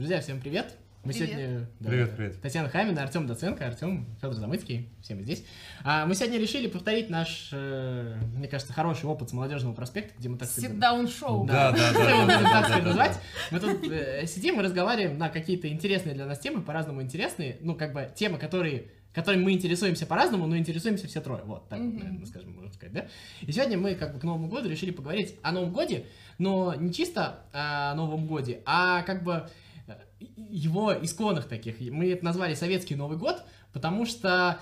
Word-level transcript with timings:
Друзья, 0.00 0.22
всем 0.22 0.40
привет! 0.40 0.78
Мы 1.04 1.12
Привет. 1.12 1.28
сегодня... 1.28 1.68
да, 1.78 1.90
Привет, 1.90 2.16
привет. 2.16 2.40
Татьяна 2.40 2.70
Хамина, 2.70 3.02
Артем 3.02 3.26
Доценко, 3.26 3.66
Артем 3.66 4.06
Федор 4.16 4.32
Замыцкий, 4.32 4.88
все 5.02 5.14
мы 5.14 5.24
здесь. 5.24 5.44
А, 5.84 6.06
мы 6.06 6.14
сегодня 6.14 6.38
решили 6.38 6.68
повторить 6.68 7.10
наш, 7.10 7.50
э, 7.52 8.16
мне 8.34 8.48
кажется, 8.48 8.72
хороший 8.72 9.04
опыт 9.04 9.28
с 9.28 9.34
молодежного 9.34 9.74
проспекта, 9.74 10.14
где 10.18 10.30
мы 10.30 10.38
так 10.38 10.48
Всегда 10.48 11.06
шоу. 11.06 11.44
Да, 11.44 11.72
да, 11.72 11.92
да. 11.92 13.12
Мы 13.50 13.60
тут 13.60 13.92
э, 13.92 14.24
сидим 14.26 14.58
и 14.58 14.62
разговариваем 14.64 15.18
на 15.18 15.28
какие-то 15.28 15.68
интересные 15.68 16.14
для 16.14 16.24
нас 16.24 16.38
темы, 16.38 16.62
по-разному 16.62 17.02
интересные, 17.02 17.58
ну, 17.60 17.74
как 17.74 17.92
бы 17.92 18.10
темы, 18.14 18.38
которые 18.38 18.86
которыми 19.12 19.42
мы 19.42 19.52
интересуемся 19.52 20.06
по-разному, 20.06 20.46
но 20.46 20.56
интересуемся 20.56 21.08
все 21.08 21.20
трое. 21.20 21.42
Вот, 21.44 21.68
так, 21.68 21.80
Мгм. 21.80 21.98
наверное, 21.98 22.26
скажем, 22.26 22.54
можно 22.54 22.72
сказать, 22.72 22.94
да? 22.94 23.06
И 23.40 23.52
сегодня 23.52 23.76
мы, 23.76 23.96
как 23.96 24.14
бы, 24.14 24.20
к 24.20 24.22
Новому 24.22 24.48
году 24.48 24.68
решили 24.68 24.92
поговорить 24.92 25.34
о 25.42 25.52
Новом 25.52 25.72
годе, 25.72 26.06
но 26.38 26.74
не 26.74 26.92
чисто 26.92 27.40
о 27.52 27.94
Новом 27.96 28.26
годе, 28.26 28.60
а 28.64 29.02
как 29.02 29.24
бы 29.24 29.48
его 30.36 30.92
исконных 30.92 31.48
таких. 31.48 31.80
Мы 31.80 32.10
это 32.12 32.24
назвали 32.24 32.54
Советский 32.54 32.94
Новый 32.94 33.16
год, 33.16 33.42
потому 33.72 34.06
что, 34.06 34.58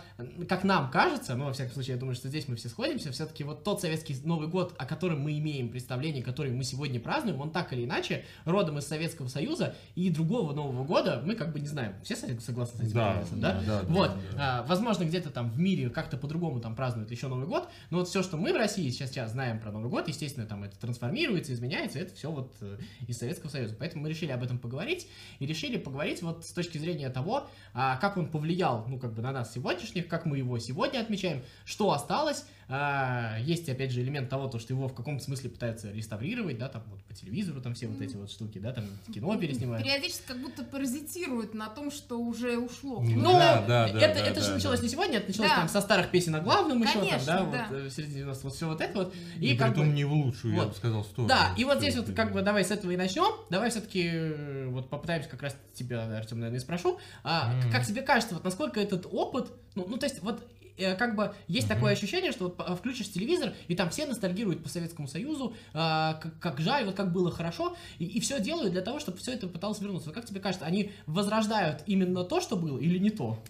как 0.49 0.65
нам 0.65 0.91
кажется, 0.91 1.35
ну, 1.35 1.47
во 1.47 1.53
всяком 1.53 1.75
случае, 1.75 1.95
я 1.95 2.01
думаю, 2.01 2.15
что 2.15 2.29
здесь 2.29 2.49
мы 2.49 2.57
все 2.57 2.69
сходимся, 2.69 3.13
все-таки 3.13 3.45
вот 3.45 3.65
тот 3.65 3.81
Советский 3.81 4.17
Новый 4.25 4.49
год, 4.49 4.75
о 4.79 4.87
котором 4.87 5.21
мы 5.21 5.39
имеем 5.39 5.71
представление, 5.71 6.23
который 6.23 6.53
мы 6.53 6.65
сегодня 6.65 7.01
празднуем, 7.01 7.41
он 7.41 7.51
так 7.51 7.73
или 7.73 7.85
иначе 7.85 8.25
родом 8.45 8.79
из 8.79 8.87
Советского 8.87 9.29
Союза, 9.29 9.75
и 9.95 10.11
другого 10.11 10.53
Нового 10.53 10.85
года 10.85 11.23
мы 11.25 11.35
как 11.35 11.53
бы 11.53 11.61
не 11.61 11.69
знаем. 11.69 11.95
Все 12.03 12.17
согласны 12.17 12.79
с 12.79 12.89
этим? 12.89 12.95
Да, 12.95 13.25
да, 13.33 13.61
да, 13.67 13.83
Вот, 13.89 14.11
да. 14.35 14.61
а, 14.61 14.63
возможно, 14.65 15.05
где-то 15.05 15.31
там 15.31 15.51
в 15.51 15.59
мире 15.59 15.91
как-то 15.91 16.17
по-другому 16.17 16.61
там 16.61 16.75
празднуют 16.75 17.11
еще 17.11 17.29
Новый 17.29 17.47
год, 17.47 17.69
но 17.91 17.99
вот 17.99 18.09
все, 18.09 18.23
что 18.23 18.37
мы 18.37 18.53
в 18.53 18.57
России 18.57 18.91
сейчас, 18.91 19.11
сейчас 19.11 19.33
знаем 19.33 19.61
про 19.61 19.73
Новый 19.73 19.91
год, 19.91 20.09
естественно, 20.09 20.47
там 20.47 20.65
это 20.65 20.79
трансформируется, 20.79 21.53
изменяется, 21.53 21.99
это 21.99 22.15
все 22.15 22.31
вот 22.31 22.55
э, 22.61 22.79
из 23.07 23.19
Советского 23.19 23.51
Союза. 23.51 23.77
Поэтому 23.79 24.03
мы 24.03 24.09
решили 24.11 24.31
об 24.33 24.43
этом 24.43 24.59
поговорить, 24.59 25.09
и 25.39 25.47
решили 25.47 25.79
поговорить 25.79 26.23
вот 26.23 26.45
с 26.45 26.53
точки 26.53 26.79
зрения 26.79 27.09
того, 27.11 27.49
а, 27.75 27.97
как 27.97 28.17
он 28.17 28.29
повлиял, 28.31 28.85
ну, 28.89 28.98
как 28.99 29.13
бы 29.15 29.23
на 29.23 29.33
нас 29.33 29.53
сегодняшних, 29.53 30.09
как 30.09 30.27
мы 30.27 30.39
его 30.39 30.59
сегодня 30.59 31.01
отмечаем, 31.01 31.43
что 31.65 31.93
осталось. 31.93 32.45
А, 32.71 33.39
есть, 33.41 33.69
опять 33.69 33.91
же, 33.93 34.03
элемент 34.03 34.29
того, 34.29 34.47
то, 34.49 34.59
что 34.59 34.75
его 34.75 34.89
в 34.89 34.95
каком-то 34.95 35.25
смысле 35.25 35.49
пытаются 35.51 35.91
реставрировать, 35.91 36.59
да, 36.59 36.69
там 36.69 36.83
вот 36.91 37.03
по 37.05 37.15
телевизору 37.15 37.61
там 37.63 37.75
все 37.75 37.87
вот 37.87 38.01
эти 38.03 38.15
вот 38.17 38.31
штуки, 38.31 38.59
да, 38.59 38.73
там 38.73 38.85
кино 39.13 39.37
переснимают. 39.39 39.85
Периодически 39.87 40.23
как 40.27 40.39
будто 40.41 40.63
паразитирует 40.65 41.55
на 41.55 41.69
том, 41.69 41.91
что 41.91 42.19
уже 42.19 42.59
ушло. 42.59 43.01
Ну, 43.01 43.11
Ну, 43.23 43.33
да, 43.33 43.63
да, 43.67 43.89
да, 43.93 43.99
это, 44.01 44.21
да, 44.21 44.27
это 44.27 44.41
же 44.43 44.49
да, 44.49 44.55
началось 44.55 44.81
да. 44.81 44.85
не 44.85 44.91
сегодня, 44.91 45.17
это 45.19 45.29
началось 45.29 45.51
Да. 45.51 45.57
там 45.57 45.69
со 45.69 45.81
старых 45.81 46.11
песен 46.11 46.35
о 46.35 46.41
главном 46.41 46.83
еще, 46.83 46.93
там, 46.95 47.03
Конечно, 47.09 47.27
да, 47.27 47.39
да. 47.39 47.67
вот 47.71 47.77
э, 47.79 47.89
в 47.89 47.91
середине 47.91 48.19
90 48.19 48.45
вот 48.45 48.55
все 48.55 48.67
вот 48.69 48.81
это 48.83 48.99
вот. 48.99 49.15
И, 49.41 49.53
И, 49.53 49.57
как 49.57 49.69
притом 49.71 49.89
бы, 49.89 49.95
не 49.95 50.05
в 50.05 50.13
лучшую, 50.13 50.55
я 50.55 50.61
вот. 50.61 50.69
бы 50.71 50.75
сказал, 50.77 51.05
сторону. 51.05 51.29
да, 51.29 51.55
и 51.57 51.65
вот 51.65 51.79
здесь 51.79 51.97
вот 51.97 52.13
как 52.15 52.33
бы 52.33 52.43
давай 52.43 52.65
с 52.65 52.71
этого 52.71 52.91
и 52.91 52.97
начнем. 52.97 53.33
Давай 53.49 53.71
все-таки 53.71 54.67
вот 54.69 54.91
попытаемся 54.91 55.29
как 55.31 55.43
раз 55.43 55.57
тебя, 55.75 56.03
Артем, 56.19 56.41
наверное, 56.41 56.59
и 56.59 56.63
спрошу. 56.63 56.99
А, 57.25 57.55
Мгм. 57.55 57.71
Как 57.73 57.87
тебе 57.87 58.03
кажется, 58.03 58.35
вот 58.35 58.45
насколько 58.45 58.79
этот 58.81 59.07
опыт, 59.11 59.51
ну, 59.75 59.87
ну 59.89 59.97
то 59.97 60.05
есть 60.07 60.21
вот 60.23 60.43
э, 60.43 60.58
как 60.99 61.17
бы 61.17 61.35
есть 61.47 61.67
Мгм. 61.69 61.75
такое 61.77 61.93
ощущение, 61.93 62.33
что 62.33 62.45
вот 62.45 62.57
по- 62.57 62.77
включишь 62.77 63.11
телевизор, 63.11 63.53
и 63.67 63.75
там 63.75 63.91
все 63.91 64.07
ностальгируют 64.07 64.63
по 64.63 64.69
Советскому 64.69 65.09
Союзу, 65.09 65.55
а, 65.75 66.15
как, 66.15 66.39
как 66.39 66.61
жаль, 66.61 66.85
вот 66.85 66.95
как 66.95 67.13
было 67.13 67.31
хорошо, 67.31 67.77
и, 67.99 68.19
все 68.21 68.41
делают 68.41 68.73
для 68.73 68.83
того, 68.83 69.01
чтобы 69.01 69.19
все 69.19 69.33
это 69.33 69.47
пыталось 69.49 69.81
вернуться. 69.81 70.09
Вот 70.09 70.15
как 70.15 70.25
тебе 70.27 70.41
кажется, 70.41 70.67
они 70.67 70.93
возрождают 71.07 71.83
именно 71.87 72.25
то, 72.25 72.41
что 72.41 72.57
было, 72.57 72.79
или 72.79 72.99
не 72.99 73.11
то? 73.11 73.43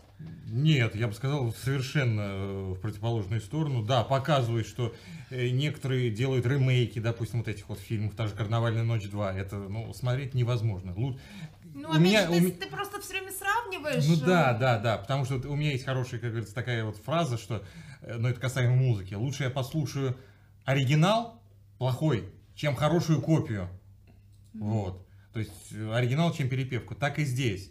Нет, 0.51 0.97
я 0.97 1.07
бы 1.07 1.15
сказал, 1.15 1.53
совершенно 1.53 2.20
э, 2.23 2.73
в 2.73 2.81
противоположную 2.81 3.41
сторону. 3.41 3.85
Да, 3.85 4.03
показывает, 4.03 4.67
что 4.67 4.92
э, 5.31 5.51
некоторые 5.51 6.11
делают 6.11 6.45
ремейки, 6.47 6.98
допустим, 6.98 7.39
вот 7.41 7.48
этих 7.48 7.69
вот 7.69 7.79
фильмов, 7.79 8.15
та 8.17 8.27
же 8.27 8.35
«Карнавальная 8.35 8.83
ночь 8.83 9.05
2». 9.05 9.37
Это, 9.37 9.57
ну, 9.57 9.92
смотреть 9.95 10.35
невозможно. 10.35 10.92
Ну, 11.79 11.89
у 11.89 11.93
опять 11.93 12.03
меня- 12.03 12.27
же, 12.27 12.31
у 12.33 12.34
ты, 12.34 12.51
ты 12.53 12.67
просто 12.69 13.01
все 13.01 13.12
время 13.12 13.33
сравниваешь. 13.33 14.05
Ну 14.07 14.15
э, 14.15 14.27
да, 14.27 14.53
да, 14.55 14.79
да, 14.79 14.98
потому 14.98 15.25
что 15.25 15.37
у 15.48 15.57
меня 15.57 15.73
есть 15.73 15.85
хорошая, 15.85 16.20
как 16.20 16.30
говорится, 16.30 16.55
такая 16.55 16.85
вот 16.85 16.97
фраза, 16.97 17.39
что, 17.39 17.64
ну 18.02 18.29
это 18.29 18.41
касаемо 18.41 18.75
музыки, 18.75 19.14
лучше 19.14 19.45
я 19.45 19.51
послушаю 19.51 20.17
оригинал 20.64 21.41
плохой, 21.79 22.29
чем 22.55 22.75
хорошую 22.75 23.23
копию. 23.23 23.69
Вот. 24.52 25.07
То 25.33 25.41
есть 25.41 25.73
э, 25.73 25.92
оригинал, 25.92 26.33
чем 26.35 26.48
перепевку. 26.48 26.95
Так 26.95 27.19
и 27.19 27.25
здесь. 27.25 27.70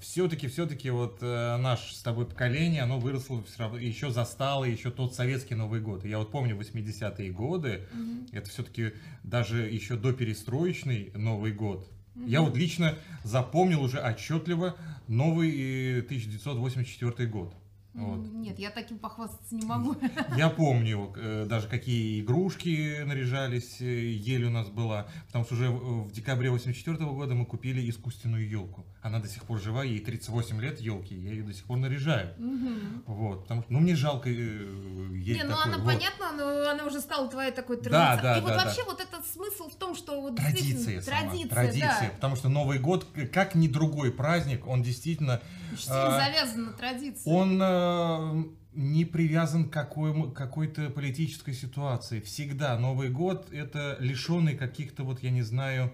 Все-таки, 0.00 0.46
все-таки 0.46 0.88
вот 0.90 1.18
э, 1.20 1.56
наше 1.56 1.94
с 1.94 2.00
тобой 2.02 2.26
поколение, 2.26 2.82
оно 2.82 3.00
выросло 3.00 3.42
все 3.42 3.58
равно, 3.58 3.78
еще 3.78 4.10
застало 4.10 4.64
еще 4.64 4.90
тот 4.90 5.14
советский 5.14 5.56
Новый 5.56 5.80
год. 5.80 6.04
Я 6.04 6.18
вот 6.18 6.30
помню 6.30 6.56
80-е 6.56 7.30
годы, 7.32 7.88
мгм. 7.92 8.28
это 8.30 8.48
все-таки 8.48 8.92
даже 9.24 9.62
еще 9.62 9.96
до 9.96 10.12
перестроечный 10.12 11.10
Новый 11.14 11.52
год. 11.52 11.90
Я 12.14 12.42
вот 12.42 12.56
лично 12.56 12.96
запомнил 13.24 13.82
уже 13.82 13.98
отчетливо 13.98 14.76
новый 15.08 15.98
э, 15.98 16.00
1984 16.00 17.28
год. 17.28 17.54
Вот. 17.92 18.18
М, 18.18 18.42
Нет, 18.42 18.58
я 18.60 18.70
таким 18.70 18.98
похвастаться 18.98 19.52
не 19.54 19.66
могу. 19.66 19.96
Я 20.36 20.48
помню 20.48 21.12
э, 21.16 21.44
даже 21.48 21.66
какие 21.66 22.20
игрушки 22.20 23.02
наряжались, 23.02 23.80
э, 23.80 23.84
ель 24.12 24.44
у 24.44 24.50
нас 24.50 24.68
была, 24.68 25.08
потому 25.26 25.44
что 25.44 25.54
уже 25.54 25.70
в 25.70 26.12
декабре 26.12 26.50
84 26.50 26.96
года 27.06 27.34
мы 27.34 27.44
купили 27.46 27.88
искусственную 27.90 28.48
елку. 28.48 28.86
Она 29.02 29.18
до 29.18 29.26
сих 29.28 29.42
пор 29.42 29.58
жива, 29.60 29.82
ей 29.82 29.98
38 29.98 30.60
лет 30.60 30.80
елки, 30.80 31.16
я 31.16 31.30
ее 31.30 31.42
до 31.42 31.52
сих 31.52 31.64
пор 31.64 31.78
наряжаю. 31.78 32.32
Мгм. 32.38 33.02
Вот, 33.06 33.42
потому 33.42 33.62
что, 33.62 33.72
ну 33.72 33.80
мне 33.80 33.96
жалко 33.96 34.28
э, 34.28 34.32
ель 34.32 35.36
Не, 35.36 35.42
ну 35.44 35.50
такой. 35.56 35.64
она 35.64 35.78
вот. 35.78 35.86
понятно, 35.86 36.32
но 36.36 36.70
она 36.70 36.84
уже 36.86 37.00
стала 37.00 37.28
твоей 37.28 37.50
такой 37.50 37.76
Да, 37.82 38.16
традицией. 38.16 38.22
да, 38.22 38.38
И 38.38 38.40
вот 38.40 38.50
да, 38.50 38.64
вообще 38.64 38.84
вот 38.84 39.00
этот 39.00 39.26
смысл 39.26 39.68
в 39.68 39.74
том, 39.74 39.96
что 39.96 40.20
вот 40.20 40.36
Традиция 40.36 41.00
сама, 41.02 41.20
традиция, 41.22 41.48
традиция, 41.48 42.08
да. 42.08 42.14
потому 42.14 42.36
что 42.36 42.48
Новый 42.48 42.78
год, 42.78 43.06
как 43.32 43.56
ни 43.56 43.66
другой 43.66 44.12
праздник, 44.12 44.66
он 44.68 44.82
действительно 44.82 45.40
а, 45.88 46.18
завязан 46.18 46.64
на 46.66 46.72
традиции. 46.72 47.28
Он 47.28 47.60
э, 47.62 48.44
не 48.72 49.04
привязан 49.04 49.68
к 49.68 49.72
какой, 49.72 50.32
какой-то 50.32 50.90
политической 50.90 51.54
ситуации. 51.54 52.20
Всегда 52.20 52.78
Новый 52.78 53.10
год 53.10 53.52
это 53.52 53.96
лишенный 54.00 54.56
каких-то, 54.56 55.04
вот 55.04 55.22
я 55.22 55.30
не 55.30 55.42
знаю, 55.42 55.92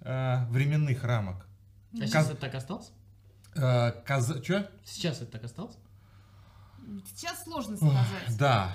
э, 0.00 0.44
временных 0.50 1.04
рамок. 1.04 1.46
А 1.94 1.98
Каз- 1.98 2.08
сейчас 2.10 2.30
это 2.30 2.40
так 2.40 2.54
осталось? 2.54 2.90
Э, 3.54 3.92
чё? 4.42 4.66
Сейчас 4.84 5.20
это 5.20 5.32
так 5.32 5.44
осталось? 5.44 5.76
Сейчас 7.06 7.44
сложно 7.44 7.76
сказать. 7.76 8.38
Да, 8.38 8.72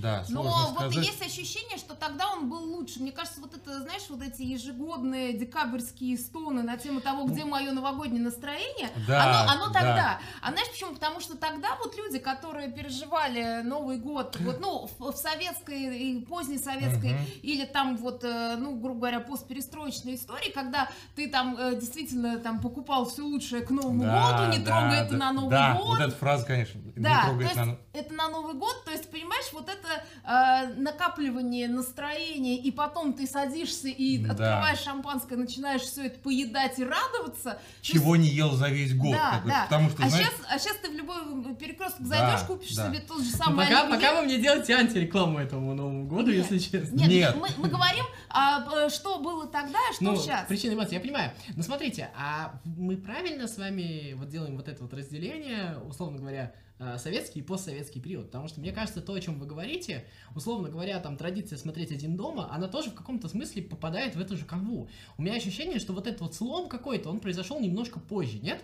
да, 0.00 0.24
Но 0.28 0.42
вот 0.42 0.90
сказать. 0.92 1.06
есть 1.06 1.22
ощущение, 1.22 1.78
что 1.78 1.94
тогда 1.94 2.28
он 2.30 2.48
был 2.48 2.62
лучше. 2.76 3.00
Мне 3.00 3.12
кажется, 3.12 3.40
вот 3.40 3.54
это, 3.54 3.80
знаешь, 3.80 4.02
вот 4.08 4.22
эти 4.22 4.42
ежегодные 4.42 5.32
декабрьские 5.32 6.16
стоны 6.18 6.62
на 6.62 6.76
тему 6.76 7.00
того, 7.00 7.24
где 7.24 7.44
мое 7.44 7.72
новогоднее 7.72 8.22
настроение, 8.22 8.90
Ну. 8.96 9.02
Да, 9.06 9.42
оно, 9.42 9.52
оно 9.52 9.66
да. 9.72 9.80
тогда. 9.80 10.20
А 10.42 10.50
знаешь 10.52 10.68
почему? 10.70 10.94
Потому 10.94 11.20
что 11.20 11.36
тогда 11.36 11.76
вот 11.82 11.96
люди, 11.96 12.18
которые 12.18 12.70
переживали 12.70 13.62
Новый 13.62 13.98
год, 13.98 14.36
вот, 14.40 14.60
ну, 14.60 14.88
в, 14.98 15.12
в 15.12 15.16
советской 15.16 15.98
и 15.98 16.24
поздней 16.24 16.58
советской, 16.58 17.12
Мгм. 17.14 17.24
или 17.42 17.64
там 17.64 17.96
вот, 17.96 18.24
э, 18.24 18.56
ну, 18.58 18.76
грубо 18.76 19.00
говоря, 19.00 19.20
постперестроечной 19.20 20.14
истории, 20.14 20.50
когда 20.50 20.88
ты 21.16 21.28
там 21.28 21.56
э, 21.58 21.74
действительно 21.76 22.38
там 22.38 22.60
покупал 22.60 23.06
все 23.08 23.22
лучшее 23.22 23.62
к 23.62 23.70
Новому 23.70 24.02
Да, 24.04 24.32
году, 24.32 24.52
не 24.52 24.58
да, 24.64 24.80
трогай 24.80 24.98
это 25.00 25.10
да, 25.12 25.16
на 25.18 25.32
Новый 25.32 25.50
да, 25.50 25.74
год. 25.74 25.86
вот 25.86 26.00
эта 26.00 26.16
фраза, 26.16 26.44
конечно, 26.46 26.80
Да, 26.96 27.10
не 27.10 27.16
то 27.16 27.26
трогает 27.26 27.50
есть 27.50 27.56
на... 27.66 27.76
это 27.92 28.14
на 28.14 28.28
Новый 28.28 28.54
год, 28.54 28.84
то 28.84 28.90
есть, 28.90 29.10
понимаешь, 29.10 29.46
вот 29.52 29.68
это 29.68 29.87
э, 30.24 30.74
накапливание 30.76 31.68
настроения, 31.68 32.56
и 32.58 32.70
потом 32.70 33.12
ты 33.12 33.26
садишься 33.26 33.88
и 33.88 34.18
Да. 34.18 34.32
открываешь 34.32 34.80
шампанское, 34.80 35.36
начинаешь 35.36 35.82
все 35.82 36.06
это 36.06 36.18
поедать 36.20 36.78
и 36.78 36.84
радоваться. 36.84 37.58
Чего 37.82 38.16
не 38.16 38.28
ел 38.28 38.52
за 38.52 38.68
весь 38.68 38.94
год. 38.94 39.12
да, 39.12 39.42
да. 39.46 39.64
Потому 39.64 39.90
что, 39.90 40.04
а, 40.04 40.08
знаешь, 40.08 40.26
сейчас, 40.28 40.40
а 40.50 40.58
сейчас 40.58 40.76
ты 40.78 40.90
в 40.90 40.94
любой 40.94 41.54
перекресток 41.56 42.06
Да, 42.06 42.16
зайдешь, 42.30 42.46
купишь 42.46 42.74
да. 42.74 42.88
себе 42.88 43.00
тот 43.00 43.22
же 43.22 43.30
самый 43.30 43.66
пока, 43.66 43.80
оливье. 43.82 43.96
пока 43.98 44.14
вы 44.16 44.22
мне 44.26 44.38
делаете 44.38 44.74
антирекламу 44.74 45.38
этому 45.38 45.74
Новому 45.74 46.06
году, 46.06 46.30
Нет. 46.30 46.50
если 46.50 46.58
честно. 46.58 46.96
Нет, 46.96 47.08
Нет. 47.08 47.36
Мы, 47.36 47.48
мы 47.56 47.68
говорим, 47.68 48.04
а, 48.30 48.88
что 48.90 49.18
было 49.18 49.46
тогда, 49.46 49.78
а 49.90 49.94
что 49.94 50.04
ну, 50.04 50.16
сейчас. 50.16 50.46
причина 50.46 50.74
эмоций, 50.74 50.94
я 50.94 51.00
понимаю. 51.00 51.32
Но 51.56 51.62
смотрите, 51.62 52.10
а 52.16 52.60
мы 52.64 52.96
правильно 52.96 53.46
с 53.48 53.56
вами 53.58 54.12
вот 54.14 54.28
делаем 54.28 54.56
вот 54.56 54.68
это 54.68 54.82
вот 54.82 54.92
разделение, 54.92 55.76
условно 55.88 56.18
говоря, 56.18 56.52
советский 56.98 57.40
и 57.40 57.42
постсоветский 57.42 58.00
период? 58.00 58.26
Потому 58.26 58.48
что 58.48 58.60
мне 58.60 58.72
кажется, 58.72 59.00
то, 59.00 59.12
о 59.14 59.20
чем 59.20 59.38
вы 59.38 59.46
говорите, 59.46 60.06
условно 60.34 60.68
говоря, 60.68 60.98
там 61.00 61.16
традиция 61.16 61.58
смотреть 61.58 61.90
один 61.92 62.16
дома, 62.16 62.52
она 62.52 62.68
тоже 62.68 62.90
в 62.90 62.94
каком-то 62.94 63.28
смысле 63.28 63.62
попадает 63.62 64.14
в 64.16 64.20
эту 64.20 64.36
же 64.36 64.44
канву. 64.44 64.88
У 65.16 65.22
меня 65.22 65.34
ощущение, 65.34 65.78
что 65.78 65.92
вот 65.92 66.06
этот 66.06 66.20
вот 66.20 66.34
слом 66.34 66.68
какой-то, 66.68 67.10
он 67.10 67.20
произошел 67.20 67.58
немножко 67.60 67.98
позже, 68.00 68.38
нет? 68.38 68.62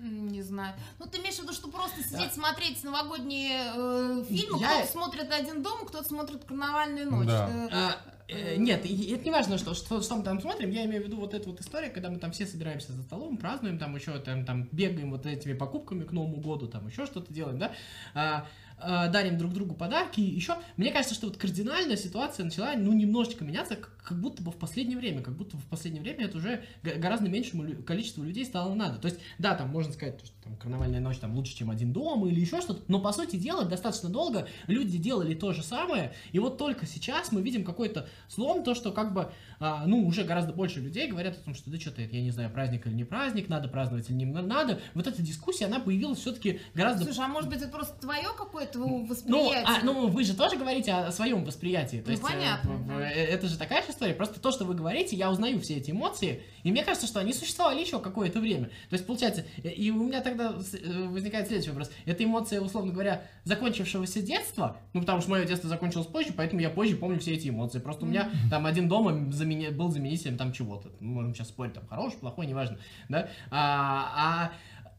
Не 0.00 0.42
знаю. 0.42 0.74
Ну, 1.00 1.06
ты 1.06 1.18
имеешь 1.18 1.34
в 1.34 1.42
виду, 1.42 1.52
что 1.52 1.68
просто 1.68 2.00
сидеть, 2.04 2.28
Да. 2.28 2.30
смотреть 2.30 2.84
новогодние 2.84 3.72
э, 3.74 4.24
фильмы, 4.28 4.60
Я- 4.60 4.74
кто-то 4.78 4.92
смотрит 4.92 5.32
«Один 5.32 5.60
дом», 5.62 5.84
кто-то 5.86 6.04
смотрит 6.06 6.44
«Карнавальную 6.44 7.10
ночь». 7.10 7.26
Да. 7.26 7.48
Э, 7.50 7.68
А, 7.72 7.90
э, 7.90 8.17
нет, 8.28 8.84
и 8.84 9.12
это 9.12 9.24
не 9.24 9.30
важно, 9.30 9.56
что, 9.56 9.74
что, 9.74 10.02
что 10.02 10.16
мы 10.16 10.22
там 10.22 10.40
смотрим, 10.40 10.70
я 10.70 10.84
имею 10.84 11.02
в 11.02 11.06
виду 11.06 11.16
вот 11.16 11.32
эту 11.32 11.50
вот 11.50 11.60
историю, 11.60 11.92
когда 11.92 12.10
мы 12.10 12.18
там 12.18 12.32
все 12.32 12.46
собираемся 12.46 12.92
за 12.92 13.02
столом, 13.02 13.38
празднуем, 13.38 13.78
там 13.78 13.96
еще 13.96 14.18
там, 14.18 14.44
там 14.44 14.68
бегаем 14.70 15.10
вот 15.10 15.24
этими 15.24 15.54
покупками 15.54 16.04
к 16.04 16.12
Новому 16.12 16.36
году, 16.36 16.68
там 16.68 16.86
еще 16.88 17.06
что-то 17.06 17.32
делаем, 17.32 17.58
да? 17.58 17.72
А, 18.14 18.46
э, 18.80 19.10
дарим 19.10 19.38
друг 19.38 19.54
другу 19.54 19.74
подарки, 19.74 20.20
еще. 20.20 20.56
Мне 20.76 20.92
кажется, 20.92 21.14
что 21.14 21.28
вот 21.28 21.38
кардинальная 21.38 21.96
ситуация 21.96 22.44
начала, 22.44 22.74
ну, 22.76 22.92
немножечко 22.92 23.44
меняться, 23.44 23.76
как, 23.76 23.96
как 23.96 24.20
будто 24.20 24.42
бы 24.42 24.50
в 24.50 24.56
последнее 24.56 24.98
время, 24.98 25.22
как 25.22 25.34
будто 25.34 25.56
в 25.56 25.64
последнее 25.64 26.02
время 26.02 26.26
это 26.26 26.36
уже 26.36 26.64
гораздо 26.82 27.30
меньшему 27.30 27.82
количеству 27.82 28.22
людей 28.24 28.44
стало 28.44 28.74
надо. 28.74 28.98
То 28.98 29.08
есть, 29.08 29.20
да, 29.38 29.54
там 29.54 29.70
можно 29.70 29.92
сказать, 29.92 30.20
что 30.22 30.37
там 30.48 30.56
карнавальная 30.56 31.00
ночь 31.00 31.18
там 31.18 31.34
лучше, 31.34 31.56
чем 31.56 31.70
один 31.70 31.92
дом 31.92 32.26
или 32.26 32.40
еще 32.40 32.60
что-то, 32.60 32.82
но 32.88 33.00
по 33.00 33.12
сути 33.12 33.36
дела 33.36 33.64
достаточно 33.64 34.08
долго 34.08 34.48
люди 34.66 34.98
делали 34.98 35.34
то 35.34 35.52
же 35.52 35.62
самое, 35.62 36.12
и 36.32 36.38
вот 36.38 36.58
только 36.58 36.86
сейчас 36.86 37.32
мы 37.32 37.42
видим 37.42 37.64
какой-то 37.64 38.08
слом, 38.28 38.62
то, 38.62 38.74
что 38.74 38.92
как 38.92 39.12
бы, 39.12 39.30
а, 39.60 39.86
ну, 39.86 40.06
уже 40.06 40.24
гораздо 40.24 40.52
больше 40.52 40.80
людей 40.80 41.08
говорят 41.08 41.36
о 41.36 41.40
том, 41.40 41.54
что 41.54 41.70
да 41.70 41.78
что-то, 41.78 42.02
это, 42.02 42.16
я 42.16 42.22
не 42.22 42.30
знаю, 42.30 42.50
праздник 42.50 42.86
или 42.86 42.94
не 42.94 43.04
праздник, 43.04 43.48
надо 43.48 43.68
праздновать 43.68 44.08
или 44.08 44.16
не 44.16 44.26
надо. 44.26 44.80
Вот 44.94 45.06
эта 45.06 45.22
дискуссия, 45.22 45.66
она 45.66 45.80
появилась 45.80 46.18
все-таки 46.18 46.60
гораздо 46.74 47.04
Слушай, 47.04 47.24
а 47.24 47.28
может 47.28 47.50
быть 47.50 47.60
это 47.60 47.70
просто 47.70 48.00
твое 48.00 48.28
какое-то 48.36 48.78
ну, 48.78 49.06
восприятие? 49.06 49.64
а, 49.64 49.84
ну, 49.84 50.08
вы 50.08 50.24
же 50.24 50.34
тоже 50.34 50.56
говорите 50.56 50.92
о 50.92 51.12
своем 51.12 51.44
восприятии. 51.44 51.98
То 51.98 52.06
Ну, 52.06 52.10
есть, 52.12 52.22
э, 52.22 52.26
понятно, 52.26 53.00
э, 53.00 53.24
это 53.24 53.46
же 53.48 53.58
такая 53.58 53.82
же 53.82 53.90
история. 53.90 54.14
Просто 54.14 54.40
то, 54.40 54.50
что 54.50 54.64
вы 54.64 54.74
говорите, 54.74 55.16
я 55.16 55.30
узнаю 55.30 55.60
все 55.60 55.76
эти 55.76 55.90
эмоции, 55.90 56.42
и 56.62 56.70
мне 56.70 56.84
кажется, 56.84 57.06
что 57.06 57.20
они 57.20 57.32
существовали 57.32 57.80
еще 57.80 58.00
какое-то 58.00 58.40
время. 58.40 58.66
То 58.88 58.94
есть, 58.94 59.06
получается, 59.06 59.44
э, 59.62 59.70
и 59.70 59.90
у 59.90 60.04
меня 60.04 60.20
тогда 60.38 60.56
э, 60.56 61.08
возникает 61.08 61.48
следующий 61.48 61.70
вопрос. 61.70 61.90
Это 62.06 62.24
эмоция, 62.24 62.60
условно 62.60 62.92
говоря, 62.92 63.22
закончившегося 63.44 64.22
детства, 64.22 64.76
ну, 64.92 65.00
потому 65.00 65.20
что 65.20 65.30
мое 65.30 65.44
детство 65.44 65.68
закончилось 65.68 66.06
позже, 66.06 66.32
поэтому 66.36 66.60
я 66.60 66.70
позже 66.70 66.96
помню 66.96 67.18
все 67.18 67.34
эти 67.34 67.48
эмоции. 67.48 67.78
Просто 67.80 68.04
у 68.04 68.08
меня 68.08 68.30
там 68.50 68.66
один 68.66 68.88
дома 68.88 69.12
замени- 69.30 69.70
был 69.70 69.90
заменителем 69.90 70.36
там 70.36 70.52
чего-то. 70.52 70.90
Ну, 71.00 71.12
можем 71.12 71.34
сейчас 71.34 71.48
спорить, 71.48 71.74
там, 71.74 71.86
хороший, 71.86 72.18
плохой, 72.18 72.46
неважно, 72.46 72.78
да? 73.08 73.28
А, 73.50 74.12
а 74.16 74.52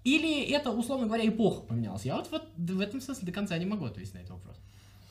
или 0.03 0.43
это, 0.51 0.71
условно 0.71 1.07
говоря, 1.07 1.27
эпоха 1.27 1.61
поменялась? 1.61 2.05
Я 2.05 2.15
вот, 2.15 2.29
вот 2.31 2.43
в 2.57 2.79
этом 2.79 3.01
смысле 3.01 3.25
до 3.25 3.31
конца 3.31 3.57
не 3.57 3.65
могу 3.65 3.85
ответить 3.85 4.13
на 4.13 4.19
этот 4.19 4.31
вопрос. 4.31 4.57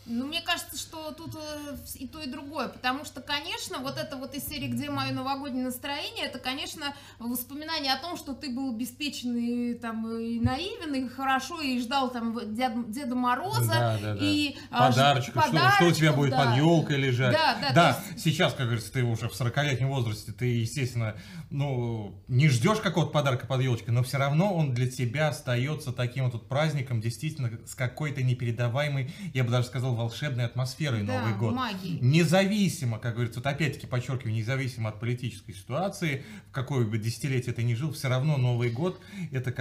Ну, 0.08 0.26
мне 0.26 0.40
кажется, 0.40 0.76
что 0.78 1.12
тут 1.12 1.34
э, 1.36 1.76
и 1.96 2.08
то, 2.08 2.20
и 2.22 2.26
другое, 2.26 2.68
потому 2.68 3.04
что, 3.04 3.20
конечно, 3.20 3.78
вот 3.78 3.98
это 3.98 4.16
вот 4.16 4.34
из 4.34 4.46
серии 4.48 4.68
«Где 4.68 4.90
мое 4.90 5.12
новогоднее 5.12 5.64
настроение», 5.66 6.24
это, 6.24 6.38
конечно, 6.38 6.94
воспоминание 7.18 7.92
о 7.92 7.98
том, 8.00 8.16
что 8.16 8.32
ты 8.34 8.48
был 8.50 8.70
обеспеченный 8.74 9.74
там 9.74 10.10
и 10.18 10.40
наивен, 10.40 10.94
и 10.94 11.08
хорошо, 11.08 11.60
и 11.60 11.78
ждал 11.80 12.10
там 12.10 12.34
Дед- 12.54 12.90
Деда 12.90 13.14
Мороза, 13.14 13.68
Да, 13.68 13.98
да, 14.00 14.14
да. 14.14 14.18
и 14.18 14.56
а, 14.70 14.90
ж- 14.90 14.94
Подарочков, 14.94 15.44
что, 15.46 15.70
что 15.76 15.84
у 15.86 15.92
тебя 15.92 16.12
будет 16.12 16.30
да. 16.30 16.46
под 16.46 16.56
елкой 16.56 16.96
лежать. 16.96 17.32
Да, 17.32 17.56
да, 17.60 17.72
Да, 17.74 17.92
то 17.92 18.18
сейчас, 18.18 18.54
как 18.54 18.66
говорится, 18.66 18.92
ты 18.92 19.04
уже 19.04 19.28
в 19.28 19.38
40-летнем 19.38 19.88
возрасте, 19.88 20.32
ты, 20.32 20.46
естественно, 20.46 21.16
ну, 21.50 22.22
не 22.28 22.48
ждешь 22.48 22.78
какого-то 22.78 23.12
подарка 23.12 23.46
под 23.46 23.60
елочкой, 23.60 23.92
но 23.92 24.02
все 24.02 24.16
равно 24.16 24.54
он 24.54 24.72
для 24.72 24.90
тебя 24.90 25.28
остается 25.28 25.92
таким 25.92 26.30
вот 26.30 26.48
праздником, 26.48 27.00
действительно, 27.02 27.50
с 27.66 27.74
какой-то 27.74 28.22
непередаваемой, 28.22 29.12
я 29.34 29.44
бы 29.44 29.50
даже 29.50 29.66
сказал, 29.66 29.97
волшебной 29.98 30.46
атмосферой 30.46 31.02
Да, 31.04 31.20
Новый 31.20 31.34
год. 31.36 31.54
магией. 31.54 31.98
Независимо, 32.00 32.98
как 32.98 33.14
говорится, 33.14 33.40
вот 33.40 33.46
опять-таки 33.46 33.86
подчеркиваю, 33.86 34.32
независимо 34.34 34.88
от 34.88 35.00
политической 35.00 35.52
ситуации, 35.52 36.24
в 36.48 36.52
какое 36.52 36.86
бы 36.86 36.98
десятилетие 36.98 37.54
ты 37.54 37.62
ни 37.62 37.74
жил, 37.74 37.92
все 37.92 38.08
равно 38.08 38.36
Новый 38.38 38.70
год 38.70 39.00
это 39.32 39.52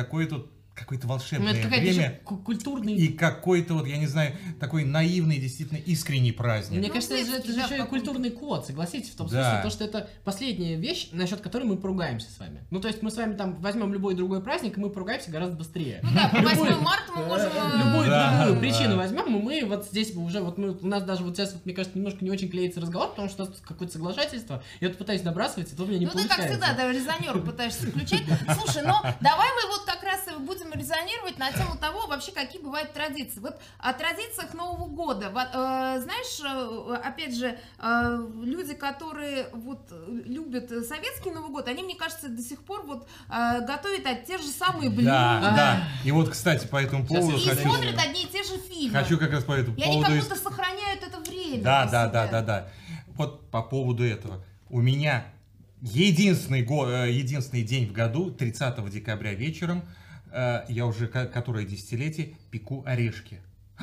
какое-то 0.78 0.98
какое-то 0.98 1.08
Ну, 1.08 1.14
волшебное 1.14 1.54
это 1.54 1.62
какая-то 1.64 1.86
время. 1.94 2.20
культурный... 2.24 2.94
И 2.96 3.08
какой-то 3.10 3.74
вот, 3.76 3.88
я 3.88 3.98
не 3.98 4.08
знаю, 4.08 4.34
такой 4.60 4.86
наивный, 4.86 5.38
действительно 5.38 5.78
искренний 5.78 6.32
праздник. 6.32 6.80
Мне 6.80 6.88
Ну, 6.88 6.94
кажется, 6.94 7.16
это 7.16 7.26
же, 7.26 7.32
детский, 7.32 7.52
это 7.52 7.60
же 7.68 7.74
еще 7.74 7.84
и 7.84 7.88
культурный 7.88 8.30
код, 8.32 8.66
согласитесь, 8.66 9.10
в 9.10 9.16
том 9.16 9.28
Да. 9.28 9.62
смысле, 9.62 9.64
то, 9.64 9.70
что 9.70 9.84
это 9.86 10.10
последняя 10.24 10.76
вещь, 10.76 11.10
насчет 11.12 11.42
которой 11.42 11.64
мы 11.64 11.78
поругаемся 11.78 12.32
с 12.32 12.40
вами. 12.40 12.62
Ну, 12.72 12.80
то 12.80 12.88
есть 12.88 13.02
мы 13.02 13.12
с 13.12 13.18
вами 13.18 13.36
там 13.36 13.56
возьмем 13.62 13.94
любой 13.94 14.16
другой 14.16 14.42
праздник, 14.42 14.78
и 14.78 14.80
мы 14.82 14.90
поругаемся 14.90 15.32
гораздо 15.32 15.56
быстрее. 15.56 16.00
Ну 16.04 16.10
да, 16.14 16.30
по 16.30 16.42
8 16.42 16.58
Любой- 16.58 16.82
марта 16.82 17.12
мы 17.16 17.26
можем... 17.26 17.48
Э, 17.48 17.78
Любую 17.88 18.10
Да, 18.10 18.46
другую 18.46 18.54
да. 18.56 18.60
причину 18.60 18.98
возьмем, 18.98 19.26
и 19.38 19.42
мы 19.42 19.66
вот 19.66 19.86
здесь 19.86 20.16
уже, 20.16 20.42
вот 20.42 20.58
мы, 20.58 20.72
у 20.72 20.88
нас 20.88 21.04
даже 21.04 21.24
вот 21.24 21.36
сейчас, 21.36 21.54
вот, 21.54 21.66
мне 21.66 21.74
кажется, 21.74 21.98
немножко 21.98 22.24
не 22.24 22.32
очень 22.32 22.50
клеится 22.50 22.80
разговор, 22.82 23.10
потому 23.10 23.30
что 23.30 23.44
у 23.44 23.46
нас 23.48 23.56
тут 23.56 23.66
какое-то 23.68 23.94
соглашательство, 23.94 24.64
я 24.80 24.90
тут 24.90 24.98
пытаюсь 24.98 25.24
набрасывать, 25.24 25.72
и 25.72 25.76
то 25.76 25.84
у 25.84 25.88
меня 25.88 26.00
не 26.00 26.06
ну, 26.06 26.12
ты, 26.12 26.18
получается. 26.18 26.44
как 26.44 26.52
всегда, 26.52 26.74
да, 26.74 26.92
резонер 26.92 27.42
пытаешься 27.42 27.88
включать. 27.88 28.24
Слушай, 28.62 28.84
но 28.84 29.02
давай 29.22 29.48
мы 29.56 29.70
вот 29.70 29.86
как 29.86 30.04
раз 30.04 30.28
и 30.28 30.32
будем 30.68 30.80
резонировать 30.80 31.38
на 31.38 31.52
тему 31.52 31.76
того, 31.80 32.08
вообще, 32.08 32.32
какие 32.32 32.62
бывают 32.62 32.94
традиции. 32.94 33.40
Вот 33.40 33.60
о 33.80 33.94
традициях 33.94 34.54
Нового 34.54 34.88
года. 34.88 35.30
Вот, 35.30 35.48
э, 35.54 36.02
знаешь, 36.02 36.40
э, 36.44 36.96
опять 37.04 37.36
же, 37.36 37.58
э, 37.80 38.28
люди, 38.44 38.74
которые 38.74 39.48
вот 39.54 39.92
любят 40.26 40.70
советский 40.86 41.32
Новый 41.32 41.52
год, 41.52 41.68
они, 41.68 41.84
мне 41.84 41.96
кажется, 41.96 42.30
до 42.30 42.42
сих 42.42 42.64
пор 42.64 42.86
вот 42.86 43.08
э, 43.30 43.66
готовят 43.66 44.06
от 44.06 44.26
те 44.26 44.38
же 44.38 44.48
самые 44.48 44.90
блюда. 44.90 45.40
Да, 45.42 45.54
да. 45.56 45.84
И 46.04 46.12
вот, 46.12 46.30
кстати, 46.30 46.68
по 46.68 46.78
этому 46.78 47.06
поводу 47.06 47.38
И 47.38 47.48
хочу, 47.50 47.62
смотрят 47.62 48.00
одни 48.00 48.24
и 48.24 48.28
те 48.28 48.44
же 48.44 48.58
фильмы. 48.60 48.98
хочу 49.00 49.18
как 49.18 49.32
раз 49.32 49.44
по 49.44 49.54
этому 49.54 49.76
и 49.78 49.82
они 49.82 49.94
поводу... 49.94 50.12
как 50.12 50.20
ис- 50.20 50.24
будто 50.30 50.36
сохраняют 50.36 51.04
это 51.04 51.20
время. 51.20 51.64
Да, 51.64 51.86
да, 51.86 52.08
да, 52.08 52.28
да, 52.28 52.42
да. 52.42 52.70
Вот 53.16 53.50
по 53.50 53.64
поводу 53.64 54.04
этого. 54.04 54.44
У 54.70 54.82
меня 54.82 55.26
единственный, 55.82 56.64
го- 56.64 56.88
единственный 57.06 57.64
день 57.64 57.88
в 57.88 57.92
году, 57.94 58.32
30 58.32 58.90
декабря 58.90 59.34
вечером, 59.34 59.84
я 60.70 60.86
уже 60.86 61.08
ко- 61.08 61.26
которое 61.28 61.66
десятилетие 61.66 62.36
пеку 62.52 62.84
орешки. 62.86 63.40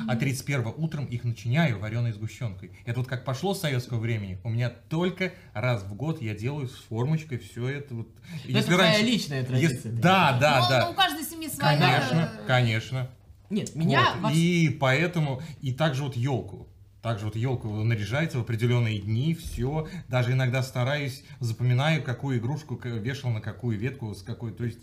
А 0.09 0.17
31 0.17 0.73
утром 0.75 1.05
их 1.05 1.23
начиняю 1.23 1.79
вареной 1.79 2.11
сгущенкой. 2.11 2.71
Это 2.85 2.99
вот 2.99 3.07
как 3.07 3.23
пошло 3.23 3.53
с 3.53 3.61
советского 3.61 3.97
времени. 3.99 4.37
У 4.43 4.49
меня 4.49 4.69
только 4.69 5.31
раз 5.53 5.83
в 5.83 5.93
год 5.95 6.21
я 6.21 6.35
делаю 6.35 6.67
с 6.67 6.73
формочкой 6.75 7.37
все 7.37 7.69
это 7.69 7.95
вот. 7.95 8.09
Ну, 8.45 8.59
это 8.59 8.67
твоя 8.73 9.01
личная 9.01 9.45
традиция. 9.45 9.75
Если- 9.91 10.01
Да, 10.01 10.37
да, 10.37 10.59
Ну, 10.63 10.69
да. 10.69 10.85
ну, 10.87 10.91
у 10.91 10.95
каждой 10.95 11.23
семьи 11.23 11.47
своя. 11.47 11.79
Конечно, 11.79 12.29
э, 12.43 12.45
конечно. 12.45 13.09
Нет, 13.49 13.73
меня... 13.73 14.01
Вот, 14.15 14.21
во 14.23 14.31
вс- 14.31 14.35
И 14.35 14.69
поэтому, 14.69 15.41
и 15.61 15.71
также 15.71 16.03
вот 16.03 16.17
елку. 16.17 16.67
Также 17.01 17.25
вот 17.25 17.35
елку 17.37 17.69
наряжается 17.69 18.39
в 18.39 18.41
определенные 18.41 18.99
дни, 18.99 19.33
все. 19.35 19.87
Даже 20.09 20.33
иногда 20.33 20.61
стараюсь, 20.61 21.23
запоминаю, 21.39 22.03
какую 22.03 22.39
игрушку 22.39 22.77
вешал 22.83 23.29
на 23.31 23.39
какую 23.39 23.77
ветку, 23.77 24.13
с 24.13 24.23
какой, 24.23 24.51
то 24.51 24.65
есть 24.65 24.81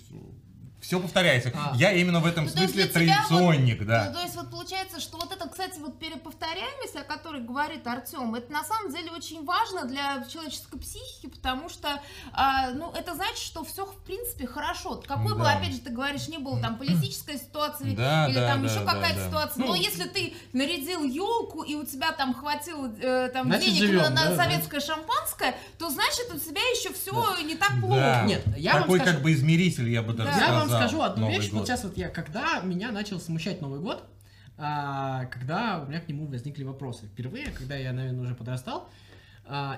все 0.83 1.01
повторяется. 1.01 1.51
А. 1.55 1.73
Я 1.77 1.93
именно 1.93 2.21
в 2.21 2.27
этом 2.27 2.45
Ну, 2.45 2.51
смысле 2.51 2.69
тебя 2.69 2.83
вот- 2.85 2.93
традиционник, 2.93 3.81
Ну, 3.81 3.87
да. 3.87 4.13
то 4.13 4.21
есть 4.21 4.35
вот 4.35 4.51
получается, 4.51 5.01
что 5.01 5.17
вот 5.17 5.33
это, 5.33 5.49
кстати, 5.49 5.79
вот 5.79 5.99
переповторяемость, 5.99 6.97
о 6.97 7.05
которой 7.05 7.41
говорит 7.41 7.87
Артем, 7.87 8.35
это 8.35 8.53
на 8.53 8.65
самом 8.65 8.93
деле 8.93 9.11
очень 9.13 9.45
важно 9.45 9.85
для 9.87 10.25
человеческой 10.31 10.79
психики, 10.81 11.29
потому 11.29 11.69
что, 11.69 12.01
а, 12.33 12.71
ну, 12.71 12.93
это 12.93 13.15
значит, 13.15 13.39
что 13.39 13.65
все 13.65 13.87
в 13.87 13.97
принципе 14.05 14.47
хорошо. 14.47 15.01
Какой 15.07 15.35
бы, 15.35 15.45
Да. 15.45 15.53
опять 15.57 15.73
же, 15.73 15.79
ты 15.81 15.91
говоришь, 15.91 16.29
не 16.29 16.39
было 16.39 16.61
там 16.61 16.77
политическая 16.77 17.39
ситуация 17.39 17.95
Да, 17.97 18.27
или 18.29 18.35
да, 18.35 18.49
там 18.49 18.63
да, 18.67 18.69
еще 18.73 18.85
да, 18.85 18.93
какая-то 18.93 19.21
да. 19.21 19.27
ситуация, 19.29 19.61
Ну, 19.63 19.69
но 19.69 19.75
если 19.77 20.05
ты 20.09 20.35
нарядил 20.53 21.05
елку 21.05 21.63
и 21.63 21.75
у 21.77 21.85
тебя 21.87 22.13
там 22.13 22.35
хватило 22.35 22.93
э, 23.01 23.31
там 23.33 23.47
Значит, 23.47 23.67
денег 23.75 23.79
живем, 23.81 24.03
на, 24.03 24.11
на 24.11 24.25
да, 24.25 24.31
да. 24.31 24.45
советское 24.45 24.81
шампанское, 24.81 25.55
то 25.79 25.89
значит 25.91 26.27
у 26.35 26.39
тебя 26.39 26.61
еще 26.61 26.93
все 26.93 27.13
не 27.45 27.55
так 27.55 27.71
плохо. 27.81 27.95
Да. 27.97 28.23
Нет, 28.25 28.43
я 28.57 28.73
вам 28.75 28.83
Такой 28.83 28.99
скажу- 28.99 29.13
как 29.15 29.23
бы 29.23 29.33
измеритель, 29.33 29.89
я 29.89 30.03
бы 30.03 30.13
даже 30.13 30.31
Да. 30.31 30.37
Я 30.37 30.43
сказал. 30.45 30.61
вам 30.61 30.69
скажу 30.77 31.03
одну 31.03 31.23
Новый 31.23 31.37
вещь. 31.37 31.51
год. 31.51 31.61
Вот 31.61 31.67
сейчас 31.69 31.85
вот 31.85 31.97
я, 31.97 32.09
когда 32.09 32.61
меня 32.61 32.91
начал 32.91 33.21
смущать 33.21 33.61
Новый 33.61 33.81
год, 33.81 34.05
а, 34.59 35.27
когда 35.27 35.83
у 35.85 35.89
меня 35.89 36.01
к 36.01 36.09
нему 36.09 36.27
возникли 36.27 36.65
вопросы. 36.65 37.07
Впервые, 37.07 37.47
когда 37.51 37.75
я, 37.75 37.93
наверное, 37.93 38.23
уже 38.23 38.35
подрастал, 38.35 38.89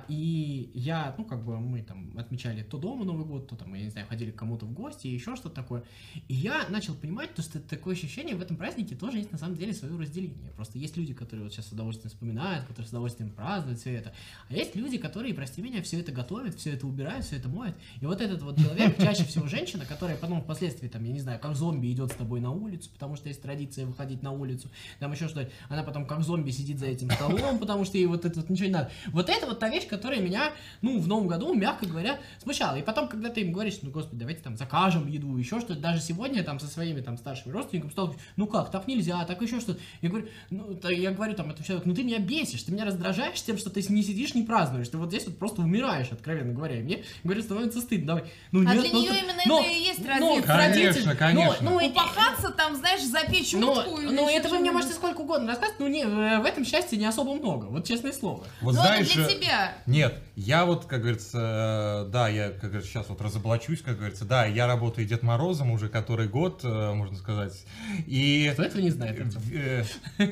и 0.09 0.71
я, 0.75 1.15
ну, 1.17 1.25
как 1.25 1.43
бы 1.45 1.59
мы 1.59 1.83
там 1.83 2.13
отмечали 2.17 2.63
то 2.63 2.79
дома 2.79 3.05
Новый 3.05 3.25
год, 3.25 3.49
то 3.49 3.57
там, 3.57 3.73
я 3.75 3.85
не 3.85 3.91
знаю, 3.91 4.07
ходили 4.07 4.31
к 4.31 4.37
кому-то 4.37 4.67
в 4.67 4.73
гости, 4.73 5.07
еще 5.07 5.37
что-то 5.37 5.55
такое. 5.55 5.85
И 6.29 6.35
я 6.35 6.67
начал 6.69 6.95
понимать, 6.95 7.35
то, 7.35 7.43
что 7.43 7.59
такое 7.61 7.95
ощущение 7.95 8.37
в 8.37 8.43
этом 8.43 8.57
празднике 8.57 8.95
тоже 8.95 9.19
есть 9.19 9.33
на 9.33 9.39
самом 9.39 9.57
деле 9.57 9.73
свое 9.73 9.99
разделение. 9.99 10.53
Просто 10.55 10.79
есть 10.79 10.97
люди, 10.97 11.15
которые 11.15 11.45
вот 11.45 11.53
сейчас 11.53 11.69
с 11.69 11.73
удовольствием 11.73 12.11
вспоминают, 12.11 12.67
которые 12.67 12.87
с 12.87 12.91
удовольствием 12.91 13.31
празднуют 13.31 13.81
все 13.81 13.95
это. 13.95 14.13
А 14.49 14.55
есть 14.55 14.77
люди, 14.77 14.99
которые, 14.99 15.33
прости 15.35 15.63
меня, 15.63 15.83
все 15.83 16.01
это 16.01 16.13
готовят, 16.13 16.55
все 16.57 16.73
это 16.73 16.87
убирают, 16.87 17.25
все 17.25 17.37
это 17.37 17.49
моют. 17.49 17.77
И 18.01 18.07
вот 18.07 18.21
этот 18.21 18.43
вот 18.43 18.59
человек, 18.59 18.99
чаще 19.03 19.25
всего 19.25 19.47
женщина, 19.49 19.87
которая 19.87 20.17
потом 20.17 20.43
впоследствии, 20.43 20.89
там, 20.89 21.03
я 21.05 21.13
не 21.13 21.21
знаю, 21.21 21.41
как 21.41 21.57
зомби 21.57 21.91
идет 21.91 22.13
с 22.13 22.17
тобой 22.17 22.41
на 22.41 22.51
улицу, 22.51 22.91
потому 22.93 23.17
что 23.17 23.29
есть 23.29 23.41
традиция 23.41 23.87
выходить 23.87 24.23
на 24.23 24.33
улицу, 24.33 24.69
там 24.99 25.13
еще 25.13 25.29
что-то, 25.29 25.51
она 25.69 25.83
потом 25.83 26.07
как 26.07 26.23
зомби 26.23 26.51
сидит 26.51 26.79
за 26.79 26.87
этим 26.87 27.11
столом, 27.11 27.59
потому 27.59 27.85
что 27.85 27.97
ей 27.97 28.07
вот 28.07 28.25
это 28.25 28.41
вот 28.41 28.51
ничего 28.51 28.67
не 28.67 28.73
надо. 28.73 28.91
Вот 29.09 29.29
это 29.29 29.47
вот 29.47 29.54
та 29.55 29.69
вещь, 29.69 29.87
которая 29.87 30.21
меня, 30.21 30.53
ну, 30.83 30.99
в 30.99 31.09
новом 31.09 31.27
году, 31.27 31.55
мягко 31.55 31.87
говоря, 31.87 32.19
смущала. 32.43 32.77
И 32.77 32.83
потом, 32.83 33.09
когда 33.09 33.31
ты 33.31 33.43
им 33.43 33.53
говоришь, 33.53 33.79
ну, 33.83 33.91
господи, 33.91 34.19
давайте 34.21 34.43
там 34.43 34.57
закажем 34.57 35.07
еду, 35.09 35.37
еще 35.37 35.61
что-то, 35.61 35.81
даже 35.81 36.01
сегодня 36.01 36.43
там 36.43 36.61
со 36.61 36.67
своими 36.67 37.01
там 37.01 37.17
старшими 37.17 37.53
родственниками 37.53 37.91
стал, 37.91 38.15
ну 38.37 38.47
как, 38.47 38.71
так 38.71 38.87
нельзя, 38.87 39.25
так 39.25 39.41
еще 39.43 39.61
что-то. 39.61 39.81
Я 40.03 40.09
говорю, 40.11 40.29
ну, 40.51 40.79
я 40.91 41.11
говорю 41.11 41.35
там 41.35 41.51
этому 41.51 41.67
человеку, 41.67 41.89
ну 41.89 41.95
ты 41.95 42.03
меня 42.05 42.19
бесишь, 42.19 42.63
ты 42.63 42.73
меня 42.73 42.85
раздражаешь 42.85 43.41
тем, 43.43 43.59
что 43.59 43.71
ты 43.71 43.85
не 43.89 44.03
сидишь, 44.03 44.35
не 44.35 44.43
празднуешь, 44.43 44.89
ты 44.89 44.99
вот 44.99 45.09
здесь 45.09 45.27
вот 45.27 45.39
просто 45.39 45.63
умираешь, 45.63 46.09
откровенно 46.11 46.53
говоря. 46.53 46.79
И 46.79 46.83
мне, 46.83 47.05
говорю, 47.23 47.43
становится 47.43 47.81
стыдно, 47.81 48.07
давай. 48.07 48.25
Ну, 48.53 48.61
А 48.61 48.75
нет, 48.75 48.83
для 48.83 48.93
ну, 48.93 49.01
нее 49.01 49.11
ты- 49.13 49.19
именно 49.19 49.43
ну, 49.47 49.61
это 49.61 49.71
и 49.71 49.81
есть 49.81 49.99
ну, 49.99 50.05
традиция. 50.07 50.43
Конечно, 50.43 51.17
конечно. 51.17 51.57
Ну, 51.61 51.71
ну, 51.71 51.81
и- 51.81 51.91
Упахаться 51.91 52.51
там, 52.51 52.77
знаешь, 52.77 53.03
запечь 53.03 53.53
ну, 53.53 53.73
утку. 53.73 54.01
ну, 54.01 54.29
это 54.29 54.49
вы 54.49 54.59
мне 54.59 54.73
можете 54.73 54.95
сколько 54.95 55.21
угодно 55.21 55.53
рассказать, 55.53 55.79
но 55.79 55.89
не, 55.89 56.03
э, 56.03 56.41
в 56.41 56.45
этом 56.45 56.65
счастье 56.65 56.99
не 56.99 57.07
особо 57.07 57.35
много, 57.35 57.67
вот 57.67 57.87
честное 57.87 58.13
слово. 58.13 58.45
Вот 58.61 58.75
Но 58.75 58.81
знаешь, 58.83 59.09
тебя. 59.45 59.73
Нет, 59.87 60.19
я 60.37 60.65
вот, 60.65 60.87
как 60.87 61.01
говорится, 61.01 62.05
э, 62.07 62.11
да, 62.11 62.29
я, 62.29 62.51
как 62.51 62.71
говорится, 62.71 62.91
сейчас 62.91 63.09
вот 63.09 63.21
разоблачусь, 63.21 63.83
как 63.83 63.97
говорится, 63.97 64.25
да, 64.25 64.45
я 64.47 64.67
работаю 64.67 65.07
Дед 65.07 65.23
Морозом 65.23 65.71
уже 65.71 65.89
который 65.89 66.29
год, 66.29 66.61
э, 66.65 66.93
можно 66.93 67.17
сказать, 67.17 67.65
и... 68.07 68.51
Кто 68.55 68.63
этого 68.65 68.81
не 68.81 68.91
знает? 68.91 69.21
Э, 69.53 69.85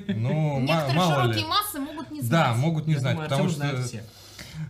Ну, 0.09 0.61
ма- 0.61 0.61
Некоторые 0.61 0.95
мало 0.95 1.11
ли. 1.11 1.33
широкие 1.35 1.47
массы 1.47 1.79
могут 1.81 2.11
не 2.11 2.21
знать. 2.21 2.31
Да, 2.31 2.55
могут 2.55 2.87
не 2.87 2.97
знать, 2.97 3.17
потому 3.19 3.49
что... 3.49 3.83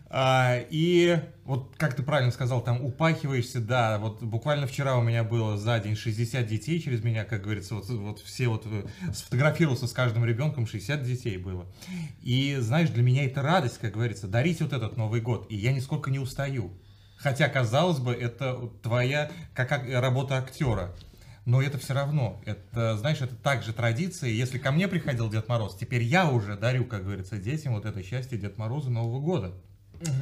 А, 0.08 0.58
и 0.70 1.20
вот 1.44 1.74
как 1.76 1.94
ты 1.94 2.02
правильно 2.02 2.32
сказал, 2.32 2.62
там 2.62 2.84
упахиваешься, 2.84 3.60
да, 3.60 3.98
вот 3.98 4.22
буквально 4.22 4.66
вчера 4.66 4.96
у 4.96 5.02
меня 5.02 5.24
было 5.24 5.56
за 5.56 5.78
день 5.80 5.96
60 5.96 6.46
детей 6.46 6.80
через 6.80 7.02
меня, 7.02 7.24
как 7.24 7.42
говорится, 7.42 7.74
вот, 7.74 7.88
вот 7.88 8.20
все 8.20 8.48
вот 8.48 8.66
э, 8.66 8.84
сфотографировался 9.12 9.86
с 9.86 9.92
каждым 9.92 10.24
ребенком, 10.24 10.66
60 10.66 11.02
детей 11.02 11.36
было. 11.36 11.66
И 12.22 12.56
знаешь, 12.60 12.90
для 12.90 13.02
меня 13.02 13.24
это 13.24 13.42
радость, 13.42 13.78
как 13.78 13.92
говорится, 13.92 14.28
дарить 14.28 14.60
вот 14.60 14.72
этот 14.72 14.96
Новый 14.96 15.20
год, 15.20 15.46
и 15.50 15.56
я 15.56 15.72
нисколько 15.72 16.10
не 16.10 16.18
устаю. 16.18 16.72
Хотя, 17.16 17.48
казалось 17.48 17.98
бы, 17.98 18.12
это 18.12 18.70
твоя 18.82 19.30
как 19.54 19.70
ак- 19.70 19.88
работа 19.88 20.38
актера. 20.38 20.92
Но 21.44 21.60
это 21.60 21.76
все 21.78 21.92
равно, 21.94 22.40
это, 22.44 22.96
знаешь, 22.96 23.20
это 23.20 23.34
также 23.34 23.72
традиция. 23.72 24.30
Если 24.30 24.58
ко 24.58 24.70
мне 24.70 24.86
приходил 24.86 25.28
Дед 25.28 25.48
Мороз, 25.48 25.76
теперь 25.76 26.02
я 26.02 26.30
уже 26.30 26.56
дарю, 26.56 26.84
как 26.84 27.02
говорится, 27.04 27.36
детям 27.38 27.74
вот 27.74 27.84
это 27.84 28.02
счастье 28.02 28.38
Дед 28.38 28.58
Мороза 28.58 28.90
Нового 28.90 29.20
года. 29.20 29.54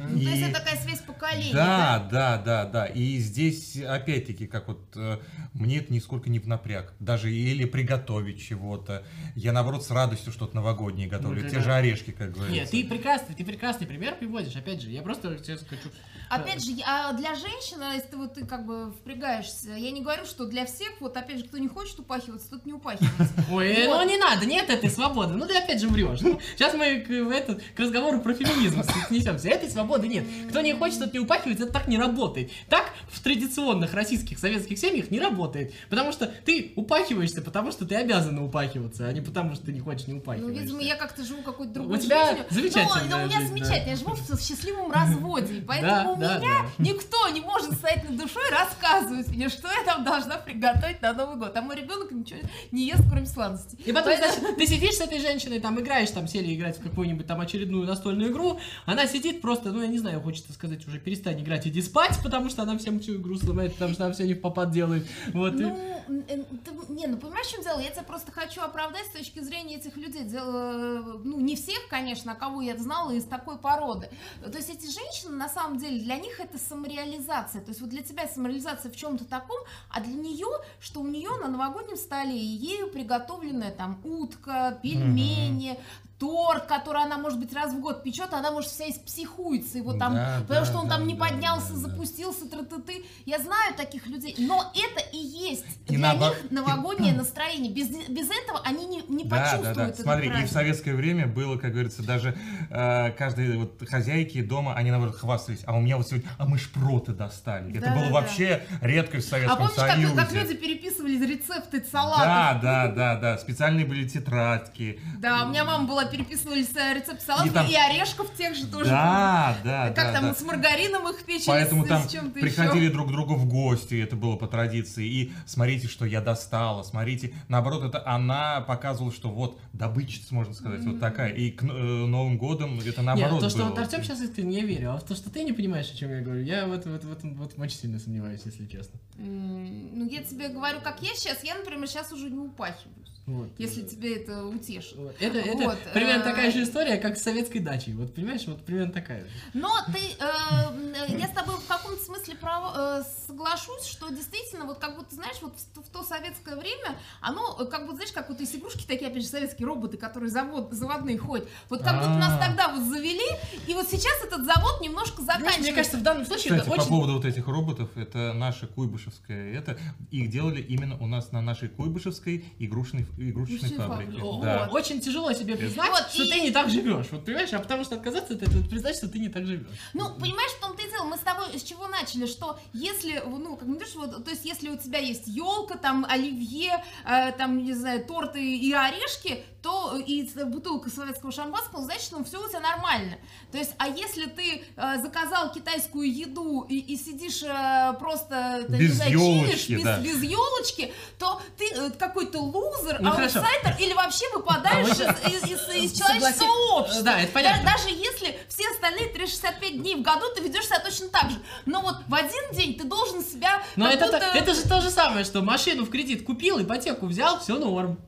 Ну, 0.09 0.19
то 0.19 0.29
есть 0.29 0.41
И- 0.41 0.43
это 0.43 0.59
такая 0.59 0.77
связь 0.81 0.99
поколений. 0.99 1.53
Да, 1.53 2.07
да, 2.11 2.37
да, 2.37 2.65
да. 2.65 2.85
И 2.85 3.17
здесь, 3.17 3.77
опять-таки, 3.77 4.47
как 4.47 4.67
вот 4.67 4.81
э, 4.95 5.17
мне 5.53 5.77
это 5.77 5.91
нисколько 5.93 6.29
не 6.29 6.39
в 6.39 6.47
напряг. 6.47 6.93
Даже 6.99 7.31
или 7.33 7.65
приготовить 7.65 8.41
чего-то. 8.41 9.03
Я, 9.35 9.51
наоборот, 9.53 9.85
с 9.85 9.91
радостью 9.91 10.31
что-то 10.31 10.55
новогоднее 10.55 11.07
готовлю. 11.07 11.43
Ну, 11.43 11.49
Те 11.49 11.57
да. 11.57 11.63
же 11.63 11.73
орешки, 11.73 12.11
как 12.11 12.31
говорится. 12.33 12.53
Нет, 12.55 12.69
ты 12.69 12.83
прекрасный, 12.87 13.35
ты 13.35 13.43
прекрасный 13.45 13.87
пример 13.87 14.15
приводишь. 14.15 14.55
Опять 14.55 14.81
же, 14.81 14.89
я 14.89 15.01
просто 15.01 15.37
сейчас 15.37 15.61
хочу... 15.67 15.89
Опять 16.29 16.63
же, 16.63 16.71
а 16.87 17.11
для 17.13 17.35
женщины, 17.35 17.83
если 17.95 18.07
ты 18.09 18.17
вот 18.17 18.33
ты 18.35 18.45
как 18.45 18.65
бы 18.65 18.93
впрягаешься, 18.93 19.71
я 19.71 19.91
не 19.91 20.01
говорю, 20.01 20.25
что 20.25 20.45
для 20.45 20.65
всех, 20.65 20.89
вот 21.01 21.17
опять 21.17 21.39
же, 21.39 21.43
кто 21.45 21.57
не 21.57 21.67
хочет 21.67 21.99
упахиваться, 21.99 22.49
тот 22.49 22.65
не 22.65 22.73
упахивается. 22.73 23.33
Ой, 23.51 23.67
э, 23.67 23.87
Вот. 23.87 24.01
ну 24.01 24.09
не 24.09 24.17
надо, 24.17 24.45
нет 24.45 24.69
этой 24.69 24.89
свободы. 24.89 25.33
Ну 25.33 25.45
ты 25.45 25.57
опять 25.57 25.81
же 25.81 25.87
врешь. 25.89 26.21
Ну, 26.21 26.39
сейчас 26.55 26.73
мы 26.73 27.01
к, 27.01 27.09
этот, 27.11 27.61
к 27.75 27.79
разговору 27.79 28.21
про 28.21 28.33
феминизм 28.33 28.81
снесемся. 29.09 29.49
Этой 29.49 29.69
свободы 29.71 30.07
нет. 30.07 30.23
Кто 30.49 30.61
не 30.61 30.73
хочет, 30.73 30.99
тот 30.99 31.13
не 31.13 31.19
упахивается, 31.19 31.63
это 31.65 31.73
так 31.73 31.87
не 31.87 31.97
работает. 31.97 32.51
Так 32.69 32.91
в 33.09 33.19
традиционных 33.21 33.93
российских 33.93 34.39
советских 34.39 34.77
семьях 34.77 35.11
не 35.11 35.19
работает. 35.19 35.73
Потому 35.89 36.11
что 36.11 36.27
ты 36.45 36.73
упахиваешься, 36.75 37.41
потому 37.41 37.71
что 37.71 37.85
ты 37.85 37.95
обязана 37.95 38.43
упахиваться, 38.43 39.07
а 39.07 39.13
не 39.13 39.21
потому 39.21 39.55
что 39.55 39.65
ты 39.65 39.73
не 39.73 39.79
хочешь 39.79 40.07
не 40.07 40.13
Ну, 40.13 40.19
упахиваешься. 40.19 40.61
видимо, 40.63 40.81
я 40.81 40.95
как-то 40.95 41.23
живу 41.23 41.41
какой-то 41.41 41.71
У 41.71 41.75
другой 41.75 41.99
тебя 41.99 42.27
жизнью. 42.27 42.45
замечательная 42.49 43.03
Но, 43.09 43.17
но 43.17 43.23
у 43.23 43.27
меня 43.27 43.39
жизнь, 43.39 43.53
да. 43.53 43.57
замечательно, 43.65 43.89
я 43.91 43.95
живу 43.95 44.13
в 44.13 44.41
счастливом 44.41 44.91
разводе, 44.91 45.63
поэтому 45.67 46.13
у 46.13 46.17
да, 46.17 46.37
меня 46.37 46.49
да. 46.77 46.83
никто 46.83 47.27
не 47.29 47.41
может 47.41 47.73
стоять 47.73 48.07
над 48.09 48.17
душой 48.17 48.43
и 48.49 48.51
рассказывать 48.51 49.27
мне, 49.29 49.49
что 49.49 49.67
я 49.67 49.83
там 49.85 50.03
должна 50.03 50.37
приготовить 50.37 51.01
на 51.01 51.13
Новый 51.13 51.37
год. 51.37 51.55
А 51.55 51.61
мой 51.61 51.75
ребенок 51.75 52.11
ничего 52.11 52.39
не 52.71 52.87
ест, 52.87 53.03
кроме 53.09 53.25
сладостей. 53.25 53.77
И 53.85 53.91
потом, 53.91 54.13
Поэтому- 54.13 54.33
значит, 54.41 54.57
ты 54.57 54.67
сидишь 54.67 54.95
с 54.95 55.01
этой 55.01 55.19
женщиной, 55.19 55.59
там 55.59 55.79
играешь, 55.79 56.09
там 56.11 56.27
сели 56.27 56.53
играть 56.55 56.79
в 56.79 56.83
какую-нибудь 56.83 57.27
там 57.27 57.39
очередную 57.41 57.85
настольную 57.85 58.31
игру, 58.31 58.59
она 58.85 59.05
сидит 59.07 59.41
просто, 59.41 59.50
ну 59.65 59.81
я 59.81 59.87
не 59.87 59.99
знаю, 59.99 60.21
хочется 60.21 60.53
сказать 60.53 60.87
уже 60.87 60.99
перестань 60.99 61.41
играть, 61.41 61.67
иди 61.67 61.81
спать, 61.81 62.17
потому 62.23 62.49
что 62.49 62.63
она 62.63 62.77
всем 62.77 62.99
всю 62.99 63.15
игру 63.17 63.35
сломает, 63.37 63.73
потому 63.73 63.93
что 63.93 64.05
она 64.05 64.13
все 64.13 64.25
не 64.25 64.33
в 64.33 64.41
попад 64.41 64.71
делает. 64.71 65.05
Вот, 65.33 65.53
и- 65.53 65.63
Ну, 65.63 66.03
м, 66.07 66.23
э, 66.27 66.43
ты- 66.63 66.93
не, 66.93 67.07
ну 67.07 67.17
понимаешь, 67.17 67.47
в 67.47 67.51
чем 67.51 67.63
дело? 67.63 67.79
Я 67.79 67.89
тебя 67.91 68.03
просто 68.03 68.31
хочу 68.31 68.61
оправдать 68.61 69.05
с 69.07 69.11
точки 69.17 69.39
зрения 69.39 69.75
этих 69.75 69.95
людей. 69.97 70.23
Дело, 70.23 71.19
ну, 71.23 71.39
не 71.39 71.55
всех, 71.55 71.87
конечно, 71.89 72.31
а 72.33 72.35
кого 72.35 72.61
я 72.61 72.77
знала 72.77 73.11
из 73.11 73.23
такой 73.25 73.57
породы. 73.57 74.09
То 74.43 74.57
есть 74.57 74.69
эти 74.69 74.85
женщины, 74.85 75.35
на 75.35 75.49
самом 75.49 75.77
деле, 75.77 75.99
для 75.99 76.17
них 76.17 76.39
это 76.39 76.57
самореализация. 76.57 77.61
То 77.61 77.69
есть 77.69 77.81
вот 77.81 77.89
для 77.89 78.01
тебя 78.01 78.27
самореализация 78.27 78.91
в 78.91 78.95
чем-то 78.95 79.25
таком, 79.25 79.57
а 79.89 80.01
для 80.01 80.13
нее, 80.13 80.47
что 80.79 81.01
у 81.01 81.07
нее 81.07 81.31
на 81.41 81.47
новогоднем 81.47 81.95
столе 81.97 82.37
ею 82.37 82.87
приготовленная 82.89 83.71
там 83.71 83.99
утка, 84.03 84.79
пельмени, 84.83 85.77
торт, 86.21 86.65
который 86.67 87.01
она, 87.03 87.17
может 87.17 87.39
быть, 87.39 87.51
раз 87.51 87.73
в 87.73 87.79
год 87.81 88.03
печет, 88.03 88.29
а 88.31 88.37
она, 88.37 88.51
может, 88.51 88.69
вся 88.69 88.87
испсихуется, 88.89 89.79
его 89.79 89.93
там, 89.93 90.13
Да, 90.13 90.37
потому 90.47 90.59
да, 90.59 90.65
что 90.65 90.77
он 90.77 90.87
да, 90.87 90.95
там 90.97 91.07
не 91.07 91.15
да, 91.15 91.25
поднялся, 91.25 91.69
да, 91.69 91.73
да. 91.73 91.79
запустился, 91.89 92.47
тра-ты-ты. 92.47 93.03
Я 93.25 93.39
знаю 93.39 93.73
таких 93.75 94.05
людей, 94.05 94.35
но 94.37 94.71
это 94.75 95.03
и 95.11 95.17
есть 95.17 95.65
И 95.87 95.95
для 95.95 95.99
наоборот- 96.09 96.43
них 96.43 96.51
новогоднее 96.51 97.13
настроение. 97.17 97.71
Без, 97.73 97.87
без 97.89 98.29
этого 98.29 98.61
они 98.63 98.85
не, 98.85 99.01
не 99.09 99.23
Да, 99.23 99.35
да, 99.37 99.41
почувствуют 99.43 99.77
да. 99.77 99.87
этот 99.87 100.01
Смотри, 100.01 100.25
и 100.27 100.29
в 100.29 100.33
праздник. 100.33 100.51
советское 100.53 100.93
время 100.93 101.25
было, 101.27 101.57
как 101.57 101.71
говорится, 101.71 102.03
даже 102.03 102.37
э, 102.69 103.11
каждые 103.17 103.57
вот 103.57 103.81
хозяйки 103.89 104.43
дома, 104.43 104.75
они 104.75 104.91
наоборот 104.91 105.15
хвастались, 105.17 105.61
а 105.65 105.75
у 105.75 105.81
меня 105.81 105.97
вот 105.97 106.07
сегодня, 106.07 106.29
а 106.37 106.45
мы 106.45 106.59
шпроты 106.59 107.13
достали. 107.13 107.71
Это 107.75 107.87
Да, 107.87 107.95
было 107.95 108.05
да, 108.05 108.11
вообще 108.13 108.63
редкость 108.81 109.25
в 109.27 109.33
А 109.33 109.37
Советском 109.37 109.57
помнишь, 109.57 109.75
как, 109.75 109.91
Союзе. 109.95 110.15
как 110.15 110.31
люди 110.33 110.53
переписывали 110.55 111.25
рецепты 111.25 111.83
салатов? 111.91 112.25
Да, 112.25 112.59
да, 112.61 112.87
да, 112.91 113.15
да. 113.15 113.37
Специальные 113.39 113.85
были 113.85 114.07
тетрадки. 114.07 114.99
Да, 115.19 115.45
у 115.45 115.49
меня 115.49 115.65
мама 115.65 115.87
была 115.87 116.05
переписывали 116.11 116.63
с- 116.63 116.75
рецепт 116.93 117.21
салатов 117.21 117.47
и, 117.47 117.53
там- 117.53 117.65
орешков 117.67 118.33
тех 118.35 118.55
же 118.55 118.67
тоже. 118.67 118.89
Да, 118.89 119.57
да, 119.63 119.87
Как 119.87 119.95
да, 120.07 120.13
там 120.13 120.23
да. 120.25 120.33
с 120.35 120.41
маргарином 120.41 121.07
их 121.09 121.23
печили, 121.25 121.47
Поэтому 121.47 121.85
с, 121.85 121.87
там 121.87 122.03
с 122.03 122.11
чем-то 122.11 122.39
приходили 122.39 122.83
еще. 122.85 122.93
друг 122.93 123.07
к 123.07 123.11
другу 123.11 123.35
в 123.35 123.45
гости, 123.47 123.95
это 124.01 124.15
было 124.15 124.35
по 124.35 124.47
традиции. 124.47 125.05
И 125.07 125.31
смотрите, 125.45 125.87
что 125.87 126.05
я 126.05 126.21
достала, 126.21 126.83
смотрите. 126.83 127.33
Наоборот, 127.47 127.83
это 127.83 128.05
она 128.07 128.61
показывала, 128.61 129.11
что 129.13 129.29
вот 129.29 129.59
добытчица, 129.73 130.33
можно 130.35 130.53
сказать, 130.53 130.83
вот 130.83 130.99
такая. 130.99 131.33
И 131.33 131.51
к 131.51 131.63
э, 131.63 131.67
Новым 131.67 132.37
годом 132.37 132.79
это 132.79 132.87
Нет, 132.87 132.97
наоборот 133.01 133.39
то, 133.41 133.49
что 133.49 133.59
было. 133.59 133.69
вот 133.69 133.79
Артем 133.79 134.03
сейчас 134.03 134.21
искренне 134.21 134.59
я 134.59 134.65
верю, 134.65 134.93
а 134.93 134.99
то, 134.99 135.15
что 135.15 135.29
ты 135.29 135.43
не 135.43 135.53
понимаешь, 135.53 135.89
о 135.91 135.95
чем 135.97 136.11
я 136.11 136.21
говорю, 136.21 136.41
я 136.43 136.67
в, 136.67 136.73
это- 136.73 136.89
в, 136.89 136.95
это- 136.95 137.07
в 137.07 137.11
этом 137.13 137.35
вот 137.35 137.53
очень 137.57 137.77
сильно 137.77 137.99
сомневаюсь, 137.99 138.41
если 138.45 138.65
честно. 138.67 138.99
М, 139.17 139.97
Ну, 139.99 140.07
я 140.09 140.21
тебе 140.23 140.49
говорю, 140.49 140.79
как 140.81 141.01
я 141.01 141.13
сейчас. 141.15 141.43
Я, 141.43 141.55
например, 141.55 141.87
сейчас 141.87 142.11
уже 142.11 142.29
не 142.29 142.39
упахиваюсь. 142.39 143.00
Вот. 143.27 143.49
Если 143.57 143.83
тебе 143.83 144.15
это 144.17 144.45
утешит. 144.45 144.95
Вот. 144.97 145.15
Это, 145.19 145.37
это 145.37 145.63
Вот, 145.63 145.77
примерно 145.93 146.21
э, 146.21 146.25
такая 146.25 146.51
же 146.51 146.63
история, 146.63 146.97
как 146.97 147.17
с 147.17 147.23
советской 147.23 147.59
дачей. 147.59 147.93
Вот 147.93 148.13
понимаешь, 148.15 148.45
вот 148.47 148.65
примерно 148.65 148.91
такая 148.91 149.23
же. 149.25 149.29
Но 149.53 149.69
ты, 149.87 149.99
э, 149.99 151.07
э, 151.07 151.17
я 151.19 151.27
с 151.27 151.31
тобой 151.31 151.55
в 151.57 151.67
каком-то 151.67 152.03
смысле 152.03 152.35
прав- 152.35 152.73
э, 152.75 153.03
соглашусь, 153.27 153.85
что 153.85 154.09
действительно, 154.09 154.65
вот 154.65 154.79
как 154.79 154.95
будто, 154.97 155.13
знаешь, 155.15 155.37
вот 155.41 155.55
в, 155.75 155.81
в 155.81 155.89
то 155.89 156.03
советское 156.03 156.55
время, 156.55 156.97
оно, 157.21 157.57
э, 157.59 157.65
как 157.65 157.87
бы, 157.87 157.93
знаешь, 157.93 158.11
как 158.11 158.29
вот 158.29 158.39
есть 158.39 158.55
игрушки 158.55 158.85
такие, 158.87 159.09
опять 159.09 159.23
же, 159.23 159.29
советские 159.29 159.67
роботы, 159.67 159.97
которые 159.97 160.29
завод, 160.29 160.69
заводные 160.71 161.17
ходят. 161.17 161.47
Вот 161.69 161.83
как 161.83 161.99
будто 161.99 162.09
нас 162.17 162.33
А. 162.33 162.47
тогда 162.47 162.69
вот 162.69 162.83
завели, 162.83 163.25
и 163.67 163.73
вот 163.73 163.87
сейчас 163.89 164.13
этот 164.25 164.45
завод 164.45 164.81
немножко 164.81 165.21
заканчивается. 165.21 165.61
мне 165.61 165.73
кажется, 165.73 165.97
в 165.97 166.03
данном 166.03 166.25
случае 166.25 166.51
Кстати, 166.53 166.61
это 166.61 166.69
по 166.69 166.81
очень... 166.81 166.89
поводу 166.89 167.13
вот 167.13 167.25
этих 167.25 167.47
роботов, 167.47 167.89
это 167.95 168.33
наша 168.33 168.67
Куйбышевская, 168.67 169.53
это 169.53 169.77
их 170.09 170.29
делали 170.29 170.61
именно 170.61 170.97
у 170.97 171.07
нас 171.07 171.31
на 171.31 171.41
нашей 171.41 171.69
Куйбышевской 171.69 172.45
игрушечной, 172.59 173.05
игрушечной 173.17 173.77
фабрике. 173.77 174.21
О, 174.21 174.41
Да. 174.41 174.69
Очень 174.71 174.99
тяжело 175.01 175.31
себе 175.33 175.55
признать, 175.55 175.89
Вот, 175.89 176.07
что 176.13 176.23
и- 176.23 176.29
ты 176.29 176.39
не 176.41 176.51
так 176.51 176.69
живешь. 176.69 177.07
Вот 177.11 177.25
понимаешь, 177.25 177.51
а 177.53 177.59
потому 177.59 177.83
что 177.83 177.95
отказаться 177.95 178.33
от 178.33 178.41
этого, 178.43 178.59
это 178.59 178.69
признать, 178.69 178.95
что 178.95 179.07
ты 179.07 179.19
не 179.19 179.29
так 179.29 179.45
живешь. 179.45 179.67
Ну, 179.93 180.13
понимаешь, 180.15 180.51
в 180.51 180.61
том-то 180.61 180.81
и 180.81 180.89
дело, 180.89 181.03
мы 181.05 181.17
с 181.17 181.21
тобой 181.21 181.57
с 181.57 181.63
чего 181.63 181.87
начали, 181.87 182.25
что 182.25 182.59
если, 182.73 183.21
ну, 183.25 183.55
как 183.57 183.67
говоришь, 183.67 183.95
вот, 183.95 184.23
то 184.23 184.31
есть 184.31 184.45
если 184.45 184.69
у 184.69 184.77
тебя 184.77 184.99
есть 184.99 185.27
елка, 185.27 185.77
там, 185.77 186.05
оливье, 186.09 186.83
э, 187.05 187.31
там, 187.33 187.63
не 187.63 187.73
знаю, 187.73 188.03
торты 188.05 188.41
и 188.57 188.71
орешки, 188.73 189.43
то 189.61 189.95
и 189.95 190.23
бутылка 190.45 190.89
советского 190.89 191.31
шампанского, 191.31 191.83
значит, 191.83 192.07
ну, 192.11 192.23
все 192.23 192.43
у 192.43 192.47
тебя 192.49 192.59
нормально. 192.61 193.17
То 193.51 193.59
есть, 193.59 193.71
а 193.77 193.87
если 193.87 194.25
ты 194.25 194.63
э, 194.75 194.97
заказал 195.01 195.51
китайскую 195.51 196.11
еду 196.11 196.65
и, 196.67 196.79
и 196.79 196.97
сидишь 196.97 197.43
э, 197.43 197.93
просто, 197.99 198.65
не 198.69 198.77
Без 198.79 198.95
знаю, 198.95 199.11
чилишь, 199.11 199.69
без, 199.69 199.83
да. 199.83 199.99
без 199.99 200.23
елочки, 200.23 200.91
то 201.19 201.39
ты 201.57 201.65
э, 201.75 201.89
какой-то 201.91 202.39
лузер, 202.39 202.97
Ну, 203.01 203.11
хорошо. 203.11 203.39
аутсайдер 203.39 203.75
или 203.79 203.93
вообще 203.93 204.25
выпадаешь 204.33 204.99
А 204.99 205.29
из, 205.29 205.43
из- 205.43 205.69
из- 205.69 205.91
из 205.93 205.99
человеческого 205.99 206.79
общества. 206.79 207.03
Да, 207.03 207.19
это 207.21 207.31
понятно. 207.31 207.63
даже 207.71 207.89
если 207.89 208.39
все 208.49 208.67
остальные 208.71 209.09
365 209.09 209.77
дней 209.81 209.95
в 209.95 210.01
году 210.01 210.25
ты 210.35 210.41
ведешь 210.41 210.65
себя 210.65 210.79
точно 210.79 211.09
так 211.09 211.29
же. 211.29 211.37
Но 211.67 211.81
вот 211.81 211.97
в 212.07 212.15
один 212.15 212.51
день 212.53 212.77
ты 212.79 212.83
должен 212.85 213.23
себя 213.23 213.61
Но 213.75 213.87
это, 213.89 214.05
будто- 214.05 214.19
то- 214.19 214.25
это 214.37 214.53
же 214.55 214.61
то 214.63 214.81
же 214.81 214.89
самое, 214.89 215.23
что 215.23 215.41
машину 215.41 215.85
в 215.85 215.89
кредит 215.91 216.25
купил, 216.25 216.59
ипотеку 216.61 217.05
взял, 217.05 217.39
все 217.39 217.59
норм. 217.59 217.99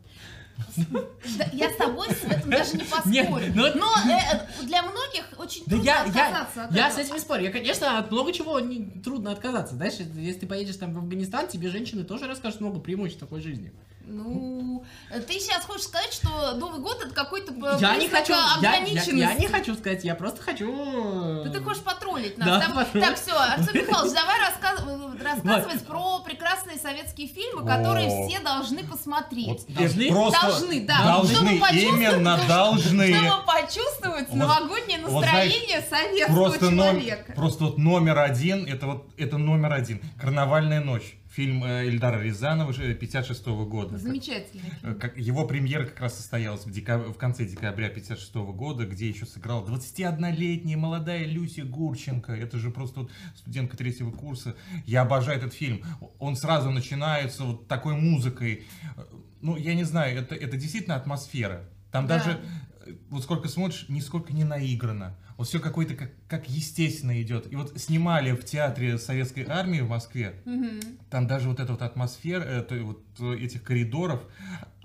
Да, 1.37 1.47
я 1.53 1.69
с 1.69 1.75
тобой 1.77 2.07
в 2.09 2.31
этом 2.31 2.49
даже 2.49 2.77
не 2.77 2.83
поспорю. 2.83 3.11
Нет, 3.11 3.29
ну 3.55 3.63
Но 3.75 3.93
э, 4.11 4.65
для 4.65 4.81
многих 4.81 5.25
очень 5.37 5.65
трудно 5.65 5.83
я, 5.83 5.95
я, 5.95 6.01
отказаться 6.03 6.65
от 6.65 6.71
я 6.73 6.87
этого. 6.87 6.99
с 6.99 7.05
этим 7.05 7.13
не 7.15 7.19
спорю. 7.19 7.43
Я, 7.43 7.51
конечно, 7.51 7.97
от 7.97 8.11
много 8.11 8.33
чего 8.33 8.59
не, 8.59 9.01
трудно 9.01 9.31
отказаться. 9.31 9.75
Знаешь, 9.75 9.93
если 10.15 10.41
ты 10.41 10.47
поедешь 10.47 10.75
там 10.75 10.93
в 10.93 10.97
Афганистан, 10.97 11.47
тебе 11.47 11.69
женщины 11.69 12.03
тоже 12.03 12.27
расскажут 12.27 12.61
много 12.61 12.79
преимуществ 12.79 13.19
такой 13.19 13.41
жизни. 13.41 13.71
Ну, 14.05 14.83
ты 15.27 15.33
сейчас 15.39 15.63
хочешь 15.63 15.83
сказать, 15.85 16.11
что 16.13 16.55
Новый 16.57 16.81
год 16.81 17.01
это 17.03 17.13
какой-то 17.13 17.53
Я 17.79 17.95
не 17.95 18.09
хочу, 18.09 18.33
я, 18.33 18.39
я- 18.61 18.69
ограниченности? 18.73 19.15
я 19.15 19.33
не 19.35 19.47
хочу 19.47 19.75
сказать, 19.75 20.03
я 20.03 20.13
просто 20.15 20.41
хочу... 20.41 21.43
Да 21.43 21.49
ты 21.49 21.61
хочешь 21.61 21.83
потроллить 21.83 22.37
нас. 22.37 22.47
Да, 22.47 22.59
Давай- 22.67 22.85
потроллить. 22.85 23.07
Так, 23.07 23.17
все, 23.17 23.31
Артем 23.33 23.81
Михайлович, 23.81 24.13
давай 24.13 24.39
рассказ- 24.41 25.23
рассказывать 25.23 25.85
про 25.87 26.19
прекрасные 26.19 26.77
советские 26.77 27.27
фильмы, 27.27 27.65
которые 27.65 28.07
О. 28.09 28.27
все 28.27 28.39
должны 28.41 28.83
посмотреть. 28.83 29.47
Вот 29.47 29.65
Должны? 29.73 30.09
просто 30.09 30.41
Должны, 30.47 30.81
да. 30.85 31.03
Должны, 31.05 31.35
Чтобы 31.35 31.59
почувствовать- 31.59 32.01
именно 32.01 32.47
должны. 32.47 33.13
Чтобы 33.15 33.45
почувствовать 33.45 34.29
Вот- 34.29 34.37
новогоднее 34.37 34.99
вот 35.05 35.23
знаешь, 35.23 35.53
настроение 35.53 35.81
советского 35.89 36.35
Просто, 36.35 36.69
ном- 36.71 36.99
человека. 36.99 37.33
просто 37.33 37.63
вот 37.63 37.77
номер 37.77 38.19
один, 38.19 38.65
это 38.65 38.85
вот 38.85 39.07
это 39.17 39.37
номер 39.37 39.73
один. 39.73 40.01
Карнавальная 40.19 40.81
ночь. 40.81 41.15
Фильм 41.35 41.63
э, 41.63 41.85
Эльдара 41.87 42.21
Рязанова 42.21 42.71
56 42.73 43.45
года. 43.47 43.97
Замечательно. 43.97 44.61
Э, 44.83 44.93
Как, 44.93 45.17
его 45.17 45.47
премьера 45.47 45.85
как 45.85 45.99
раз 45.99 46.15
состоялась 46.17 46.63
в, 46.65 46.71
дека- 46.71 46.99
в 47.11 47.17
конце 47.17 47.45
декабря 47.45 47.89
56 47.89 48.35
года, 48.35 48.85
где 48.85 49.09
еще 49.09 49.25
сыграла 49.25 49.65
21-летняя 49.65 50.77
молодая 50.77 51.25
Люся 51.25 51.63
Гурченко. 51.63 52.33
Это 52.33 52.59
же 52.59 52.69
просто 52.69 53.01
вот 53.01 53.11
студентка 53.35 53.75
третьего 53.77 54.11
курса. 54.11 54.55
Я 54.85 55.01
обожаю 55.01 55.39
этот 55.39 55.53
фильм. 55.55 55.83
Он 56.19 56.35
сразу 56.35 56.69
начинается 56.69 57.43
вот 57.45 57.67
такой 57.67 57.95
музыкой. 57.95 58.65
Э, 58.95 59.01
Ну, 59.41 59.57
я 59.57 59.73
не 59.73 59.83
знаю, 59.85 60.17
это, 60.19 60.35
это 60.35 60.55
действительно 60.55 60.95
атмосфера. 60.95 61.67
Там 61.91 62.05
Да. 62.07 62.19
даже, 62.19 62.39
э, 62.85 62.93
вот 63.09 63.23
сколько 63.23 63.47
смотришь, 63.49 63.85
нисколько 63.89 64.33
не 64.33 64.43
наиграно. 64.43 65.17
Вот 65.37 65.47
все 65.47 65.59
какое-то 65.59 65.95
как, 65.95 66.11
как 66.27 66.49
естественно 66.49 67.21
идет. 67.21 67.51
И 67.51 67.55
вот 67.55 67.79
снимали 67.79 68.31
в 68.31 68.43
театре 68.45 68.97
Советской 68.97 69.45
Армии 69.47 69.81
в 69.81 69.89
Москве. 69.89 70.35
Мгм. 70.45 70.79
Там 71.09 71.27
даже 71.27 71.49
вот 71.49 71.59
эта 71.59 71.71
вот 71.71 71.81
атмосфера, 71.81 72.43
э, 72.43 72.61
то- 72.61 72.75
вот 72.83 73.03
э, 73.19 73.35
этих 73.43 73.63
коридоров, 73.63 74.21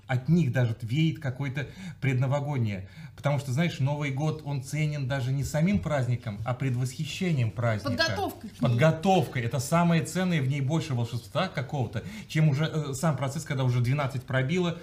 от 0.07 0.27
них 0.27 0.51
даже 0.51 0.75
веет 0.81 1.19
какое-то 1.19 1.67
предновогоднее. 2.01 2.89
Потому 3.15 3.37
что, 3.37 3.51
знаешь, 3.51 3.79
Новый 3.79 4.09
год, 4.11 4.41
он 4.43 4.63
ценен 4.63 5.07
даже 5.07 5.31
не 5.31 5.43
самим 5.43 5.79
праздником, 5.79 6.39
а 6.45 6.55
предвосхищением 6.55 7.51
праздника. 7.51 7.95
Подготовкой. 7.97 8.49
Подготовка. 8.59 9.39
Это 9.39 9.59
самое 9.59 10.03
ценное, 10.03 10.41
в 10.41 10.47
ней 10.47 10.61
больше 10.61 10.95
волшебства 10.95 11.47
какого-то, 11.47 12.03
чем 12.27 12.49
уже 12.49 12.65
э, 12.65 12.93
сам 12.95 13.17
процесс, 13.17 13.43
когда 13.43 13.63
уже 13.65 13.81
12 13.81 14.23
пробило, 14.23 14.79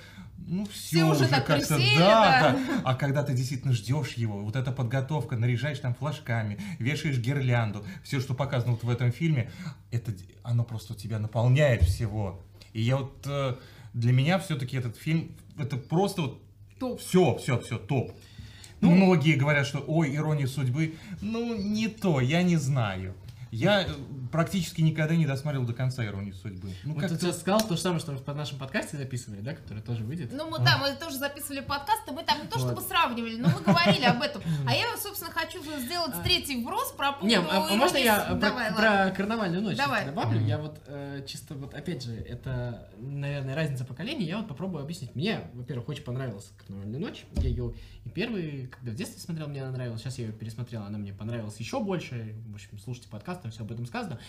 ну 0.46 0.64
все, 0.66 0.96
Все 0.96 1.04
уже 1.04 1.20
уже, 1.22 1.28
так 1.28 1.44
как-то, 1.44 1.76
присели, 1.76 1.98
да, 1.98 2.40
да. 2.40 2.52
да. 2.52 2.82
А 2.84 2.94
когда 2.94 3.24
ты 3.24 3.34
действительно 3.34 3.72
ждешь 3.72 4.12
его, 4.12 4.42
вот 4.42 4.54
эта 4.54 4.70
подготовка, 4.70 5.36
наряжаешь 5.36 5.80
там 5.80 5.94
флажками, 5.94 6.58
вешаешь 6.78 7.18
гирлянду, 7.18 7.84
все, 8.04 8.20
что 8.20 8.34
показано 8.34 8.72
вот 8.72 8.84
в 8.84 8.88
этом 8.88 9.10
фильме, 9.10 9.50
это 9.90 10.12
оно 10.44 10.62
просто 10.62 10.94
тебя 10.94 11.18
наполняет 11.18 11.82
всего. 11.82 12.40
И 12.72 12.80
я 12.80 12.98
вот 12.98 13.26
э, 13.26 13.56
для 13.92 14.12
меня 14.12 14.38
все-таки 14.38 14.76
этот 14.76 14.96
фильм 14.96 15.34
это 15.58 15.76
просто 15.76 16.22
вот 16.22 16.42
Топ. 16.78 17.00
все, 17.00 17.36
все, 17.36 17.58
все 17.60 17.78
топ. 17.78 18.12
Ну, 18.80 18.90
Многие 18.90 19.34
говорят, 19.34 19.66
что 19.66 19.78
ой, 19.78 20.14
ирония 20.14 20.46
судьбы. 20.46 20.94
Ну, 21.22 21.56
не 21.56 21.88
то, 21.88 22.20
я 22.20 22.42
не 22.42 22.56
знаю. 22.56 23.14
Я 23.50 23.82
э, 23.82 23.86
практически 24.32 24.80
никогда 24.80 25.14
не 25.14 25.26
досмотрел 25.26 25.64
до 25.64 25.72
конца 25.72 26.04
иронии 26.04 26.32
судьбы. 26.32 26.70
Ну, 26.84 26.94
Вот 26.94 27.00
как 27.00 27.10
ты 27.10 27.18
сейчас 27.18 27.40
сказал 27.40 27.60
то 27.60 27.76
же 27.76 27.80
самое, 27.80 28.00
что 28.00 28.12
мы 28.12 28.18
в 28.18 28.36
нашем 28.36 28.58
подкасте 28.58 28.96
записывали, 28.96 29.40
да, 29.40 29.54
который 29.54 29.82
тоже 29.82 30.04
выйдет. 30.04 30.30
Ну, 30.32 30.48
мы, 30.50 30.58
да, 30.58 30.78
мы 30.78 30.94
тоже 30.96 31.16
записывали 31.16 31.60
подкаст, 31.60 32.02
и 32.08 32.10
мы 32.10 32.22
там 32.22 32.42
не 32.42 32.48
то 32.48 32.58
Вот. 32.58 32.66
чтобы 32.66 32.82
сравнивали, 32.82 33.36
но 33.36 33.48
мы 33.48 33.60
говорили 33.60 34.04
об 34.04 34.22
этом. 34.22 34.42
А 34.66 34.74
я, 34.74 34.96
собственно, 34.96 35.30
хочу 35.30 35.62
сделать 35.62 36.12
третий 36.24 36.60
вброс 36.60 36.92
про 36.92 37.12
поводу... 37.12 37.28
Не, 37.28 37.36
а, 37.36 37.68
а 37.70 37.74
можно 37.74 37.96
я 37.96 38.34
про, 38.34 38.50
про 38.74 39.10
карнавальную 39.10 39.62
ночь 39.62 39.76
Давай. 39.76 40.06
добавлю? 40.06 40.40
Я 40.40 40.58
вот 40.58 40.80
э, 40.86 41.24
чисто 41.26 41.54
вот 41.54 41.74
опять 41.74 42.02
же, 42.02 42.14
это, 42.14 42.88
наверное, 42.98 43.54
разница 43.54 43.84
поколений. 43.84 44.24
Я 44.24 44.38
вот 44.38 44.48
попробую 44.48 44.82
объяснить. 44.82 45.14
Мне, 45.14 45.50
во-первых, 45.54 45.88
очень 45.88 46.02
понравилась 46.02 46.50
карнавальная 46.58 46.98
ночь. 46.98 47.24
Я 47.36 47.48
ее 47.48 47.74
и 48.06 48.08
первый, 48.08 48.68
когда 48.68 48.92
в 48.92 48.94
детстве 48.94 49.20
смотрел, 49.20 49.48
мне 49.48 49.62
она 49.62 49.72
нравилась. 49.72 50.00
Сейчас 50.00 50.16
я 50.18 50.26
ее 50.26 50.32
пересмотрел, 50.32 50.82
она 50.82 50.96
мне 50.96 51.12
понравилась 51.12 51.56
еще 51.58 51.82
больше. 51.82 52.36
В 52.46 52.54
общем, 52.54 52.78
слушайте 52.78 53.08
подкаст, 53.08 53.42
там 53.42 53.50
все 53.50 53.62
об 53.64 53.72
этом 53.72 53.84
сказано. 53.84 54.20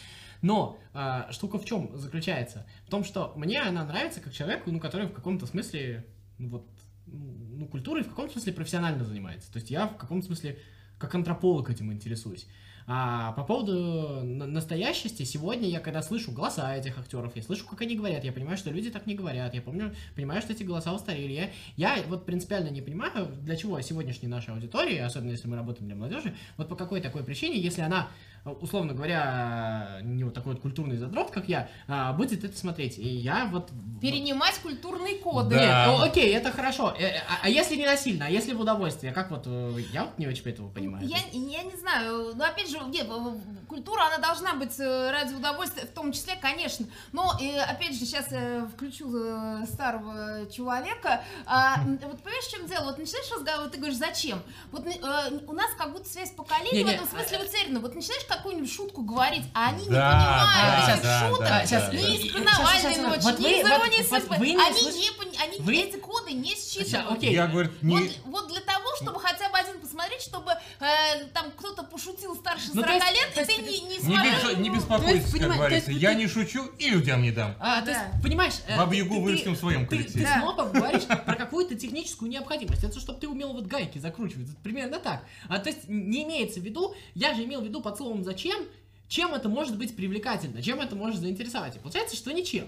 Но 0.42 0.80
а, 0.94 1.32
штука 1.32 1.60
в 1.60 1.66
чем 1.66 1.96
заключается? 1.96 2.66
В 2.88 2.90
том, 2.90 3.04
что 3.04 3.34
мне 3.36 3.62
она 3.62 3.86
нравится 3.86 4.20
как 4.20 4.34
человеку, 4.34 4.72
ну, 4.72 4.80
который 4.80 5.06
в 5.06 5.14
каком-то 5.14 5.46
смысле, 5.46 6.08
ну, 6.40 6.50
вот, 6.50 6.68
ну, 7.06 7.68
культурой 7.68 8.04
в 8.04 8.10
каком-то 8.10 8.34
смысле 8.34 8.54
профессионально 8.54 9.06
занимается. 9.06 9.52
То 9.54 9.60
есть 9.60 9.70
я 9.70 9.86
в 9.86 9.96
каком-то 9.96 10.26
смысле 10.26 10.58
как 10.98 11.14
антрополог 11.14 11.70
этим 11.70 11.94
интересуюсь. 11.94 12.48
А 12.90 13.34
по 13.34 13.44
поводу 13.44 14.22
на- 14.24 14.48
настоящести, 14.48 15.24
сегодня 15.24 15.68
я 15.68 15.82
когда 15.82 16.02
слышу 16.02 16.32
голоса 16.32 16.74
этих 16.74 16.98
актеров, 16.98 17.36
я 17.36 17.44
слышу, 17.44 17.68
как 17.68 17.82
они 17.82 17.98
говорят, 17.98 18.24
я 18.24 18.32
понимаю, 18.32 18.58
что 18.58 18.72
люди 18.72 18.90
так 18.90 19.06
не 19.06 19.14
говорят, 19.14 19.54
я 19.54 19.62
помню, 19.62 19.94
понимаю, 20.16 20.42
что 20.42 20.54
эти 20.54 20.64
голоса 20.64 20.94
устарели. 20.94 21.34
Я, 21.34 21.50
я 21.76 22.02
вот 22.08 22.26
принципиально 22.26 22.70
не 22.70 22.82
понимаю, 22.82 23.28
для 23.42 23.58
чего 23.58 23.82
сегодняшней 23.82 24.30
нашей 24.30 24.54
аудитории, 24.54 24.98
особенно 25.00 25.32
если 25.32 25.50
мы 25.50 25.58
работаем 25.58 25.88
для 25.88 25.98
молодежи, 25.98 26.34
вот 26.56 26.70
по 26.70 26.78
какой 26.78 27.02
такой 27.02 27.26
причине, 27.26 27.60
если 27.60 27.82
она, 27.82 28.08
условно 28.46 28.94
говоря, 28.94 30.00
не 30.04 30.24
вот 30.24 30.34
такой 30.34 30.54
вот 30.54 30.62
культурный 30.62 30.98
задрот, 30.98 31.32
как 31.32 31.48
я, 31.50 31.70
а, 31.88 32.14
будет 32.14 32.44
это 32.44 32.58
смотреть. 32.58 32.98
И 32.98 33.08
я 33.08 33.46
вот... 33.52 33.70
Перенимать 34.02 34.56
культурные 34.60 35.16
коды. 35.18 35.56
Да. 35.56 35.86
Нет, 35.88 35.88
ну 35.88 36.04
окей, 36.06 36.34
это 36.36 36.52
хорошо. 36.52 36.94
Э, 36.98 37.04
э, 37.04 37.18
А, 37.28 37.40
а 37.44 37.50
если 37.50 37.76
не 37.76 37.86
насильно, 37.86 38.26
а 38.28 38.30
если 38.30 38.54
в 38.54 38.62
удовольствие? 38.62 39.12
Как 39.12 39.32
вот, 39.32 39.44
э, 39.48 39.76
я 39.92 40.06
вот 40.06 40.18
не 40.18 40.28
очень 40.28 40.44
этого 40.50 40.70
понимаю. 40.70 41.06
Я, 41.08 41.18
я 41.32 41.64
не 41.64 41.76
знаю, 41.76 42.34
но 42.36 42.46
опять 42.46 42.70
же, 42.70 42.78
нет, 42.88 43.08
э, 43.10 43.40
культура, 43.68 44.04
она 44.08 44.20
должна 44.20 44.54
быть 44.54 44.80
э, 44.80 45.12
ради 45.12 45.34
удовольствия, 45.34 45.84
в 45.86 45.92
том 45.92 46.12
числе, 46.12 46.36
конечно. 46.36 46.86
Но, 47.12 47.34
э, 47.42 47.60
опять 47.60 47.94
же, 47.94 48.00
сейчас 48.06 48.32
я 48.32 48.68
включу 48.74 49.12
э, 49.16 49.66
старого 49.66 50.50
человека. 50.52 51.24
А, 51.46 51.82
м, 51.82 51.98
вот 52.04 52.22
понимаешь, 52.22 52.46
в 52.46 52.52
чем 52.52 52.68
дело? 52.68 52.86
Вот 52.86 52.98
начинаешь 52.98 53.32
разговаривать, 53.36 53.72
ты 53.72 53.78
говоришь, 53.78 53.98
зачем? 53.98 54.42
Вот 54.72 54.86
э, 54.86 55.40
у 55.48 55.54
нас 55.54 55.72
как 55.78 55.92
будто 55.92 56.08
связь 56.08 56.32
поколений 56.32 56.84
в 56.84 56.88
этом 56.88 57.08
смысле 57.08 57.38
а- 57.38 57.44
утеряна. 57.44 57.80
Вот 57.80 57.96
начинаешь 57.96 58.26
какую-нибудь 58.28 58.72
шутку 58.72 59.02
говорить, 59.02 59.44
а 59.54 59.70
они 59.70 59.86
не 59.86 59.90
Да, 59.92 60.12
понимают 60.12 60.86
да, 60.88 60.94
этих 60.94 61.04
да, 61.04 61.20
шуток. 61.30 61.48
да, 61.48 61.66
Сейчас, 61.66 61.84
да, 61.84 61.92
ни 61.94 62.16
из 62.18 62.34
карнавальной 62.34 62.98
ночи, 62.98 63.22
вот 63.24 63.40
ни 63.40 63.60
из 63.60 63.66
иронии 63.66 64.04
вот 64.28 64.40
не 64.40 64.56
Они, 64.58 64.82
не, 64.82 65.38
они 65.40 65.60
Вы- 65.60 65.76
эти 65.78 65.98
коды 65.98 66.32
не 66.34 66.56
считывают. 66.56 67.12
окей. 67.18 67.34
Я, 67.34 67.48
говорит, 67.48 67.72
не... 67.82 67.98
Вот, 67.98 68.12
вот 68.26 68.48
для 68.50 68.62
того, 68.62 68.87
чтобы 69.02 69.20
хотя 69.20 69.50
бы 69.50 69.58
один 69.58 69.80
посмотреть, 69.80 70.22
чтобы 70.22 70.52
э, 70.80 71.26
там 71.34 71.52
кто-то 71.52 71.84
пошутил 71.84 72.36
старше 72.36 72.70
Ну, 72.74 72.82
40 72.82 72.88
то 73.00 73.06
есть- 73.06 73.20
лет, 73.22 73.34
то 73.34 73.42
и 73.42 73.46
ты 73.46 73.52
есть- 73.62 73.84
не, 73.84 73.90
не 73.90 73.98
Не, 73.98 74.04
смотрел. 74.04 74.34
беспо- 74.34 74.60
не 74.62 74.70
ну, 74.70 74.76
беспокойтесь, 74.76 75.24
как 75.24 75.32
понимаешь, 75.34 75.58
говорится. 75.58 75.92
есть 75.92 76.02
Я 76.04 76.10
ты- 76.12 76.16
не 76.16 76.28
шучу 76.28 76.66
и 76.80 76.90
людям 76.90 77.22
не 77.22 77.32
дам. 77.32 77.56
А, 77.60 77.82
то 77.82 77.90
есть, 77.92 78.02
Да. 78.14 78.20
понимаешь... 78.22 78.54
э, 78.68 78.78
Бабу-Ягу 78.78 79.16
ты- 79.16 79.22
вырастим 79.22 79.54
в 79.56 79.58
своем 79.58 79.82
ты, 79.86 79.98
коллективе. 79.98 80.26
ты 80.26 80.32
Да. 80.32 80.40
снова 80.42 80.70
говоришь 80.70 81.06
про 81.26 81.36
какую-то 81.36 81.76
техническую 81.76 82.30
необходимость. 82.30 82.84
Это 82.84 83.00
чтобы 83.00 83.20
ты 83.20 83.28
умел 83.28 83.54
вот 83.54 83.66
гайки 83.68 83.98
закручивать. 84.00 84.50
Это 84.50 84.58
примерно 84.64 85.00
так. 85.00 85.24
А, 85.50 85.60
то 85.60 85.70
есть 85.70 85.88
не 85.88 86.24
имеется 86.24 86.60
в 86.60 86.64
виду, 86.64 86.96
я 87.16 87.34
же 87.34 87.44
имел 87.44 87.62
в 87.62 87.64
виду 87.66 87.82
под 87.82 87.98
словом 87.98 88.24
«зачем», 88.24 88.66
чем 89.08 89.34
это 89.34 89.48
может 89.48 89.78
быть 89.78 89.96
привлекательно, 89.96 90.62
чем 90.62 90.82
это 90.82 90.96
может 90.96 91.22
заинтересовать. 91.22 91.76
И 91.76 91.80
получается, 91.80 92.16
что 92.16 92.32
ничем. 92.34 92.68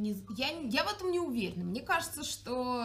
Не 0.00 0.16
я, 0.36 0.48
я 0.70 0.84
в 0.84 0.92
этом 0.94 1.10
не 1.10 1.18
уверена. 1.18 1.64
Мне 1.64 1.80
кажется, 1.80 2.24
что 2.24 2.82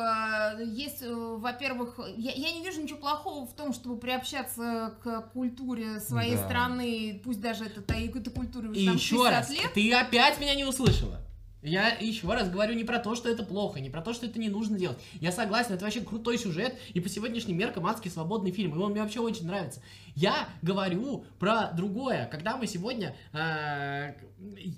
э, 0.60 0.64
есть, 0.66 1.02
э, 1.02 1.14
во-первых, 1.14 2.00
я, 2.18 2.32
я 2.32 2.52
не 2.52 2.64
вижу 2.64 2.82
ничего 2.82 3.00
плохого 3.00 3.46
в 3.46 3.54
том, 3.56 3.74
чтобы 3.74 3.98
приобщаться 3.98 4.96
к 5.04 5.22
культуре 5.34 6.00
своей 6.00 6.36
Да. 6.36 6.44
страны, 6.46 7.22
пусть 7.24 7.42
даже 7.42 7.66
это, 7.66 7.82
та- 7.82 7.96
этой 8.00 8.32
культуре 8.32 8.70
уже 8.70 8.80
И 8.80 8.86
там 8.86 8.96
еще 8.96 9.16
60 9.16 9.32
раз, 9.32 9.50
лет. 9.50 9.74
ты 9.74 9.94
опять 9.94 10.40
меня 10.40 10.56
не 10.56 10.66
услышала. 10.66 11.20
Я 11.66 11.88
еще 11.96 12.28
раз 12.28 12.50
говорю 12.50 12.74
не 12.76 12.84
про 12.84 13.00
то, 13.00 13.16
что 13.16 13.30
это 13.30 13.44
плохо, 13.44 13.80
не 13.80 13.90
про 13.90 14.02
то, 14.02 14.12
что 14.14 14.26
это 14.26 14.38
не 14.38 14.50
нужно 14.50 14.78
делать. 14.78 14.98
Я 15.22 15.32
согласен, 15.32 15.74
это 15.74 15.86
вообще 15.86 16.02
крутой 16.02 16.38
сюжет 16.38 16.78
и 16.94 17.00
по 17.00 17.08
сегодняшним 17.08 17.58
меркам 17.58 17.86
адский 17.88 18.12
свободный 18.12 18.52
фильм, 18.52 18.76
и 18.76 18.78
он 18.84 18.92
мне 18.92 19.02
вообще 19.02 19.22
очень 19.22 19.48
нравится. 19.48 19.82
Я 20.16 20.48
говорю 20.62 21.26
про 21.40 21.72
другое. 21.72 22.28
Когда 22.32 22.58
мы 22.58 22.68
сегодня... 22.68 23.16
э, 23.34 24.14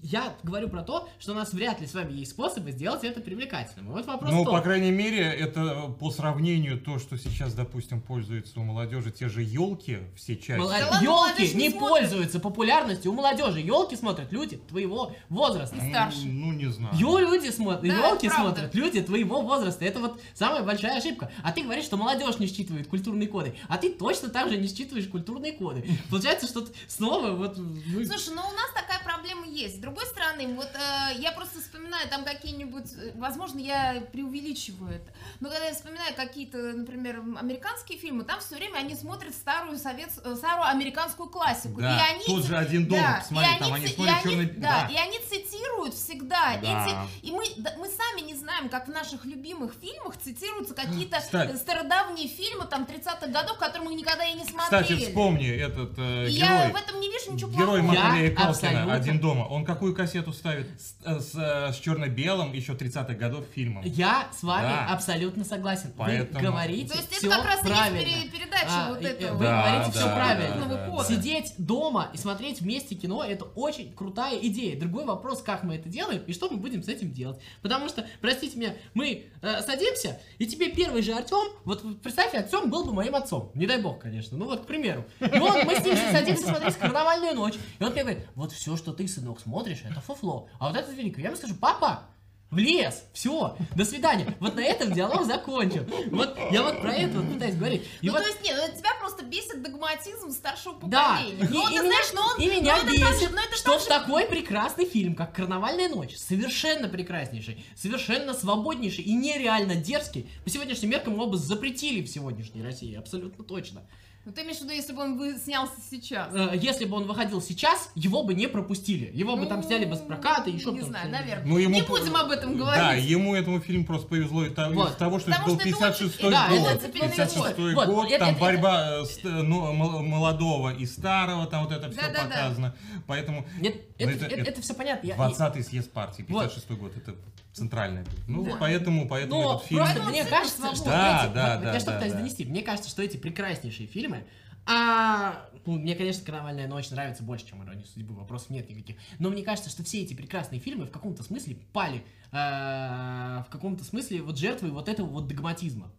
я 0.04 0.34
говорю 0.43 0.69
про 0.69 0.84
то, 0.84 1.10
что 1.19 1.32
у 1.32 1.36
нас 1.36 1.52
вряд 1.54 1.82
ли 1.82 1.88
с 1.88 1.93
вами 1.93 2.13
есть 2.13 2.32
способы 2.32 2.71
сделать 2.71 3.04
это 3.04 3.19
привлекательным. 3.19 3.89
И 3.91 3.93
вот 3.93 4.06
вопрос 4.06 4.32
Ну, 4.32 4.45
по 4.45 4.62
крайней 4.62 4.91
мере, 4.91 5.24
это 5.24 5.95
по 6.00 6.12
сравнению 6.12 6.80
то, 6.80 7.00
что 7.00 7.17
сейчас, 7.17 7.54
допустим, 7.54 8.00
пользуется 8.02 8.60
у 8.60 8.63
молодежи 8.63 9.12
те 9.12 9.28
же 9.28 9.41
елки, 9.41 10.00
все 10.15 10.36
части. 10.38 10.60
Молод- 10.60 10.76
Да 10.91 11.00
Елки 11.02 11.54
не 11.56 11.65
не 11.65 11.69
пользуются 11.71 12.39
популярностью 12.39 13.12
у 13.12 13.15
молодежи. 13.15 13.60
Елки 13.60 13.95
смотрят 13.95 14.32
люди 14.32 14.58
твоего 14.58 15.13
возраста. 15.30 15.76
И 15.78 15.89
старше. 15.89 16.26
Ну, 16.26 16.54
не 16.54 16.67
знаю. 16.71 16.95
Ё 16.95 17.17
люди 17.19 17.50
смотрят, 17.50 17.82
Да, 17.82 18.10
елки 18.10 18.30
смотрят, 18.30 18.74
люди 18.76 19.02
твоего 19.02 19.41
возраста. 19.41 19.84
Это 19.84 20.00
вот 20.00 20.21
самая 20.34 20.62
большая 20.63 20.98
ошибка. 21.00 21.32
А 21.43 21.52
ты 21.52 21.63
говоришь, 21.63 21.86
что 21.86 21.98
молодежь 21.98 22.38
не 22.39 22.48
считывает 22.48 22.88
культурные 22.88 23.28
коды, 23.28 23.56
а 23.67 23.78
ты 23.78 23.91
точно 23.91 24.30
так 24.30 24.50
же 24.50 24.58
не 24.58 24.67
считываешь 24.67 25.08
культурные 25.08 25.24
коды. 25.51 25.83
Получается, 26.09 26.47
что 26.47 26.67
снова 26.88 27.31
вот... 27.31 27.55
Слушай, 27.55 28.33
ну 28.35 28.41
у 28.41 28.53
нас 28.53 28.69
такая 28.73 29.03
проблема 29.25 29.47
есть. 29.47 29.77
С 29.77 29.79
другой 29.79 30.05
стороны, 30.05 30.47
вот 30.55 30.69
э, 30.73 31.13
я 31.19 31.31
просто 31.31 31.59
вспоминаю 31.59 32.07
там 32.09 32.23
какие-нибудь, 32.23 32.85
э, 32.97 33.11
возможно, 33.15 33.59
я 33.59 34.01
преувеличиваю 34.11 34.95
это, 34.95 35.11
но 35.39 35.49
когда 35.49 35.65
я 35.65 35.73
вспоминаю 35.73 36.13
какие-то, 36.15 36.57
например, 36.57 37.21
американские 37.39 37.97
фильмы, 37.97 38.23
там 38.23 38.39
все 38.39 38.55
время 38.55 38.77
они 38.77 38.95
смотрят 38.95 39.33
старую 39.33 39.77
совет, 39.77 40.09
э, 40.23 40.35
старую 40.35 40.67
американскую 40.67 41.29
классику. 41.29 41.81
Да, 41.81 41.97
и 41.97 42.13
они, 42.15 42.25
тот 42.25 42.45
же 42.45 42.55
«Один 42.57 42.88
дома», 42.88 43.01
да, 43.01 43.19
посмотри, 43.21 43.55
и 43.55 43.59
там 43.59 43.73
они 43.73 43.88
смотрят 43.88 44.15
и 44.15 44.27
они- 44.27 44.35
«Чёрный- 44.35 44.51
да, 44.61 44.88
да. 44.88 44.93
и 44.93 44.97
они 44.97 45.19
цитируют 45.19 45.93
всегда 45.95 46.57
Да. 46.61 46.85
эти, 47.21 47.25
и 47.27 47.31
мы, 47.31 47.43
да, 47.57 47.73
мы 47.77 47.88
сами 47.89 48.21
не 48.25 48.35
знаем, 48.35 48.69
как 48.69 48.88
в 48.88 48.91
наших 48.91 49.25
любимых 49.25 49.73
фильмах 49.81 50.17
цитируются 50.17 50.73
какие-то 50.73 51.19
Кстати. 51.19 51.55
стародавние 51.57 52.27
фильмы 52.27 52.65
там 52.65 52.83
30-х 52.85 53.27
годов, 53.27 53.57
которые 53.57 53.89
мы 53.89 53.95
никогда 53.95 54.25
и 54.25 54.33
не 54.33 54.45
Кстати, 54.45 54.53
смотрели. 54.88 55.05
вспомни 55.05 55.49
этот 55.49 55.93
э, 55.97 56.27
И 56.27 56.33
я 56.33 56.47
герой. 56.67 56.71
в 56.73 56.75
этом 56.75 56.99
не 56.99 57.09
вижу 57.09 57.31
ничего 57.33 57.49
Герой 57.51 57.79
плохого. 57.81 57.93
Я 57.93 58.03
Макалея 58.03 58.29
Калкина, 58.35 58.49
абсолютно- 58.49 58.93
«Один 59.15 59.21
дома». 59.21 59.43
Он 59.47 59.65
какую 59.65 59.95
кассету 59.95 60.34
ставит? 60.34 60.67
С, 60.80 60.95
э, 61.06 61.19
с, 61.19 61.36
э, 61.36 61.73
с 61.73 61.78
черно-белым 61.80 62.54
еще 62.54 62.73
30-х 62.73 63.13
годов 63.15 63.45
фильмом. 63.54 63.84
Я 63.86 64.28
с 64.38 64.43
вами 64.43 64.67
Да. 64.69 64.88
абсолютно 64.93 65.43
согласен. 65.45 65.93
Поэтому- 65.97 66.39
Вы 66.39 66.45
говорите 66.45 66.93
То 66.93 66.97
есть 66.99 67.12
все 67.12 67.28
это 67.28 67.38
как 67.38 67.45
раз 67.45 67.63
и 67.63 67.67
есть 67.67 67.78
правильно. 67.80 67.99
пере- 67.99 68.30
передача 68.30 68.65
А, 68.69 68.89
вот 68.89 69.01
и- 69.01 69.06
этого. 69.06 69.38
Вы 69.38 69.43
Да, 69.43 69.62
говорите 69.62 69.86
да, 69.86 69.91
все 69.99 70.06
да, 70.10 70.15
правильно. 70.15 70.65
да, 70.65 70.88
да. 70.97 71.04
Сидеть 71.06 71.54
дома 71.58 72.10
и 72.13 72.17
смотреть 72.17 72.62
вместе 72.62 72.95
кино 72.95 73.23
это 73.23 73.45
очень 73.45 73.93
крутая 73.93 74.38
идея. 74.39 74.80
Другой 74.80 75.06
вопрос, 75.06 75.41
как 75.41 75.63
мы 75.63 75.75
это 75.75 75.88
делаем 75.89 76.21
и 76.25 76.34
что 76.34 76.49
мы 76.49 76.58
будем 76.58 76.84
с 76.84 76.88
этим 76.88 77.12
делать. 77.12 77.39
Потому 77.62 77.89
что, 77.89 78.06
простите 78.21 78.58
меня, 78.58 78.73
мы 78.93 79.25
э, 79.41 79.62
садимся, 79.62 80.19
и 80.39 80.47
тебе 80.47 80.69
первый 80.71 81.01
же 81.01 81.13
Артем, 81.13 81.51
вот 81.63 81.84
представь, 82.01 82.34
Артем 82.34 82.69
был 82.69 82.86
бы 82.86 82.93
моим 82.93 83.15
отцом. 83.15 83.51
Не 83.54 83.67
дай 83.67 83.80
бог, 83.82 83.99
конечно. 84.01 84.38
Ну 84.38 84.45
вот, 84.45 84.63
к 84.63 84.65
примеру. 84.65 85.06
И 85.19 85.39
вот 85.39 85.63
мы 85.63 85.75
с 85.75 85.86
ним 85.86 85.95
садимся 86.12 86.43
смотреть 86.47 86.75
карнавальную 86.78 87.36
ночь. 87.36 87.54
И 87.80 87.84
он 87.84 87.91
мне 87.91 88.01
говорит, 88.04 88.25
вот 88.36 88.51
все, 88.51 88.75
что 88.78 88.91
ты, 88.93 89.05
сынок, 89.08 89.39
смотришь, 89.39 89.82
это 89.89 90.02
фуфло. 90.02 90.48
А 90.60 90.68
вот 90.70 90.78
это 90.78 90.91
великое. 90.91 91.22
Я 91.22 91.28
ему 91.28 91.38
скажу, 91.38 91.56
папа, 91.56 92.04
в 92.52 92.58
лес, 92.58 93.04
все, 93.12 93.58
до 93.76 93.84
свидания. 93.84 94.34
Вот 94.39 94.56
на 94.56 94.62
этом 94.62 94.94
диалог 94.94 95.26
закончен. 95.26 95.89
Вот 96.12 96.38
я 96.52 96.62
вот 96.63 96.80
про 96.80 96.94
это 96.94 97.20
вот 97.20 97.34
пытаюсь 97.34 97.56
говорить. 97.56 97.84
И 98.02 98.08
Ну, 98.08 98.13
вот 98.13 98.22
то 98.22 98.28
есть, 98.30 98.41
нет, 98.44 98.78
тебя 98.78 98.91
просто 99.00 99.26
бесит 99.26 99.62
догматизм 99.63 100.30
старшего 100.32 100.76
да, 100.84 101.18
поколения. 101.18 101.44
и, 101.44 101.48
Ну, 101.54 101.63
и 101.63 101.65
ты 101.65 101.72
меня, 101.72 101.82
знаешь, 101.82 102.12
ну, 102.13 102.22
он- 102.22 102.41
и 102.41 102.46
меня 102.48 102.76
ну, 102.78 102.84
это 102.84 103.00
так 103.02 103.13
же- 103.13 103.20
бесит, 103.20 103.32
ну, 103.34 103.41
это 103.41 103.58
что 103.58 103.80
же- 103.80 103.86
такой 103.88 104.26
прекрасный 104.28 104.86
фильм, 104.86 105.15
как 105.15 105.34
«Карнавальная 105.36 105.89
ночь», 105.89 106.15
совершенно 106.15 106.88
прекраснейший, 106.88 107.65
совершенно 107.76 108.34
свободнейший 108.34 109.04
и 109.04 109.13
нереально 109.15 109.76
дерзкий, 109.76 110.30
по 110.44 110.50
сегодняшним 110.50 110.91
меркам 110.91 111.13
его 111.13 111.26
бы 111.26 111.38
запретили 111.38 112.04
в 112.04 112.08
сегодняшней 112.08 112.62
России, 112.63 112.96
абсолютно 112.96 113.44
точно. 113.44 113.82
Ну, 114.25 114.31
ты 114.31 114.41
имеешь 114.41 114.57
в 114.57 114.61
виду, 114.61 114.73
если 114.73 114.91
бы 114.91 115.03
он 115.03 115.17
вы- 115.19 115.38
снялся 115.38 115.75
сейчас? 115.91 116.33
Э, 116.33 116.49
Если 116.55 116.85
бы 116.85 116.97
он 116.97 117.05
выходил 117.05 117.43
сейчас, 117.43 117.91
его 117.93 118.23
бы 118.23 118.33
не 118.33 118.47
пропустили, 118.47 119.11
его 119.13 119.35
бы 119.38 119.45
там 119.45 119.61
Ну, 119.61 119.67
сняли 119.67 119.85
бы 119.85 119.95
с 119.95 119.99
проката, 119.99 120.49
еще 120.49 120.71
Не 120.71 120.81
знаю, 120.81 121.11
наверное. 121.11 121.45
Ну, 121.45 121.57
ему 121.59 121.75
Не 121.75 121.83
будем 121.83 122.15
об 122.15 122.31
этом 122.31 122.57
Да, 122.57 122.63
говорить. 122.63 123.05
ему 123.05 123.35
этому 123.35 123.59
фильму 123.59 123.85
просто 123.85 124.07
повезло 124.07 124.43
и 124.43 124.49
того- 124.49 124.73
Вот. 124.73 124.89
из 124.91 124.95
того, 124.95 125.19
что 125.19 125.29
это 125.29 125.39
Потому 125.41 125.55
был 125.57 125.61
это 125.61 125.69
56-й 125.69 126.25
очень- 126.25 126.31
Да, 126.31 126.49
год. 126.49 126.59
это 126.71 126.79
цепельный 126.81 127.07
56-й 127.09 127.73
год. 127.75 127.85
год, 127.85 127.95
Вот, 127.95 128.07
это- 128.11 128.19
там 128.25 128.29
это- 128.31 128.39
борьба 128.39 128.89
э, 129.01 129.05
с, 129.05 129.17
э, 129.23 129.27
ну, 129.29 129.73
мол- 129.73 130.01
молодого 130.01 130.73
и 130.73 130.85
старого, 130.88 131.45
там 131.45 131.63
вот 131.65 131.71
это 131.73 131.91
все 131.91 132.01
Да-да-да. 132.01 132.23
показано. 132.23 132.75
Поэтому 133.05 133.45
Нет, 133.59 133.75
Ну, 133.99 134.07
это, 134.09 134.25
это- 134.25 134.35
это- 134.35 134.49
это 134.49 134.61
все 134.63 134.73
понятно. 134.73 135.05
я- 135.05 135.15
20-й 135.15 135.63
съезд 135.63 135.91
партии, 135.91 136.25
Вот. 136.27 136.45
56-й 136.45 136.75
год, 136.77 136.97
это 136.97 137.13
центральный. 137.56 138.04
был. 138.04 138.12
Ну, 138.28 138.46
Да. 138.46 138.58
поэтому, 138.60 139.08
поэтому 139.08 139.41
Но 139.41 139.56
этот 139.56 139.68
фильм... 139.68 139.84
просто 139.84 140.04
мне 140.04 140.26
кажется, 140.26 140.58
что 140.58 140.76
свободы. 140.76 140.89
Да, 140.89 141.26
эти, 141.26 141.34
да, 141.34 141.56
вот 141.56 141.63
да, 141.63 141.74
я 141.74 141.80
что 141.80 141.89
да, 141.91 141.94
пытаюсь 141.96 142.13
да. 142.13 142.20
донести, 142.20 142.46
мне 142.46 142.62
кажется, 142.62 142.89
что 142.89 143.02
эти 143.02 143.18
прекраснейшие 143.18 143.88
фильмы, 143.88 144.26
а, 144.68 145.48
ну, 145.65 145.74
мне, 145.74 145.96
конечно, 145.96 146.26
«Карнавальная 146.26 146.68
ночь» 146.68 146.89
нравится 146.89 147.24
больше, 147.24 147.46
чем 147.48 147.63
«Ирония 147.63 147.86
судьбы», 147.86 148.15
вопросов 148.15 148.50
нет 148.50 148.70
никаких, 148.70 148.98
но 149.20 149.30
мне 149.30 149.44
кажется, 149.44 149.70
что 149.70 149.84
все 149.84 150.02
эти 150.02 150.13
прекрасные 150.15 150.60
фильмы 150.60 150.86
в 150.86 150.91
каком-то 150.91 151.24
смысле 151.24 151.56
пали, 151.72 152.04
э, 152.32 152.36
в 152.36 153.48
каком-то 153.50 153.84
смысле 153.84 154.22
вот 154.24 154.38
жертвой 154.38 154.72
вот 154.72 154.89
этого 154.89 155.08
вот 155.08 155.28
догматизма. 155.28 155.91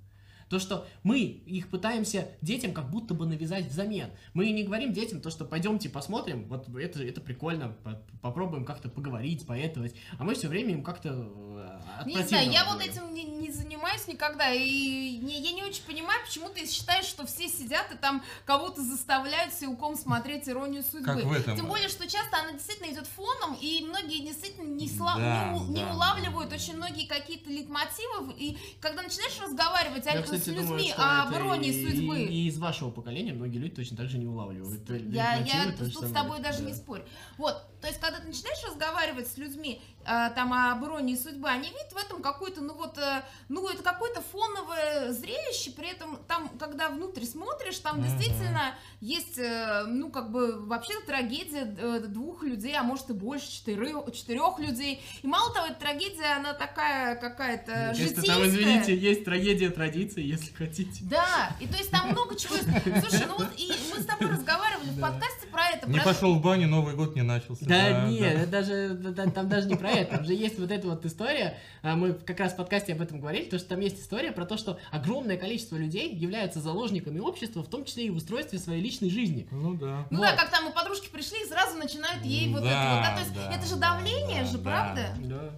То, 0.48 0.58
что 0.58 0.86
мы 1.02 1.18
их 1.20 1.68
пытаемся 1.68 2.28
детям 2.40 2.72
как 2.72 2.90
будто 2.90 3.14
бы 3.14 3.26
навязать 3.26 3.66
взамен. 3.66 4.10
Мы 4.32 4.50
не 4.50 4.62
говорим 4.62 4.92
детям 4.92 5.20
то, 5.20 5.30
что 5.30 5.44
пойдемте 5.44 5.88
посмотрим, 5.88 6.46
вот 6.48 6.68
это, 6.76 7.02
это 7.02 7.20
прикольно, 7.20 7.76
по- 7.82 8.00
попробуем 8.22 8.64
как-то 8.64 8.88
поговорить, 8.88 9.46
поэтовать, 9.46 9.94
а 10.18 10.24
мы 10.24 10.34
все 10.34 10.48
время 10.48 10.72
им 10.74 10.82
как-то 10.84 11.08
э, 11.10 12.06
Не 12.06 12.22
знаю, 12.22 12.50
я 12.50 12.64
вот 12.72 12.80
этим 12.80 13.12
не, 13.12 13.24
не 13.24 13.50
занимаюсь 13.50 13.65
никогда, 14.08 14.50
и 14.52 15.18
не- 15.18 15.40
я 15.40 15.52
не 15.52 15.62
очень 15.64 15.82
понимаю, 15.84 16.20
почему 16.24 16.48
ты 16.48 16.66
считаешь, 16.66 17.04
что 17.06 17.26
все 17.26 17.48
сидят 17.48 17.92
и 17.92 17.96
там 17.96 18.22
кого-то 18.44 18.82
заставляют 18.82 19.54
силком 19.54 19.96
смотреть 19.96 20.48
«Иронию 20.48 20.82
судьбы». 20.82 21.04
Как 21.14 21.24
в 21.24 21.32
этом. 21.32 21.56
Тем 21.56 21.66
более, 21.68 21.88
что 21.88 22.08
часто 22.08 22.38
она 22.38 22.52
действительно 22.52 22.92
идет 22.92 23.06
фоном, 23.06 23.56
и 23.60 23.84
многие 23.86 24.24
действительно 24.24 24.66
не, 24.68 24.86
сла- 24.88 25.16
Да, 25.18 25.52
не, 25.52 25.60
не 25.68 25.84
да, 25.84 25.92
улавливают 25.94 26.52
очень 26.52 26.76
многие 26.76 27.06
какие-то 27.06 27.50
литмотивы, 27.50 28.32
и 28.36 28.56
когда 28.80 29.02
начинаешь 29.02 29.38
разговаривать 29.40 30.06
о- 30.06 30.10
Я, 30.12 30.20
с 30.20 30.24
кстати, 30.24 30.48
людьми 30.50 30.92
думаю, 30.94 31.22
об 31.22 31.34
«Иронии 31.34 31.70
и- 31.72 31.86
судьбы», 31.90 32.20
И, 32.20 32.48
из 32.48 32.58
вашего 32.58 32.90
поколения 32.90 33.32
многие 33.32 33.58
люди 33.58 33.74
точно 33.74 33.96
так 33.96 34.08
же 34.08 34.18
не 34.18 34.26
улавливают. 34.26 34.88
Я, 35.12 35.36
я 35.36 35.72
тут 35.72 35.88
с 35.94 36.12
тобой 36.12 36.40
даже 36.40 36.58
Да. 36.60 36.64
не 36.64 36.74
спорю. 36.74 37.04
Вот, 37.38 37.62
то 37.80 37.88
есть, 37.88 38.00
когда 38.00 38.18
ты 38.18 38.26
начинаешь 38.26 38.62
разговаривать 38.66 39.28
с 39.28 39.36
людьми 39.36 39.80
э, 40.04 40.30
там 40.34 40.52
об 40.52 40.84
иронии 40.84 41.16
судьбы, 41.16 41.48
они 41.48 41.68
видят 41.68 41.92
в 41.92 41.96
этом 41.96 42.22
какой-то, 42.22 42.60
ну 42.60 42.74
вот, 42.74 42.96
э, 42.98 43.22
ну 43.48 43.68
это 43.68 43.82
какое-то 43.82 44.22
фоновое 44.22 45.12
зрелище, 45.12 45.72
при 45.72 45.90
этом 45.90 46.18
там, 46.28 46.48
когда 46.58 46.88
внутрь 46.88 47.24
смотришь, 47.24 47.78
там 47.78 47.98
Мгм. 48.00 48.04
действительно 48.04 48.74
есть, 49.00 49.38
э, 49.38 49.84
ну 49.86 50.10
как 50.10 50.30
бы 50.30 50.64
вообще 50.66 50.94
трагедия 51.06 51.74
э, 51.78 52.00
двух 52.06 52.42
людей, 52.42 52.74
а 52.76 52.82
может 52.82 53.10
и 53.10 53.12
больше, 53.12 53.50
четырех, 53.50 54.12
четырех 54.12 54.58
людей. 54.58 55.02
И 55.22 55.26
мало 55.26 55.52
того, 55.52 55.66
эта 55.66 55.80
трагедия, 55.80 56.36
она 56.36 56.54
такая 56.54 57.16
какая-то 57.16 57.92
житейская. 57.94 58.36
там, 58.36 58.46
извините, 58.46 58.96
есть 58.96 59.24
трагедия 59.24 59.70
традиции, 59.70 60.22
если 60.24 60.52
хотите. 60.54 61.00
Да, 61.02 61.50
и 61.60 61.66
то 61.66 61.76
есть 61.76 61.90
там 61.90 62.10
много 62.10 62.36
чего. 62.36 62.54
Слушай, 62.56 63.26
ну 63.26 63.36
вот 63.38 63.48
и 63.56 63.72
мы 63.92 64.00
с 64.00 64.06
тобой 64.06 64.30
разговаривали 64.30 64.90
в 64.90 65.00
подкасте 65.00 65.46
про 65.50 65.66
это. 65.70 65.88
Не 65.90 66.00
пошел 66.00 66.34
в 66.34 66.40
баню, 66.40 66.68
Новый 66.68 66.94
год 66.94 67.14
не 67.16 67.22
начался. 67.22 67.65
Да, 67.66 68.06
нет, 68.08 68.34
это 68.42 68.46
даже, 68.50 68.90
да, 68.94 69.10
да, 69.10 69.30
там 69.30 69.48
даже 69.48 69.66
не 69.68 69.74
про 69.74 69.90
это. 69.90 70.16
Там 70.16 70.24
же 70.24 70.34
есть 70.34 70.58
вот 70.58 70.70
эта 70.70 70.86
вот 70.88 71.04
история, 71.04 71.58
а, 71.82 71.96
мы 71.96 72.12
как 72.14 72.38
раз 72.40 72.52
в 72.52 72.56
подкасте 72.56 72.92
об 72.92 73.00
этом 73.00 73.20
говорили, 73.20 73.44
то, 73.44 73.58
что 73.58 73.68
там 73.70 73.80
есть 73.80 74.00
история 74.00 74.32
про 74.32 74.46
то, 74.46 74.56
что 74.56 74.78
огромное 74.92 75.36
количество 75.36 75.76
людей 75.76 76.14
являются 76.14 76.60
заложниками 76.60 77.18
общества, 77.18 77.62
в 77.62 77.68
том 77.68 77.84
числе 77.84 78.06
и 78.06 78.10
в 78.10 78.16
устройстве 78.16 78.58
своей 78.58 78.80
личной 78.82 79.10
жизни. 79.10 79.48
Ну 79.50 79.74
да. 79.74 80.06
Ну 80.10 80.18
Вот. 80.18 80.26
да, 80.28 80.36
как 80.36 80.50
там 80.50 80.68
и 80.68 80.72
подружки 80.72 81.08
пришли 81.08 81.42
и 81.42 81.46
сразу 81.48 81.76
начинают 81.76 82.24
ей 82.24 82.52
вот 82.52 82.62
Да, 82.62 82.68
это 82.68 82.94
вот. 82.94 83.02
да, 83.02 83.14
то 83.14 83.20
есть 83.20 83.34
да, 83.34 83.56
это 83.56 83.66
же 83.66 83.76
да, 83.76 83.90
давление 83.94 84.42
да, 84.42 84.48
же, 84.48 84.58
да. 84.58 84.62
правда? 84.70 85.08
Да, 85.24 85.50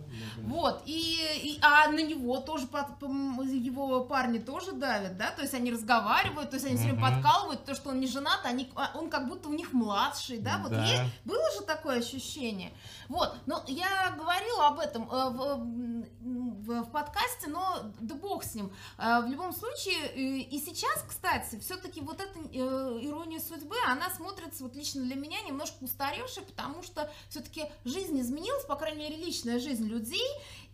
Вот, 0.43 0.83
и, 0.87 1.17
и- 1.43 1.59
а 1.63 1.89
на 1.89 2.03
него 2.03 2.39
тоже, 2.39 2.67
под- 2.67 3.03
его 3.03 4.05
парни 4.05 4.39
тоже 4.39 4.73
давят, 4.73 5.17
да, 5.19 5.31
то 5.31 5.43
есть 5.43 5.55
они 5.55 5.71
разговаривают, 5.71 6.51
то 6.51 6.57
есть 6.57 6.67
они 6.67 6.77
все 6.77 6.85
время 6.87 7.01
подкалывают, 7.01 7.65
то, 7.65 7.75
что 7.75 7.91
он 7.91 8.01
не 8.01 8.07
женат, 8.07 8.41
они, 8.45 8.69
а 8.75 8.93
он 8.97 9.11
как 9.11 9.29
будто 9.29 9.49
у 9.49 9.53
них 9.53 9.73
младший, 9.73 10.39
да, 10.39 10.59
вот 10.59 10.71
Да. 10.71 10.85
е- 10.87 11.05
было 11.25 11.43
же 11.59 11.65
такое 11.67 11.98
ощущение. 11.99 12.73
Вот, 13.09 13.35
но 13.47 13.63
я 13.67 14.11
говорила 14.19 14.67
об 14.69 14.79
этом 14.81 15.03
э, 15.11 15.31
в, 15.31 15.43
м, 15.43 16.05
в- 16.63 16.83
в 16.85 16.91
подкасте, 16.91 17.49
но 17.49 17.81
да 18.01 18.15
бог 18.15 18.45
с 18.45 18.55
ним. 18.55 18.71
Э, 18.99 19.21
В 19.23 19.27
любом 19.29 19.53
случае, 19.53 19.97
э, 20.15 20.19
и 20.41 20.59
сейчас, 20.59 21.05
кстати, 21.09 21.59
все-таки 21.61 22.01
вот 22.01 22.21
эта 22.21 22.39
э, 22.39 22.59
ирония 23.03 23.41
судьбы, 23.41 23.77
она 23.87 24.11
смотрится 24.11 24.65
вот 24.65 24.75
лично 24.77 25.03
для 25.03 25.15
меня 25.15 25.41
немножко 25.43 25.77
устаревшей, 25.85 26.43
потому 26.45 26.83
что 26.83 27.11
все-таки 27.29 27.65
жизнь 27.85 28.21
изменилась, 28.21 28.65
по 28.67 28.77
крайней 28.77 28.99
мере, 29.01 29.17
личная 29.17 29.59
жизнь 29.59 29.87
людей, 29.87 30.27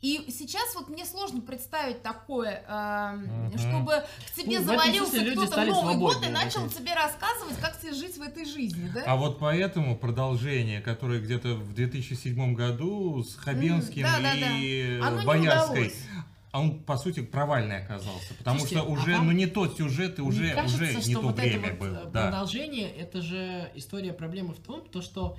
и 0.05 0.31
сейчас 0.31 0.75
вот 0.75 0.90
мне 0.90 1.07
сложно 1.07 1.40
представить 1.40 2.03
такое, 2.03 2.62
э, 2.69 3.59
чтобы 3.59 4.05
к 4.29 4.33
тебе 4.37 4.59
Ну, 4.59 4.67
завалился 4.67 5.25
кто-то 5.33 5.62
в 5.62 5.67
Новый 5.67 5.97
год 5.97 6.23
и 6.27 6.29
начал 6.29 6.69
тебе 6.69 6.93
рассказывать, 6.93 7.59
как 7.59 7.81
тебе 7.81 7.95
жить 7.95 8.19
в 8.19 8.21
этой 8.21 8.45
жизни, 8.45 8.90
да? 8.93 9.03
А 9.07 9.17
вот 9.17 9.38
поэтому 9.38 9.97
продолжение, 9.97 10.83
которое 10.83 11.21
где-то 11.21 11.55
в 11.55 11.73
2007 11.73 12.55
году 12.55 13.23
с 13.25 13.35
Хабенским 13.37 14.03
да, 14.03 14.19
да, 14.21 14.35
и 14.59 15.01
Оно 15.01 15.21
не 15.21 15.27
Боярской, 15.27 15.73
удалось. 15.87 15.95
а 16.53 16.61
он, 16.61 16.81
по 16.83 16.99
сути, 16.99 17.21
провальный 17.23 17.79
оказался. 17.79 18.35
Потому 18.37 18.59
Слушайте, 18.59 18.83
что 18.85 18.93
уже, 18.93 19.14
а 19.14 19.23
ну 19.23 19.33
не 19.33 19.47
тот 19.47 19.79
сюжет 19.79 20.19
и 20.19 20.23
уже, 20.23 20.51
кажется, 20.53 20.77
уже 20.99 21.09
не 21.09 21.14
то 21.14 21.21
вот 21.23 21.37
время 21.37 21.71
вот 21.71 21.79
было. 21.79 21.97
э, 22.07 22.11
Да. 22.12 22.23
продолжение, 22.25 22.90
это 22.90 23.23
же 23.23 23.71
история 23.75 24.12
проблемы 24.12 24.53
в 24.53 24.59
том, 24.59 24.83
то, 24.83 25.01
что 25.01 25.38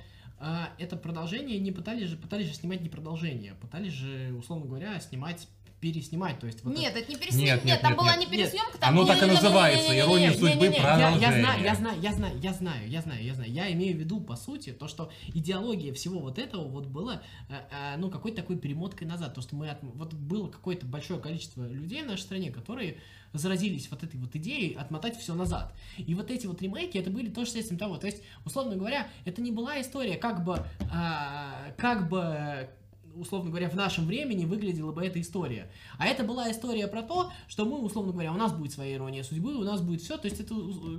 это 0.78 0.96
продолжение 0.96 1.58
не 1.58 1.72
пытались 1.72 2.08
же, 2.08 2.16
пытались 2.16 2.46
же 2.48 2.54
снимать 2.54 2.82
не 2.82 2.88
продолжение, 2.88 3.54
пытались 3.54 3.92
же, 3.92 4.34
условно 4.36 4.66
говоря, 4.66 5.00
снимать, 5.00 5.48
переснимать, 5.80 6.38
то 6.40 6.46
есть 6.46 6.64
вот 6.64 6.76
Нет, 6.76 6.90
это- 6.92 7.00
это 7.00 7.10
не 7.12 7.16
пересъемка. 7.18 7.44
Нет, 7.46 7.54
Нет, 7.56 7.64
нет, 7.66 7.80
там 7.82 7.90
нет, 7.92 7.98
была 7.98 8.16
нет. 8.16 8.20
не 8.30 8.36
пересъемка, 8.36 8.78
там 8.78 8.90
Оно 8.90 9.02
была 9.04 9.14
так 9.14 9.22
и 9.22 9.26
называется, 9.32 9.82
не-не-не-не-не. 9.82 10.00
«Ирония 10.00 10.30
Не-не-не, 10.30 10.50
судьбы» 10.50 10.66
я- 10.66 10.72
Я, 10.72 10.80
продолжение. 10.82 11.40
знаю, 11.40 11.62
я 11.62 11.74
знаю, 11.74 12.00
я 12.00 12.12
знаю, 12.12 12.38
я 12.40 12.52
знаю, 12.52 12.88
я 12.90 13.02
знаю, 13.02 13.24
я 13.24 13.34
знаю. 13.34 13.52
Я 13.52 13.72
имею 13.72 13.96
в 13.96 14.00
виду, 14.00 14.20
по 14.20 14.36
сути, 14.36 14.72
то, 14.72 14.88
что 14.88 15.10
идеология 15.28 15.92
всего 15.92 16.18
вот 16.20 16.38
этого 16.38 16.66
вот 16.66 16.86
была, 16.86 17.20
э, 17.48 17.54
э, 17.70 17.96
ну, 17.98 18.10
какой-то 18.10 18.38
такой 18.38 18.56
перемоткой 18.56 19.06
назад. 19.06 19.34
То, 19.34 19.42
что 19.42 19.54
мы, 19.56 19.68
от- 19.68 19.82
вот 19.82 20.14
было 20.14 20.48
какое-то 20.48 20.86
большое 20.86 21.20
количество 21.20 21.66
людей 21.68 22.02
в 22.02 22.06
нашей 22.06 22.22
стране, 22.22 22.50
которые 22.50 22.96
заразились 23.32 23.90
вот 23.90 24.02
этой 24.02 24.18
вот 24.18 24.34
идеей 24.36 24.74
отмотать 24.74 25.18
все 25.18 25.34
назад. 25.34 25.74
И 25.98 26.14
вот 26.14 26.30
эти 26.30 26.46
вот 26.46 26.62
ремейки, 26.62 26.96
это 26.96 27.10
были 27.10 27.28
тоже 27.28 27.50
следствием 27.50 27.78
того. 27.78 27.98
То 27.98 28.06
есть, 28.06 28.22
условно 28.46 28.76
говоря, 28.76 29.08
это 29.26 29.42
не 29.42 29.52
была 29.52 29.78
история, 29.80 30.16
как 30.16 30.42
бы, 30.42 30.64
а, 30.90 31.72
как 31.76 32.08
бы 32.08 32.70
условно 33.18 33.50
говоря, 33.50 33.68
в 33.68 33.74
нашем 33.74 34.06
времени 34.06 34.44
выглядела 34.44 34.92
бы 34.92 35.04
эта 35.04 35.20
история. 35.20 35.70
А 35.98 36.06
это 36.06 36.24
была 36.24 36.50
история 36.50 36.86
про 36.86 37.02
то, 37.02 37.32
что 37.48 37.64
мы, 37.64 37.78
условно 37.78 38.12
говоря, 38.12 38.32
у 38.32 38.36
нас 38.36 38.52
будет 38.52 38.72
своя 38.72 38.94
ирония 38.94 39.22
судьбы, 39.22 39.56
у 39.56 39.64
нас 39.64 39.80
будет 39.80 40.02
все. 40.02 40.16
То 40.16 40.28
есть 40.28 40.40
это 40.40 40.54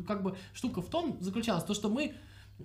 как 0.08 0.24
бы 0.24 0.38
штука 0.54 0.82
в 0.82 0.90
том 0.90 1.18
заключалась, 1.22 1.64
то, 1.64 1.74
что 1.74 1.90
мы 1.90 2.16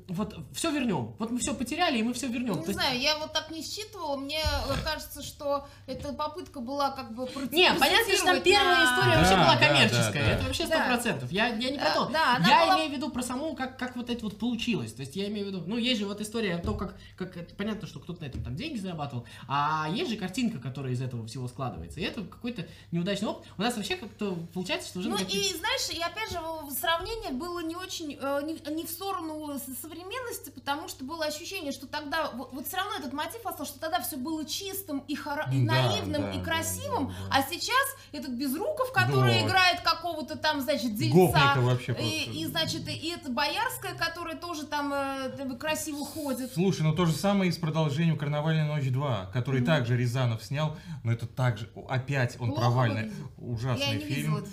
вот 0.08 0.34
все 0.54 0.70
вернем. 0.70 1.14
Вот 1.18 1.30
мы 1.30 1.38
все 1.38 1.54
потеряли, 1.54 1.98
и 1.98 2.02
мы 2.02 2.14
все 2.14 2.26
вернем. 2.26 2.60
Не 2.66 2.72
знаю, 2.72 2.98
я 2.98 3.18
вот 3.18 3.32
так 3.34 3.50
не 3.50 3.60
считывала, 3.62 4.16
мне 4.16 4.40
э, 4.40 4.74
кажется, 4.82 5.22
что 5.22 5.66
эта 5.86 6.14
попытка 6.14 6.60
была 6.60 6.90
как 6.92 7.14
бы 7.14 7.28
Не, 7.50 7.72
понятно, 7.74 8.14
что 8.14 8.24
там 8.24 8.42
первая 8.42 8.76
на- 8.76 8.84
история 8.84 9.12
Да, 9.12 9.18
вообще 9.18 9.34
была 9.36 9.54
да, 9.54 9.60
да, 9.60 9.66
коммерческая. 9.68 10.24
да. 10.24 10.30
Это 10.32 10.44
вообще 10.44 10.66
сто 10.66 10.78
Да. 10.78 10.86
процентов. 10.86 11.30
Я, 11.32 11.48
я 11.48 11.70
не 11.70 11.78
про 11.78 11.88
А, 11.88 11.94
то. 11.94 12.04
да, 12.10 12.38
я 12.48 12.66
была- 12.66 12.76
имею 12.76 12.90
в 12.90 12.92
виду 12.94 13.10
про 13.10 13.22
саму, 13.22 13.54
как, 13.54 13.78
как 13.78 13.94
вот 13.96 14.08
это 14.08 14.24
вот 14.24 14.38
получилось. 14.38 14.94
То 14.94 15.00
есть 15.02 15.14
я 15.14 15.28
имею 15.28 15.44
в 15.44 15.48
виду, 15.50 15.62
ну, 15.66 15.76
есть 15.76 16.00
же 16.00 16.06
вот 16.06 16.20
история 16.22 16.56
то, 16.56 16.72
как, 16.74 16.96
как 17.18 17.54
понятно, 17.58 17.86
что 17.86 18.00
кто-то 18.00 18.22
на 18.22 18.26
этом 18.26 18.42
там 18.42 18.56
деньги 18.56 18.78
зарабатывал, 18.78 19.26
а 19.46 19.88
есть 19.92 20.10
же 20.10 20.16
картинка, 20.16 20.58
которая 20.58 20.92
из 20.94 21.02
этого 21.02 21.26
всего 21.26 21.48
складывается. 21.48 22.00
И 22.00 22.02
это 22.02 22.22
какой-то 22.22 22.66
неудачный 22.92 23.28
опыт. 23.28 23.46
У 23.58 23.62
нас 23.62 23.76
вообще 23.76 23.96
как-то 23.96 24.36
получается, 24.54 24.88
что 24.88 25.00
уже 25.00 25.10
Ну 25.10 25.16
и 25.18 25.54
знаешь, 25.54 25.90
и 25.90 26.00
опять 26.00 26.30
же 26.30 26.38
сравнение 26.80 27.32
было 27.32 27.60
не 27.60 27.76
очень, 27.76 28.16
э, 28.18 28.40
не, 28.44 28.74
не 28.74 28.84
в 28.86 28.90
сторону 28.90 29.58
с- 29.58 29.81
современности, 29.82 30.50
потому 30.50 30.88
что 30.88 31.04
было 31.04 31.24
ощущение, 31.26 31.72
что 31.72 31.86
тогда, 31.86 32.30
вот, 32.30 32.52
вот 32.52 32.66
все 32.66 32.76
равно 32.76 32.92
этот 32.98 33.12
мотив 33.12 33.44
остался, 33.44 33.72
что 33.72 33.80
тогда 33.80 34.00
все 34.00 34.16
было 34.16 34.44
чистым 34.44 35.00
и, 35.00 35.14
хоро- 35.16 35.52
и 35.52 35.66
Да, 35.66 35.74
наивным, 35.74 36.22
да, 36.22 36.30
и 36.32 36.42
красивым, 36.42 37.08
да, 37.08 37.14
да. 37.30 37.36
а 37.38 37.42
сейчас 37.42 37.96
этот 38.12 38.30
Безруков, 38.30 38.92
который 38.92 39.40
Да. 39.40 39.46
играет 39.46 39.80
какого-то 39.80 40.36
там, 40.38 40.60
значит, 40.60 40.94
дельца, 40.94 41.54
вообще 41.56 41.92
и, 41.92 41.94
просто. 41.94 42.30
и, 42.38 42.46
значит, 42.46 42.88
и 42.88 43.08
это 43.10 43.30
Боярская, 43.30 43.94
которая 43.94 44.36
тоже 44.36 44.66
там 44.66 44.92
э, 44.94 45.56
красиво 45.58 46.04
ходит. 46.06 46.52
Слушай, 46.54 46.82
ну 46.82 46.94
то 46.94 47.04
же 47.06 47.12
самое 47.12 47.50
и 47.50 47.52
с 47.52 47.58
продолжением 47.58 48.16
«Карнавальная 48.16 48.66
ночь 48.66 48.84
2», 48.84 49.32
который 49.32 49.60
Мгм. 49.60 49.66
также 49.66 49.96
Рязанов 49.96 50.44
снял, 50.44 50.76
но 51.04 51.12
это 51.12 51.26
также, 51.26 51.70
опять 51.88 52.36
он 52.40 52.48
Плохо 52.48 52.60
провальный, 52.62 53.02
выглядит. 53.04 53.26
ужасный 53.38 53.98
Я 54.00 54.06
фильм. 54.06 54.46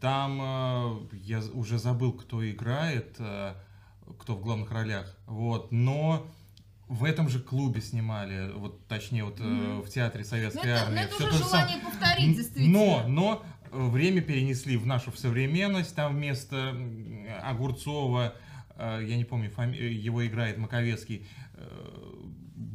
Там 0.00 0.40
э, 1.10 1.16
я 1.16 1.40
уже 1.52 1.78
забыл, 1.78 2.12
кто 2.12 2.48
играет, 2.48 3.16
э, 3.18 3.54
кто 4.18 4.34
в 4.34 4.40
главных 4.42 4.70
ролях. 4.70 5.16
Вот, 5.26 5.72
но 5.72 6.26
в 6.88 7.04
этом 7.04 7.28
же 7.28 7.40
клубе 7.40 7.80
снимали, 7.80 8.52
вот 8.54 8.86
точнее 8.86 9.24
вот 9.24 9.40
э, 9.40 9.44
Мгм. 9.44 9.82
в 9.82 9.88
театре 9.88 10.22
Ну 10.24 10.30
Советской 10.30 10.68
это, 10.70 10.80
ну, 10.80 10.86
армии. 10.86 11.00
это 11.02 11.14
Всё 11.14 11.28
уже 11.28 11.38
то 11.38 11.44
желание 11.48 11.78
повторить, 11.78 12.26
Н- 12.28 12.34
действительно. 12.34 12.78
Но, 12.78 13.04
но 13.08 13.42
э, 13.72 13.86
время 13.88 14.20
перенесли 14.22 14.76
в 14.76 14.86
нашу 14.86 15.10
современность. 15.16 15.94
Там 15.96 16.14
вместо 16.14 16.74
Огурцова, 17.42 18.34
э, 18.76 19.04
я 19.06 19.16
не 19.16 19.24
помню, 19.24 19.50
фами- 19.50 19.76
э, 19.76 19.90
его 19.92 20.24
играет 20.26 20.58
Маковецкий, 20.58 21.26
э, 21.54 22.05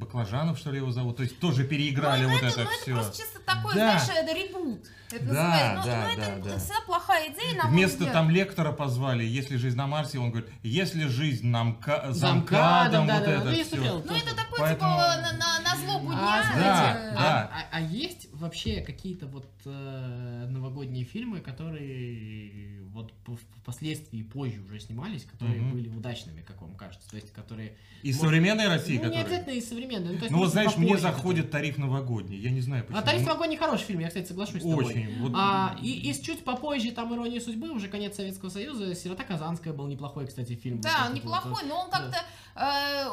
Баклажанов, 0.01 0.57
что 0.57 0.71
ли, 0.71 0.77
его 0.77 0.91
зовут. 0.91 1.17
То 1.17 1.23
есть 1.23 1.39
тоже 1.39 1.63
переиграли 1.63 2.23
Ну, 2.23 2.29
вот 2.31 2.41
это, 2.41 2.47
это 2.47 2.57
ну, 2.63 2.69
это 2.71 2.81
все. 2.81 2.91
просто 2.93 3.17
чисто 3.17 3.39
такой, 3.39 3.75
Да. 3.75 3.99
знаешь, 3.99 4.23
это 4.23 4.33
ребут. 4.33 4.85
Это 5.11 5.25
Да, 5.25 5.33
называется. 5.33 5.75
Ну, 5.77 5.85
да, 5.85 5.95
ну, 6.07 6.11
это, 6.13 6.21
да, 6.21 6.37
это 6.37 6.49
да. 6.49 6.57
всегда 6.59 6.81
плохая 6.85 7.31
идея, 7.31 7.63
на 7.63 7.69
Вместо 7.69 8.05
там 8.07 8.29
лектора 8.29 8.71
позвали, 8.71 9.23
если 9.25 9.57
жизнь 9.57 9.77
на 9.77 9.85
Марсе, 9.87 10.19
он 10.19 10.31
говорит, 10.31 10.49
если 10.63 11.05
жизнь 11.07 11.47
нам 11.47 11.75
ка- 11.75 12.11
Замкадом, 12.11 13.05
да, 13.07 13.15
вот 13.17 13.25
да, 13.25 13.31
это 13.31 13.43
ну, 13.45 13.51
я 13.51 13.63
все. 13.63 13.75
Ну, 13.77 14.15
это 14.15 14.35
такое, 14.35 14.59
Поэтому- 14.59 14.95
типа, 14.97 15.15
на, 15.21 15.33
на, 15.33 15.59
на 15.59 15.75
злобу 15.77 16.11
А, 16.11 16.15
дня. 16.15 16.43
смотрите, 16.43 16.63
Да, 16.63 16.91
а, 17.11 17.13
да. 17.13 17.51
а- 17.53 17.65
а 17.77 17.81
есть 17.81 18.27
вообще 18.33 18.81
какие-то 18.81 19.27
вот 19.27 19.51
э, 19.65 20.45
новогодние 20.49 21.03
фильмы, 21.05 21.41
которые 21.41 22.80
вот 22.93 23.13
впоследствии 23.61 24.23
позже 24.23 24.61
уже 24.61 24.79
снимались, 24.79 25.23
которые 25.25 25.61
Мгм. 25.61 25.71
были 25.73 25.89
удачными, 25.89 26.41
как 26.41 26.61
вам 26.61 26.75
кажется? 26.75 27.09
То 27.09 27.15
есть, 27.15 27.31
которые... 27.31 27.75
Из 28.03 28.17
Вот. 28.17 28.23
современной 28.25 28.67
России, 28.67 28.97
ну, 28.97 29.03
не 29.03 29.09
которые... 29.09 29.25
обязательно 29.25 29.53
и 29.53 29.61
современные. 29.61 30.11
Ну, 30.13 30.17
то 30.17 30.23
есть, 30.25 30.31
Ну 30.31 30.37
вот 30.37 30.43
может, 30.45 30.53
знаешь, 30.53 30.77
мне 30.77 30.97
заходит 30.97 31.51
тариф 31.51 31.77
новогодний, 31.77 32.37
я 32.39 32.49
не 32.49 32.61
знаю 32.61 32.83
это. 32.83 32.93
почему. 32.93 33.03
А 33.03 33.05
«Тариф 33.05 33.25
новогодний» 33.27 33.57
хороший 33.57 33.83
фильм, 33.85 33.99
я, 33.99 34.07
кстати, 34.07 34.27
соглашусь 34.27 34.61
с 34.61 34.65
тобой. 34.65 34.85
Очень. 34.85 35.19
Вот, 35.19 35.31
А, 35.35 35.77
и, 35.81 36.09
и 36.09 36.21
чуть 36.23 36.43
попозже 36.43 36.91
там 36.91 37.13
«Ирония 37.13 37.39
судьбы», 37.39 37.69
уже 37.71 37.87
конец 37.87 38.15
Советского 38.15 38.49
Союза, 38.49 38.93
«Сирота 38.95 39.23
Казанская» 39.23 39.73
был 39.73 39.87
неплохой, 39.87 40.27
кстати, 40.27 40.55
фильм. 40.55 40.81
Да, 40.81 40.89
Вот 40.89 40.95
этот 40.95 41.07
вот. 41.09 41.15
неплохой, 41.23 41.69
но 41.69 41.79
он 41.85 41.91
как-то, 41.91 42.17
э, 42.50 42.50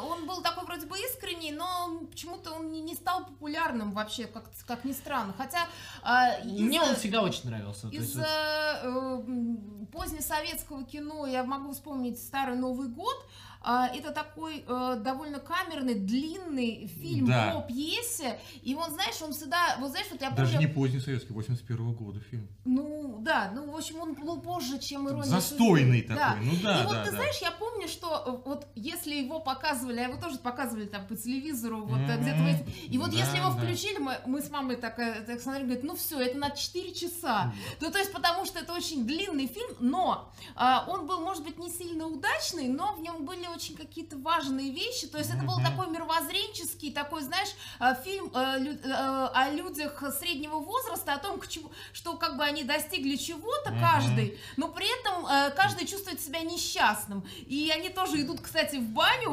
он 0.05 0.27
был 0.27 0.41
такой 0.41 0.65
вроде 0.65 0.85
бы 0.85 0.97
искренний, 0.99 1.51
но 1.51 2.01
почему-то 2.09 2.51
он 2.51 2.69
не, 2.71 2.81
не 2.81 2.95
стал 2.95 3.25
популярным 3.25 3.91
вообще, 3.91 4.27
как, 4.27 4.43
как 4.67 4.83
ни 4.85 4.91
странно. 4.93 5.33
Хотя 5.37 5.67
э, 6.03 6.43
Мне 6.45 6.77
из-за- 6.77 6.89
он 6.89 6.95
всегда 6.95 7.21
очень 7.23 7.49
нравился. 7.49 7.87
есть 7.87 8.11
Из 8.11 8.15
вот- 8.15 8.25
э, 8.25 9.85
позднесоветского 9.91 10.83
кино 10.83 11.25
я 11.25 11.43
могу 11.43 11.71
вспомнить 11.73 12.19
«Старый 12.21 12.55
Новый 12.57 12.87
год». 12.89 13.15
А, 13.61 13.87
Это 13.87 14.11
такой 14.11 14.63
э, 14.65 14.95
довольно 15.03 15.39
камерный, 15.39 15.95
длинный 15.95 16.87
фильм 16.87 17.27
Да. 17.27 17.51
по 17.55 17.61
пьесе. 17.67 18.39
И 18.61 18.73
он, 18.75 18.89
знаешь, 18.91 19.21
он 19.21 19.33
всегда... 19.33 19.75
Вот 19.79 19.91
знаешь, 19.91 20.07
вот 20.11 20.21
я 20.21 20.29
Даже 20.31 20.53
помню... 20.53 20.67
не 20.67 20.73
поздний 20.73 20.99
советский, 21.01 21.33
81 21.33 21.93
года 21.93 22.19
фильм. 22.21 22.47
Ну, 22.65 23.17
да, 23.21 23.51
ну, 23.53 23.69
в 23.71 23.75
общем, 23.75 23.99
он 23.99 24.13
был 24.13 24.39
позже, 24.41 24.79
чем 24.79 25.07
«Ирония 25.09 25.23
Застойный 25.25 26.01
судьбы». 26.01 26.15
такой, 26.15 26.45
ну 26.45 26.53
да, 26.63 26.81
И 26.81 26.85
вот 26.85 26.93
да, 26.93 27.03
ты 27.03 27.11
да. 27.11 27.17
знаешь, 27.17 27.37
я 27.41 27.51
помню, 27.51 27.87
что 27.89 28.23
э, 28.45 28.47
вот 28.49 28.67
если 28.75 29.15
его 29.15 29.39
показывали, 29.41 29.99
а 29.99 30.03
его 30.07 30.15
тоже 30.21 30.37
показывали 30.37 30.85
там 30.85 31.05
по 31.07 31.15
телевизору, 31.15 31.81
вот 31.85 31.97
Мгм. 31.99 32.21
где-то 32.21 32.71
И 32.87 32.97
вот 32.97 33.11
Да, 33.11 33.17
если 33.17 33.37
его 33.37 33.49
да. 33.49 33.57
включили, 33.57 33.97
мы, 33.97 34.17
мы 34.25 34.41
с 34.41 34.49
мамой 34.49 34.77
так, 34.77 34.95
так 34.95 35.41
смотрели, 35.41 35.65
говорит, 35.65 35.83
ну 35.83 35.95
все, 35.97 36.19
это 36.21 36.37
на 36.37 36.51
4 36.51 36.93
часа. 36.93 37.53
Ну, 37.81 37.91
то 37.91 37.97
есть, 37.97 38.13
потому 38.13 38.45
что 38.45 38.59
это 38.59 38.73
очень 38.73 39.05
длинный 39.05 39.47
фильм, 39.47 39.75
но 39.81 40.31
а, 40.55 40.85
он 40.87 41.07
был, 41.07 41.19
может 41.19 41.43
быть, 41.43 41.57
не 41.59 41.69
сильно 41.69 42.05
удачный, 42.07 42.69
но 42.69 42.93
в 42.93 43.01
нем 43.01 43.25
были 43.25 43.48
очень 43.49 43.75
какие-то 43.75 44.17
важные 44.17 44.71
вещи. 44.71 45.07
То 45.07 45.17
есть, 45.17 45.29
это 45.29 45.43
был 45.43 45.57
такой 45.57 45.87
мировоззренческий, 45.89 46.91
такой, 46.91 47.21
знаешь, 47.23 47.49
а, 47.79 47.93
фильм 47.95 48.25
лю- 48.33 48.79
а, 48.85 49.27
о 49.33 49.51
людях 49.51 50.03
среднего 50.19 50.55
возраста, 50.59 51.13
о 51.13 51.17
том, 51.17 51.39
к 51.39 51.47
чему, 51.47 51.71
что 51.93 52.15
как 52.17 52.37
бы 52.37 52.43
они 52.43 52.63
достигли 52.63 53.15
чего-то 53.15 53.71
каждый, 53.79 54.37
но 54.57 54.67
при 54.69 54.87
этом 54.99 55.53
каждый 55.55 55.87
чувствует 55.87 56.21
себя 56.21 56.41
несчастным. 56.41 57.25
И 57.47 57.71
они 57.73 57.89
тоже 57.89 58.21
идут, 58.21 58.41
кстати, 58.41 58.77
в 58.77 58.89
баню, 58.89 59.29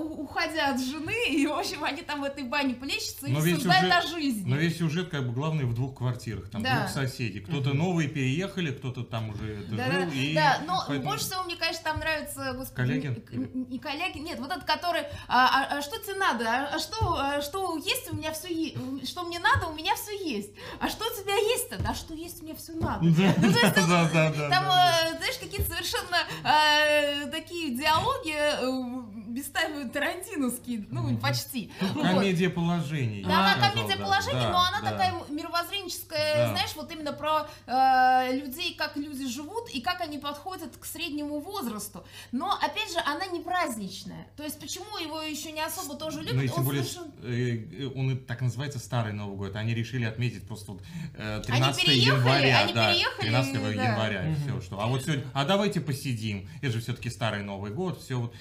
уходя 0.00 0.70
от 0.70 0.80
жены, 0.80 1.14
и, 1.30 1.46
в 1.46 1.52
общем, 1.52 1.84
они 1.84 2.02
там 2.02 2.20
в 2.20 2.24
этой 2.24 2.44
бане 2.44 2.74
плещутся 2.74 3.26
и 3.26 3.32
Но 3.32 3.38
рассуждают 3.40 3.92
сюжет- 3.92 4.04
о 4.04 4.18
жизни. 4.18 4.48
Но 4.50 4.56
весь 4.56 4.78
сюжет, 4.78 5.08
как 5.10 5.26
бы, 5.26 5.32
главный 5.32 5.64
в 5.64 5.74
двух 5.74 5.96
квартирах, 5.98 6.48
там, 6.50 6.62
Да. 6.62 6.80
двух 6.80 6.90
соседей. 6.90 7.40
Кто-то 7.40 7.74
новые 7.74 8.08
переехали, 8.08 8.72
кто-то 8.72 9.02
там 9.04 9.30
уже 9.30 9.60
это 9.62 9.74
Да, 9.76 9.90
жил, 9.90 10.10
да, 10.10 10.14
и 10.16 10.34
да, 10.34 10.62
но 10.66 10.84
поэтому- 10.86 11.10
больше 11.10 11.24
всего 11.26 11.42
мне, 11.44 11.56
конечно, 11.56 11.82
там 11.84 11.98
нравится, 11.98 12.52
господи, 12.56 12.76
Коллегин? 12.76 13.22
Не- 13.54 13.64
не 13.66 13.78
Коллегин, 13.78 14.24
нет, 14.24 14.38
вот 14.38 14.50
этот, 14.50 14.64
который, 14.64 15.02
а, 15.28 15.48
а- 15.72 15.78
а 15.78 15.82
что 15.82 15.98
тебе 15.98 16.14
надо, 16.14 16.44
а, 16.48 16.74
а 16.74 16.78
что, 16.78 16.96
а 17.18 17.40
что 17.42 17.76
есть, 17.76 18.10
у 18.12 18.16
меня 18.16 18.32
все 18.32 18.52
есть, 18.52 19.08
что 19.10 19.22
мне 19.24 19.38
надо, 19.38 19.66
у 19.68 19.74
меня 19.74 19.94
все 19.94 20.16
есть, 20.16 20.50
а 20.80 20.88
что 20.88 21.04
у 21.06 21.22
тебя 21.22 21.34
есть-то, 21.34 21.78
да, 21.82 21.94
что 21.94 22.14
есть, 22.14 22.42
мне 22.42 22.54
все 22.54 22.72
надо. 22.72 23.00
Да, 23.10 23.34
Ну, 23.36 23.52
то 23.52 23.58
есть, 23.60 23.74
да, 23.74 23.86
да, 23.86 24.10
да, 24.12 24.30
да, 24.30 24.48
Там, 24.50 24.64
да. 24.64 24.98
э, 25.12 25.16
знаешь, 25.18 25.38
какие-то 25.38 25.70
совершенно 25.74 26.18
э, 26.44 27.26
такие 27.30 27.76
диалоги 27.76 28.34
э, 28.34 29.28
местами 29.28 29.88
тарантиновские, 29.88 30.86
ну, 30.90 31.16
почти. 31.18 31.72
Вот. 31.80 32.02
Комедия 32.02 32.48
положений. 32.50 33.24
Да, 33.26 33.40
она 33.54 33.68
комедия 33.70 33.96
да, 33.96 34.04
положений, 34.04 34.40
да, 34.42 34.50
но 34.50 34.58
она 34.60 34.80
да. 34.80 34.90
такая 34.90 35.14
мировоззренческая, 35.28 36.46
Да. 36.46 36.48
знаешь, 36.52 36.70
вот 36.76 36.90
именно 36.92 37.12
про 37.12 37.46
э, 37.66 38.32
людей, 38.36 38.74
как 38.74 38.96
люди 38.96 39.26
живут 39.28 39.68
и 39.70 39.80
как 39.80 40.00
они 40.00 40.18
подходят 40.18 40.76
к 40.76 40.84
среднему 40.84 41.40
возрасту. 41.40 42.04
Но, 42.32 42.52
опять 42.60 42.92
же, 42.92 42.98
она 43.04 43.26
не 43.26 43.37
праздничная. 43.42 44.26
То 44.36 44.42
есть, 44.44 44.58
почему 44.60 44.98
его 44.98 45.20
еще 45.22 45.52
не 45.52 45.60
особо 45.60 45.96
тоже 45.96 46.20
любят? 46.20 46.34
Ну 46.34 46.42
и 46.42 46.48
Он 46.48 46.54
тем 46.54 46.64
более, 46.64 46.82
совершенно- 46.84 47.12
э, 47.24 47.86
он 47.94 48.10
и 48.12 48.16
так 48.16 48.40
называется 48.40 48.78
Старый 48.78 49.12
Новый 49.12 49.36
год. 49.36 49.56
Они 49.56 49.74
решили 49.74 50.04
отметить 50.04 50.46
просто 50.46 50.72
вот 50.72 50.82
э, 51.14 51.42
13 51.46 51.84
переехали, 51.86 52.18
января. 52.18 52.58
они 52.60 52.72
да, 52.74 52.92
переехали, 52.92 53.20
13 53.26 53.52
да. 53.76 53.84
января, 53.84 54.26
и 54.26 54.30
Мгм. 54.30 54.40
все, 54.42 54.60
что. 54.62 54.80
А 54.80 54.86
вот 54.86 55.02
сегодня, 55.04 55.24
а 55.34 55.44
давайте 55.44 55.80
посидим. 55.80 56.48
Это 56.62 56.72
же 56.72 56.80
все-таки 56.80 57.10
Старый 57.10 57.42
Новый 57.42 57.70
год, 57.72 58.00
все 58.02 58.20
вот. 58.20 58.34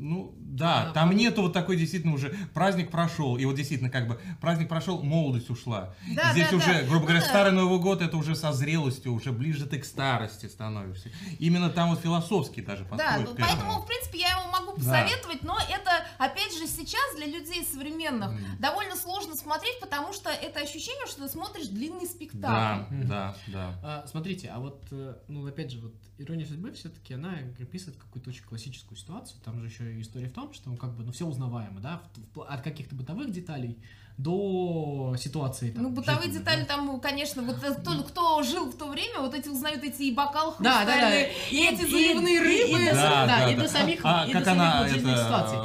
Ну, 0.00 0.32
да, 0.38 0.90
А, 0.90 0.92
там 0.92 1.10
а- 1.10 1.14
нету 1.14 1.42
вот 1.42 1.52
такой 1.52 1.76
действительно 1.76 2.14
уже 2.14 2.30
праздник 2.54 2.88
прошел, 2.90 3.36
и 3.36 3.44
вот 3.44 3.56
действительно 3.56 3.90
как 3.90 4.06
бы 4.06 4.20
праздник 4.40 4.68
прошел, 4.68 5.02
молодость 5.02 5.50
ушла. 5.50 5.92
Да, 6.14 6.30
Здесь 6.32 6.50
да, 6.50 6.56
уже, 6.56 6.66
да. 6.72 6.80
грубо 6.82 7.00
Ну 7.00 7.06
говоря, 7.06 7.20
да. 7.20 7.26
Старый 7.26 7.52
Новый 7.52 7.80
год 7.80 8.00
это 8.00 8.16
уже 8.16 8.36
со 8.36 8.52
зрелостью, 8.52 9.12
уже 9.12 9.32
ближе 9.32 9.66
ты 9.66 9.78
к 9.78 9.84
старости 9.84 10.46
становишься. 10.46 11.10
Именно 11.40 11.70
там 11.70 11.90
вот 11.90 12.00
философский 12.00 12.62
даже 12.62 12.84
Да, 12.84 12.90
подходит 12.90 13.28
ну, 13.28 13.36
поэтому, 13.44 13.80
в 13.82 13.86
принципе, 13.86 14.20
я 14.20 14.30
его 14.38 14.50
могу 14.52 14.72
Да. 14.76 14.78
посоветовать, 14.78 15.42
но 15.42 15.58
это, 15.68 15.90
опять 16.18 16.52
же, 16.56 16.66
сейчас 16.66 17.16
для 17.16 17.26
людей 17.26 17.64
современных 17.64 18.32
Мгм. 18.32 18.58
довольно 18.60 18.96
сложно 18.96 19.34
смотреть, 19.36 19.80
потому 19.80 20.12
что 20.12 20.30
это 20.30 20.60
ощущение, 20.60 21.06
что 21.06 21.22
ты 21.22 21.28
смотришь 21.28 21.68
длинный 21.68 22.06
спектакль. 22.06 22.40
Да, 22.40 22.88
да, 22.90 23.36
да. 23.46 23.80
А, 23.82 24.06
смотрите, 24.06 24.48
а 24.48 24.58
вот, 24.58 24.82
э, 24.90 25.16
ну, 25.28 25.46
опять 25.46 25.70
же, 25.72 25.80
вот 25.80 25.94
«Ирония 26.18 26.46
судьбы» 26.46 26.72
все-таки, 26.72 27.14
она 27.14 27.38
описывает 27.60 27.98
какую-то 27.98 28.30
очень 28.30 28.44
классическую 28.44 28.98
ситуацию. 28.98 29.40
Там 29.44 29.60
же 29.60 29.66
еще 29.66 30.00
история 30.00 30.28
в 30.28 30.32
том, 30.34 30.52
что, 30.52 30.70
ну, 30.70 30.76
как 30.76 30.94
бы, 30.96 31.04
ну, 31.04 31.12
все 31.12 31.26
узнаваемо, 31.26 31.80
да, 31.80 32.02
от 32.48 32.60
каких-то 32.62 32.94
бытовых 32.94 33.30
деталей 33.30 33.78
до 34.18 35.14
ситуации. 35.16 35.70
там, 35.70 35.84
Ну, 35.84 35.88
бытовые 35.90 36.24
жизненной, 36.26 36.44
детали 36.44 36.60
да. 36.62 36.74
там, 36.76 37.00
конечно, 37.00 37.40
вот 37.42 37.56
э, 37.62 37.72
кто, 37.74 38.02
кто 38.02 38.42
жил 38.42 38.66
в 38.66 38.76
то 38.76 38.86
время, 38.88 39.20
вот 39.20 39.32
эти 39.32 39.48
узнают 39.48 39.82
эти 39.84 40.02
и 40.02 40.12
бокал 40.12 40.54
Да, 40.58 40.80
да, 40.80 40.84
да. 40.86 40.92
хрустальный, 40.92 41.28
и 41.50 41.66
эти 41.66 41.82
заливные 41.82 42.34
и- 42.34 42.38
рыбы. 42.40 42.82
и 42.82 42.86
до 42.88 42.94
Да, 42.94 43.10
да, 43.10 43.26
да, 43.26 43.50
и 43.50 43.54
да. 43.54 43.62
до 43.62 43.68
самих, 43.68 44.00
А 44.02 44.26
и 44.28 44.32
как 44.32 44.42
до 44.42 44.50
самих 44.50 44.60
она, 44.62 44.82
вот 44.82 44.90
жизненных 44.90 45.14
это, 45.16 45.24
ситуаций. 45.24 45.58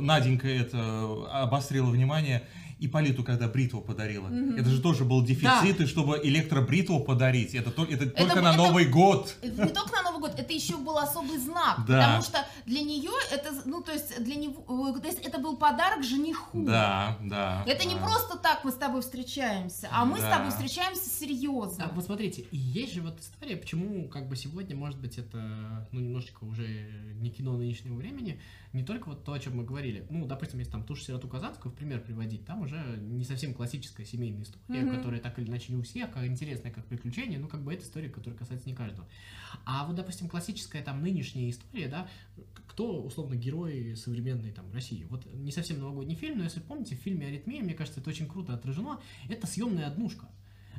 Наденька 0.00 0.48
это 0.48 1.26
обострила 1.30 1.86
внимание 1.90 2.42
Ипполиту, 2.80 3.22
когда 3.24 3.46
бритву 3.48 3.80
подарила. 3.80 4.28
Мгм. 4.28 4.56
Это 4.56 4.70
же 4.70 4.80
тоже 4.80 5.04
был 5.04 5.22
дефицит, 5.24 5.80
и 5.80 5.86
чтобы 5.86 6.20
электробритву 6.22 7.00
подарить, 7.00 7.54
это, 7.54 7.70
то- 7.70 7.84
это 7.84 8.06
только 8.10 8.36
б- 8.36 8.40
на 8.40 8.48
это- 8.54 8.56
Новый 8.56 8.86
год. 8.86 9.36
Это 9.42 9.66
не 9.66 9.72
только 9.72 9.92
на 9.92 10.02
Новый 10.02 10.20
год, 10.20 10.34
это 10.38 10.52
еще 10.52 10.76
был 10.76 10.96
особый 10.98 11.38
знак, 11.38 11.84
Да. 11.86 11.98
потому 11.98 12.22
что 12.22 12.38
для 12.66 12.80
нее 12.82 13.10
это, 13.30 13.50
ну, 13.66 13.82
то 13.82 13.92
есть 13.92 14.22
для 14.22 14.34
него, 14.36 14.64
э, 14.96 15.00
то 15.00 15.06
есть 15.06 15.20
это 15.20 15.38
был 15.38 15.56
подарок 15.56 16.02
жениху. 16.04 16.64
Да, 16.64 17.18
да. 17.22 17.62
Это 17.66 17.86
не 17.86 17.94
да. 17.94 18.00
просто 18.02 18.38
так 18.38 18.64
мы 18.64 18.70
с 18.70 18.74
тобой 18.74 19.02
встречаемся, 19.02 19.88
а 19.92 20.04
мы 20.04 20.18
с 20.18 20.22
Да. 20.22 20.36
тобой 20.36 20.50
встречаемся 20.50 21.08
серьезно. 21.10 21.84
А, 21.84 21.94
вот 21.94 22.04
смотрите, 22.04 22.42
и 22.50 22.56
есть 22.56 22.94
же 22.94 23.02
вот 23.02 23.20
история, 23.20 23.56
почему 23.56 24.08
как 24.08 24.28
бы 24.28 24.36
сегодня, 24.36 24.74
может 24.76 24.98
быть, 25.00 25.18
это, 25.18 25.86
ну, 25.92 26.00
немножечко 26.00 26.44
уже 26.44 26.66
не 27.20 27.30
кино 27.30 27.52
нынешнего 27.56 27.94
времени, 27.96 28.40
не 28.72 28.84
только 28.84 29.08
вот 29.08 29.24
то, 29.24 29.32
о 29.32 29.38
чем 29.38 29.56
мы 29.56 29.64
говорили. 29.64 30.06
Ну, 30.10 30.26
допустим, 30.26 30.58
если 30.58 30.72
там 30.72 30.84
ту 30.84 30.94
же 30.94 31.02
сироту 31.02 31.28
Казанскую 31.28 31.72
в 31.72 31.74
пример 31.74 32.00
приводить, 32.00 32.44
там 32.44 32.62
уже 32.62 32.76
не 33.00 33.24
совсем 33.24 33.52
классическая 33.52 34.04
семейная 34.04 34.42
история, 34.42 34.82
Мгм. 34.82 34.96
которая 34.96 35.20
так 35.20 35.38
или 35.38 35.48
иначе 35.48 35.72
не 35.72 35.78
у 35.78 35.82
всех, 35.82 36.10
а 36.14 36.26
интересная 36.26 36.70
как 36.72 36.86
приключение, 36.86 37.38
ну, 37.38 37.48
как 37.48 37.62
бы 37.62 37.74
это 37.74 37.84
история, 37.84 38.08
которая 38.08 38.38
касается 38.38 38.68
не 38.68 38.74
каждого. 38.74 39.08
А 39.64 39.86
вот, 39.86 39.96
допустим, 39.96 40.28
классическая 40.28 40.82
там 40.82 41.02
нынешняя 41.02 41.50
история, 41.50 41.88
да, 41.88 42.08
кто, 42.68 43.02
условно, 43.02 43.34
герои 43.34 43.94
современной 43.94 44.52
там 44.52 44.72
России. 44.72 45.04
Вот 45.10 45.26
не 45.32 45.50
совсем 45.50 45.80
новогодний 45.80 46.14
фильм, 46.14 46.38
но 46.38 46.44
если 46.44 46.60
помните, 46.60 46.94
в 46.94 47.00
фильме 47.00 47.26
«Аритмия», 47.26 47.62
мне 47.62 47.74
кажется, 47.74 48.00
это 48.00 48.10
очень 48.10 48.28
круто 48.28 48.54
отражено, 48.54 49.00
это 49.28 49.46
съемная 49.46 49.86
однушка. 49.88 50.28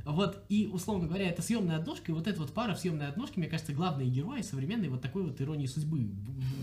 Вот, 0.05 0.43
и, 0.49 0.67
условно 0.71 1.07
говоря, 1.07 1.29
это 1.29 1.41
съемная 1.41 1.77
однушка, 1.77 2.11
и 2.11 2.15
вот 2.15 2.27
эта 2.27 2.39
вот 2.39 2.53
пара 2.53 2.73
в 2.73 2.79
съемной 2.79 3.07
однушке, 3.07 3.39
мне 3.39 3.47
кажется, 3.47 3.73
главные 3.73 4.09
герои 4.09 4.41
современной 4.41 4.89
вот 4.89 5.01
такой 5.01 5.23
вот 5.23 5.39
иронии 5.41 5.67
судьбы 5.67 6.09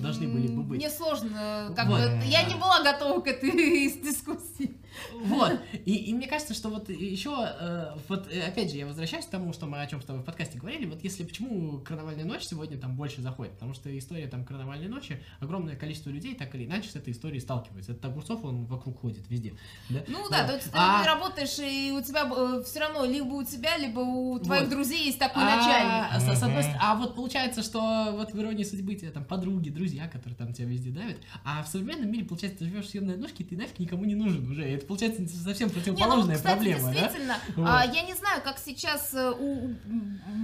должны 0.03 0.29
были 0.29 0.49
бы 0.49 0.63
быть. 0.63 0.79
Мне 0.79 0.91
сложно, 0.91 1.73
как 1.77 1.87
Вот. 1.89 2.01
бы, 2.01 2.25
я 2.27 2.43
не 2.45 2.55
была 2.55 2.83
готова 2.83 3.21
к 3.21 3.27
этой 3.29 3.51
дискуссии. 4.03 4.77
Вот. 5.23 5.59
И, 5.85 5.95
и 5.95 6.15
мне 6.15 6.27
кажется, 6.27 6.55
что 6.55 6.69
вот 6.69 6.89
еще, 6.89 7.31
э, 7.61 7.95
вот 8.09 8.29
э, 8.33 8.43
опять 8.43 8.71
же, 8.71 8.77
я 8.77 8.87
возвращаюсь 8.87 9.27
к 9.27 9.31
тому, 9.31 9.53
что 9.53 9.67
мы 9.67 9.81
о 9.81 9.87
чем 9.87 10.01
с 10.01 10.05
тобой 10.05 10.23
в 10.23 10.25
подкасте 10.25 10.59
говорили. 10.59 10.87
Вот 10.87 11.03
если 11.05 11.25
почему 11.25 11.79
карнавальная 11.81 12.25
ночь 12.25 12.43
сегодня 12.45 12.79
там 12.79 12.97
больше 12.97 13.21
заходит, 13.23 13.55
потому 13.55 13.75
что 13.75 13.97
история 13.97 14.27
там 14.29 14.45
карнавальной 14.45 14.89
ночи, 14.89 15.23
огромное 15.41 15.77
количество 15.77 16.11
людей 16.11 16.35
так 16.35 16.55
или 16.55 16.65
иначе 16.67 16.89
с 16.91 16.97
этой 16.97 17.13
историей 17.13 17.41
сталкивается. 17.41 17.93
Этот 17.93 18.05
Огурцов, 18.07 18.45
он 18.45 18.65
вокруг 18.67 19.01
ходит 19.01 19.29
везде. 19.29 19.55
Да? 19.89 20.03
Ну 20.09 20.29
да, 20.31 20.39
Вот. 20.43 20.47
то 20.49 20.55
есть 20.55 20.65
ты 20.71 20.79
А- 20.79 21.05
работаешь, 21.05 21.59
и 21.59 21.93
у 21.93 22.03
тебя 22.03 22.63
все 22.63 22.81
равно 22.81 23.05
либо 23.05 23.33
у 23.35 23.45
тебя, 23.45 23.77
либо 23.77 24.01
у 24.01 24.39
твоих 24.39 24.63
Вот. 24.63 24.71
друзей 24.71 25.07
есть 25.07 25.19
такой 25.19 25.43
А, 25.43 25.57
начальник. 25.57 26.21
с- 26.35 26.39
с 26.39 26.43
одной 26.43 26.63
Мгм. 26.63 26.73
ст- 26.73 26.79
а 26.81 26.95
вот 26.97 27.15
получается, 27.15 27.63
что 27.63 28.11
вот 28.13 28.33
в 28.33 28.41
иронии 28.41 28.65
судьбы 28.65 28.95
тебя 28.95 29.11
там 29.11 29.25
подруги, 29.25 29.71
друзья, 29.71 30.09
которые 30.09 30.37
там 30.37 30.53
тебя 30.53 30.67
везде 30.69 30.91
давят, 30.91 31.19
а 31.45 31.63
в 31.63 31.69
современном 31.69 32.11
мире, 32.11 32.25
получается, 32.25 32.61
ты 32.61 32.65
живешь 32.67 32.87
в 32.87 32.91
съемной 32.91 33.15
однушке, 33.15 33.45
и 33.45 33.47
ты 33.47 33.57
нафиг 33.57 33.79
никому 33.79 34.05
не 34.05 34.15
нужен 34.15 34.51
уже. 34.51 34.65
Это, 34.65 34.87
получается, 34.89 35.23
совсем 35.45 35.69
Не, 35.69 35.75
ну, 35.75 35.81
противоположная 35.81 36.37
кстати, 36.37 36.55
проблема, 36.55 36.89
да? 36.89 36.93
действительно, 36.95 37.37
Вот. 37.57 37.69
а, 37.69 37.85
я 37.85 38.03
не 38.03 38.15
знаю, 38.15 38.41
как 38.43 38.59
сейчас 38.59 39.15
э, 39.15 39.31
у 39.39 39.75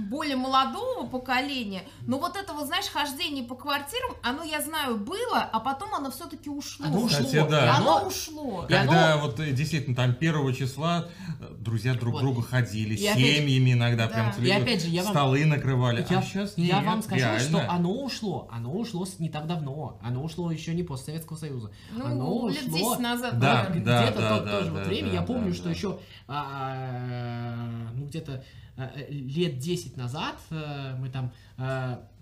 более 0.09 0.35
молодого 0.35 1.07
поколения, 1.07 1.83
но 2.05 2.19
вот 2.19 2.35
это 2.37 2.53
вот, 2.53 2.67
знаешь, 2.67 2.85
хождение 2.85 3.43
по 3.43 3.55
квартирам, 3.55 4.11
оно, 4.23 4.43
я 4.43 4.61
знаю, 4.61 4.97
было, 4.97 5.39
а 5.51 5.59
потом 5.59 5.93
оно 5.95 6.11
все-таки 6.11 6.49
ушло. 6.49 6.85
Оно 6.85 6.99
ушло. 7.01 7.25
Кстати, 7.25 7.49
да. 7.49 7.63
И 7.63 7.65
И 7.65 7.69
оно 7.69 7.97
оно- 7.97 8.07
ушло. 8.07 8.65
И 8.69 8.73
оно- 8.73 8.91
Когда 8.91 9.17
вот 9.17 9.39
э, 9.39 9.51
действительно 9.51 9.95
там 9.95 10.13
первого 10.13 10.53
числа 10.53 11.07
э, 11.41 11.47
друзья 11.57 11.95
друг 11.95 12.13
Вот. 12.13 12.21
друга 12.21 12.41
ходили, 12.43 12.95
И 12.95 13.07
опять- 13.07 13.37
семьями 13.37 13.73
иногда 13.73 14.07
Да. 14.07 14.13
прям 14.13 14.29
И 14.29 14.33
целые 14.33 14.57
опять 14.57 14.81
же, 14.83 14.89
я 14.89 15.03
вам- 15.03 15.11
столы 15.13 15.45
накрывали. 15.45 16.05
Я, 16.09 16.19
а 16.19 16.21
сейчас 16.21 16.53
я 16.57 16.77
нет, 16.77 16.85
вам 16.85 17.01
скажу, 17.01 17.21
реально. 17.21 17.39
что 17.41 17.69
оно 17.71 17.91
ушло. 18.03 18.47
Оно 18.51 18.71
ушло 18.73 19.07
не 19.19 19.29
так 19.29 19.47
давно. 19.47 19.97
Оно 20.03 20.23
ушло 20.23 20.51
еще 20.51 20.73
не 20.73 20.83
после 20.83 21.05
Советского 21.05 21.37
Союза. 21.37 21.71
Ну, 21.91 22.05
оно 22.05 22.49
лет 22.49 22.63
ушло- 22.67 22.77
10 22.95 22.99
назад, 22.99 23.39
Да, 23.39 23.63
наверное. 23.69 23.83
да. 23.85 24.05
Где-то 24.29 24.39
то- 24.39 24.45
да, 24.45 24.51
тоже 24.51 24.71
да, 24.71 24.79
вот 24.79 24.87
время. 24.87 25.07
да, 25.09 25.13
я 25.15 25.21
помню, 25.21 25.49
да, 25.49 25.53
что 25.55 25.63
да. 25.65 25.69
еще 25.71 25.99
а, 26.27 27.89
ну 27.93 28.05
где-то 28.07 28.43
а, 28.77 28.91
лет 29.09 29.57
10 29.59 29.97
назад 29.97 30.35
э, 30.51 30.95
мы 30.99 31.09
там 31.09 31.31
а, 31.57 32.01
э, 32.01 32.14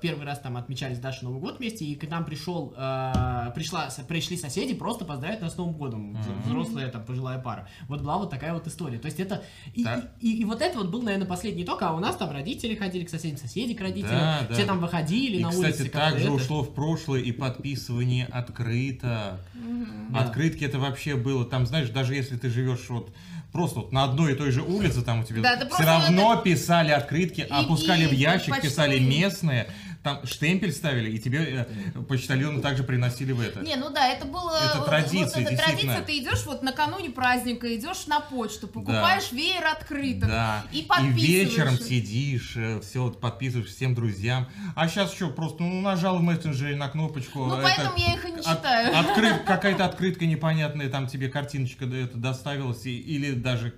первый 0.00 0.24
раз 0.26 0.38
там 0.40 0.56
отмечали 0.56 0.94
с 0.94 0.98
Дашей 0.98 1.24
Новый 1.24 1.40
год 1.40 1.58
вместе, 1.58 1.84
и 1.84 1.94
к 1.94 2.08
нам 2.08 2.24
пришел, 2.24 2.72
э, 2.76 3.50
пришла, 3.54 3.88
пришли 4.06 4.36
соседи 4.36 4.74
просто 4.74 5.04
поздравить 5.04 5.40
нас 5.40 5.54
с 5.54 5.56
Новым 5.56 5.74
годом, 5.74 6.12
Мгм. 6.12 6.42
взрослая 6.44 6.88
там 6.90 7.04
пожилая 7.04 7.38
пара. 7.38 7.68
Вот 7.88 8.00
была 8.02 8.18
вот 8.18 8.30
такая 8.30 8.52
вот 8.54 8.66
история. 8.66 8.98
То 8.98 9.06
есть 9.06 9.20
это, 9.20 9.42
и, 9.74 9.84
Да. 9.84 10.10
и, 10.20 10.40
и 10.40 10.44
вот 10.44 10.60
это 10.62 10.78
вот 10.78 10.88
был, 10.88 11.02
наверное, 11.02 11.26
последний 11.26 11.64
ток, 11.64 11.82
а 11.82 11.94
у 11.94 11.98
нас 12.00 12.16
там 12.16 12.30
родители 12.30 12.74
ходили 12.74 13.04
к 13.04 13.10
соседям, 13.10 13.38
соседи 13.38 13.74
к 13.74 13.80
родителям, 13.80 14.18
Да, 14.18 14.46
да. 14.48 14.54
все 14.54 14.64
там 14.64 14.78
выходили 14.80 15.36
И, 15.38 15.42
на 15.42 15.50
кстати, 15.50 15.66
улице. 15.66 15.84
как-то 15.90 16.10
также 16.10 16.24
это. 16.26 16.32
ушло 16.32 16.62
в 16.62 16.74
прошлое 16.74 17.20
и 17.20 17.32
подписывание 17.32 18.26
открыток. 18.26 19.40
Мгм. 19.54 20.12
Да. 20.12 20.20
Открытки 20.20 20.64
это 20.64 20.78
вообще 20.78 21.16
было, 21.16 21.44
там, 21.44 21.66
знаешь, 21.66 21.88
даже 21.90 22.14
если 22.14 22.36
ты 22.36 22.48
живешь 22.50 22.88
вот 22.88 23.10
просто 23.52 23.80
вот 23.80 23.92
на 23.92 24.04
одной 24.04 24.32
и 24.32 24.34
той 24.34 24.50
же 24.50 24.62
улице, 24.62 25.02
там 25.02 25.20
у 25.20 25.24
тебя 25.24 25.42
Да, 25.42 25.54
это 25.54 25.68
все 25.68 25.84
равно 25.84 26.36
писали 26.36 26.90
открытки, 26.92 27.46
опускали 27.48 28.06
в 28.06 28.12
и 28.12 28.16
ящик, 28.16 28.50
почтовые. 28.50 28.70
писали 28.70 28.98
местные, 28.98 29.68
там 30.02 30.24
штемпель 30.26 30.72
ставили, 30.72 31.10
и 31.10 31.18
тебе 31.18 31.66
э, 31.94 32.00
почтальоны 32.02 32.60
также 32.62 32.84
приносили 32.84 33.32
в 33.32 33.40
это. 33.40 33.60
Не, 33.60 33.76
ну 33.76 33.90
да, 33.90 34.08
это 34.08 34.26
было... 34.26 34.56
Это 34.64 34.78
вот 34.78 34.86
традиция, 34.86 35.42
эта 35.42 35.50
действительно. 35.50 35.94
традиция, 35.94 36.02
ты 36.02 36.18
идешь 36.18 36.46
вот 36.46 36.62
накануне 36.62 37.10
праздника, 37.10 37.74
идешь 37.76 38.06
на 38.06 38.20
почту, 38.20 38.68
покупаешь 38.68 39.32
веер 39.32 39.64
открыток. 39.66 40.28
Да. 40.28 40.64
И 40.72 40.80
И 40.80 40.82
подписываешь. 40.84 41.18
вечером 41.50 41.78
сидишь, 41.78 42.56
все 42.82 43.02
вот 43.02 43.20
подписываешь 43.20 43.68
всем 43.68 43.94
друзьям. 43.94 44.48
А 44.76 44.88
сейчас 44.88 45.12
что, 45.12 45.30
просто 45.30 45.62
ну, 45.64 45.80
нажал 45.80 46.18
в 46.18 46.22
мессенджере 46.22 46.76
на 46.76 46.88
кнопочку. 46.88 47.46
Ну, 47.46 47.54
это 47.56 47.62
поэтому 47.64 47.96
я 47.98 48.14
их 48.14 48.24
и 48.24 48.30
не 48.30 48.38
от- 48.38 48.44
читаю. 48.46 48.94
открыт- 48.96 49.42
какая-то 49.46 49.84
открытка 49.84 50.26
непонятная, 50.26 50.88
там 50.88 51.08
тебе 51.08 51.28
картиночка 51.28 51.86
да, 51.86 51.96
это 51.96 52.16
доставилась, 52.16 52.86
и- 52.86 52.98
или 52.98 53.32
даже, 53.32 53.74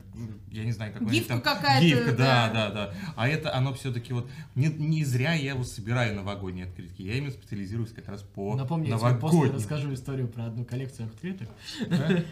я 0.51 0.65
не 0.65 0.73
знаю, 0.73 0.93
какой 0.93 1.09
Гифка 1.11 1.41
какая-то, 1.41 1.85
Гифка, 1.85 2.13
да, 2.13 2.51
да. 2.53 2.69
да, 2.69 2.71
да. 2.71 2.95
А 3.17 3.27
это 3.29 3.55
оно 3.55 3.73
все-таки 3.75 4.13
вот... 4.13 4.31
Не, 4.55 4.67
не 4.69 5.05
зря 5.05 5.33
я 5.33 5.55
вот 5.55 5.67
собираю 5.69 6.10
новогодние 6.13 6.67
открытки. 6.67 7.03
Я 7.03 7.15
именно 7.15 7.33
специализируюсь 7.33 7.93
как 7.93 8.09
раз 8.09 8.23
по 8.23 8.55
Напомню, 8.55 8.89
я 8.89 8.99
тебе 8.99 9.09
после 9.15 9.21
новогодним. 9.21 9.57
расскажу 9.57 9.95
историю 9.95 10.29
про 10.29 10.47
одну 10.47 10.65
коллекцию 10.65 11.09
открыток. 11.09 11.49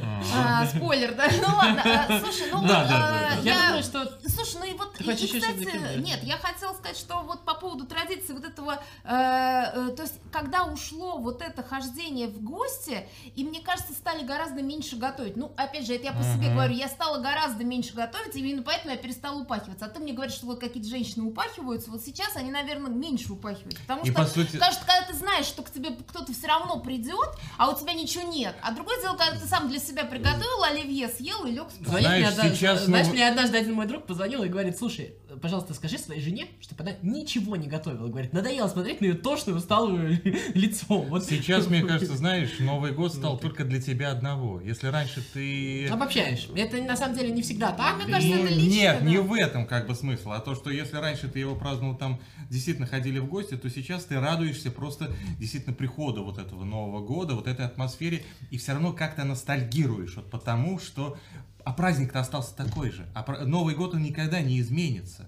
А. 0.00 0.62
А, 0.62 0.66
спойлер, 0.66 1.14
да? 1.14 1.28
Ну 1.40 1.56
ладно, 1.56 1.82
а, 1.84 2.20
слушай, 2.20 2.50
ну. 2.50 2.62
Я 2.62 3.38
я... 3.42 3.66
думаю, 3.68 3.82
что 3.82 4.18
Слушай, 4.38 4.56
ну 4.60 4.64
и 4.66 4.72
вот, 4.74 4.92
кстати, 4.92 5.98
нет, 5.98 6.20
я 6.22 6.36
хотела 6.36 6.72
сказать, 6.74 6.96
что 6.96 7.22
вот 7.22 7.44
по 7.44 7.54
поводу 7.54 7.86
традиции 7.86 8.32
вот 8.32 8.44
этого, 8.44 8.80
э, 9.02 9.08
э, 9.08 9.90
то 9.96 10.02
есть, 10.02 10.14
когда 10.30 10.64
ушло 10.64 11.18
вот 11.18 11.42
это 11.42 11.64
хождение 11.64 12.28
в 12.28 12.40
гости, 12.40 13.08
и 13.34 13.42
мне 13.42 13.60
кажется, 13.60 13.92
стали 13.94 14.24
гораздо 14.24 14.62
меньше 14.62 14.96
готовить. 14.96 15.36
Ну, 15.36 15.50
опять 15.56 15.86
же, 15.86 15.94
это 15.94 16.04
я 16.04 16.12
по 16.12 16.22
себе 16.22 16.52
говорю, 16.52 16.74
я 16.74 16.86
стала 16.88 17.20
гораздо 17.20 17.64
меньше 17.64 17.94
готовить, 17.94 18.36
и 18.36 18.40
именно 18.40 18.62
поэтому 18.62 18.92
я 18.92 18.96
перестала 18.96 19.40
упахиваться. 19.40 19.86
А 19.86 19.88
ты 19.88 19.98
мне 19.98 20.12
говоришь, 20.12 20.34
что 20.34 20.46
вот 20.46 20.60
какие-то 20.60 20.88
женщины 20.88 21.24
упахиваются, 21.24 21.90
вот 21.90 22.02
сейчас 22.02 22.36
они, 22.36 22.52
наверное, 22.52 22.92
меньше 22.92 23.17
упахиваются, 23.26 23.80
потому 23.82 24.02
И 24.02 24.10
что 24.10 24.14
по 24.14 24.26
сути... 24.26 24.52
Потому 24.52 24.72
что 24.72 24.84
когда 24.86 25.06
ты 25.06 25.14
знаешь, 25.14 25.46
что 25.46 25.62
к 25.62 25.70
тебе 25.70 25.90
кто-то 26.08 26.32
все 26.32 26.46
равно 26.46 26.78
придет, 26.80 27.28
а 27.56 27.70
у 27.70 27.78
тебя 27.78 27.92
ничего 27.92 28.22
нет. 28.22 28.54
А 28.62 28.72
другое 28.72 29.00
дело, 29.00 29.16
когда 29.16 29.38
ты 29.38 29.46
сам 29.46 29.68
для 29.68 29.78
себя 29.80 30.04
приготовил 30.04 30.62
оливье, 30.64 31.08
съел 31.08 31.44
и 31.46 31.50
лег 31.52 31.70
спать. 31.70 31.88
Знаешь, 32.00 32.28
одна- 32.28 32.54
сейчас, 32.54 32.84
знаешь, 32.84 33.06
ну- 33.08 33.12
мне 33.14 33.28
однажды 33.28 33.58
один 33.58 33.74
мой 33.74 33.86
друг 33.86 34.06
позвонил 34.06 34.42
и 34.42 34.48
говорит, 34.48 34.78
слушай, 34.78 35.14
пожалуйста, 35.40 35.74
скажи 35.74 35.98
своей 35.98 36.20
жене, 36.20 36.48
чтобы 36.60 36.82
она 36.82 36.92
ничего 37.02 37.56
не 37.56 37.68
готовила. 37.68 38.08
Говорит, 38.08 38.32
надоело 38.32 38.68
смотреть 38.68 39.00
на 39.00 39.06
ее 39.06 39.14
тошное, 39.14 39.54
усталое 39.54 40.20
лицо. 40.54 40.98
Вот 41.02 41.24
Сейчас, 41.24 41.68
мне 41.68 41.82
кажется, 41.86 42.16
знаешь, 42.16 42.58
Новый 42.58 42.92
год 42.92 43.14
стал 43.14 43.38
только 43.38 43.64
для 43.64 43.80
тебя 43.80 44.10
одного. 44.10 44.60
Если 44.60 44.86
раньше 44.86 45.22
ты... 45.32 45.88
Обобщаешь. 45.88 46.48
Это 46.56 46.78
на 46.82 46.96
самом 46.96 47.16
деле 47.16 47.30
не 47.30 47.42
всегда 47.42 47.72
так. 47.72 47.96
мне 47.96 48.12
кажется, 48.12 48.36
Ну, 48.36 48.44
это 48.44 48.54
лично, 48.54 48.70
нет, 48.70 48.96
да. 49.00 49.06
не 49.06 49.18
в 49.18 49.32
этом 49.34 49.66
как 49.66 49.86
бы 49.86 49.94
смысл, 49.94 50.32
а 50.32 50.40
то, 50.40 50.54
что 50.54 50.70
если 50.70 50.96
раньше 50.96 51.28
ты 51.28 51.38
его 51.40 51.54
праздновал 51.54 51.96
там, 51.96 52.20
действительно 52.50 52.86
ходили 52.86 53.18
в 53.18 53.26
гости, 53.26 53.56
то 53.56 53.68
сейчас 53.70 54.04
ты 54.04 54.18
радуешься 54.18 54.70
просто 54.70 55.10
действительно 55.38 55.74
приходу 55.74 56.24
вот 56.24 56.38
этого 56.38 56.64
Нового 56.64 57.04
года, 57.04 57.34
вот 57.34 57.46
этой 57.46 57.66
атмосфере, 57.66 58.22
и 58.50 58.58
все 58.58 58.72
равно 58.72 58.92
как-то 58.92 59.24
ностальгируешь, 59.24 60.16
вот 60.16 60.30
потому 60.30 60.78
что, 60.78 61.18
а 61.68 61.72
праздник-то 61.74 62.20
остался 62.20 62.56
такой 62.56 62.90
же, 62.90 63.06
а 63.14 63.44
Новый 63.44 63.74
год 63.74 63.92
он 63.92 64.02
никогда 64.02 64.40
не 64.40 64.58
изменится. 64.58 65.26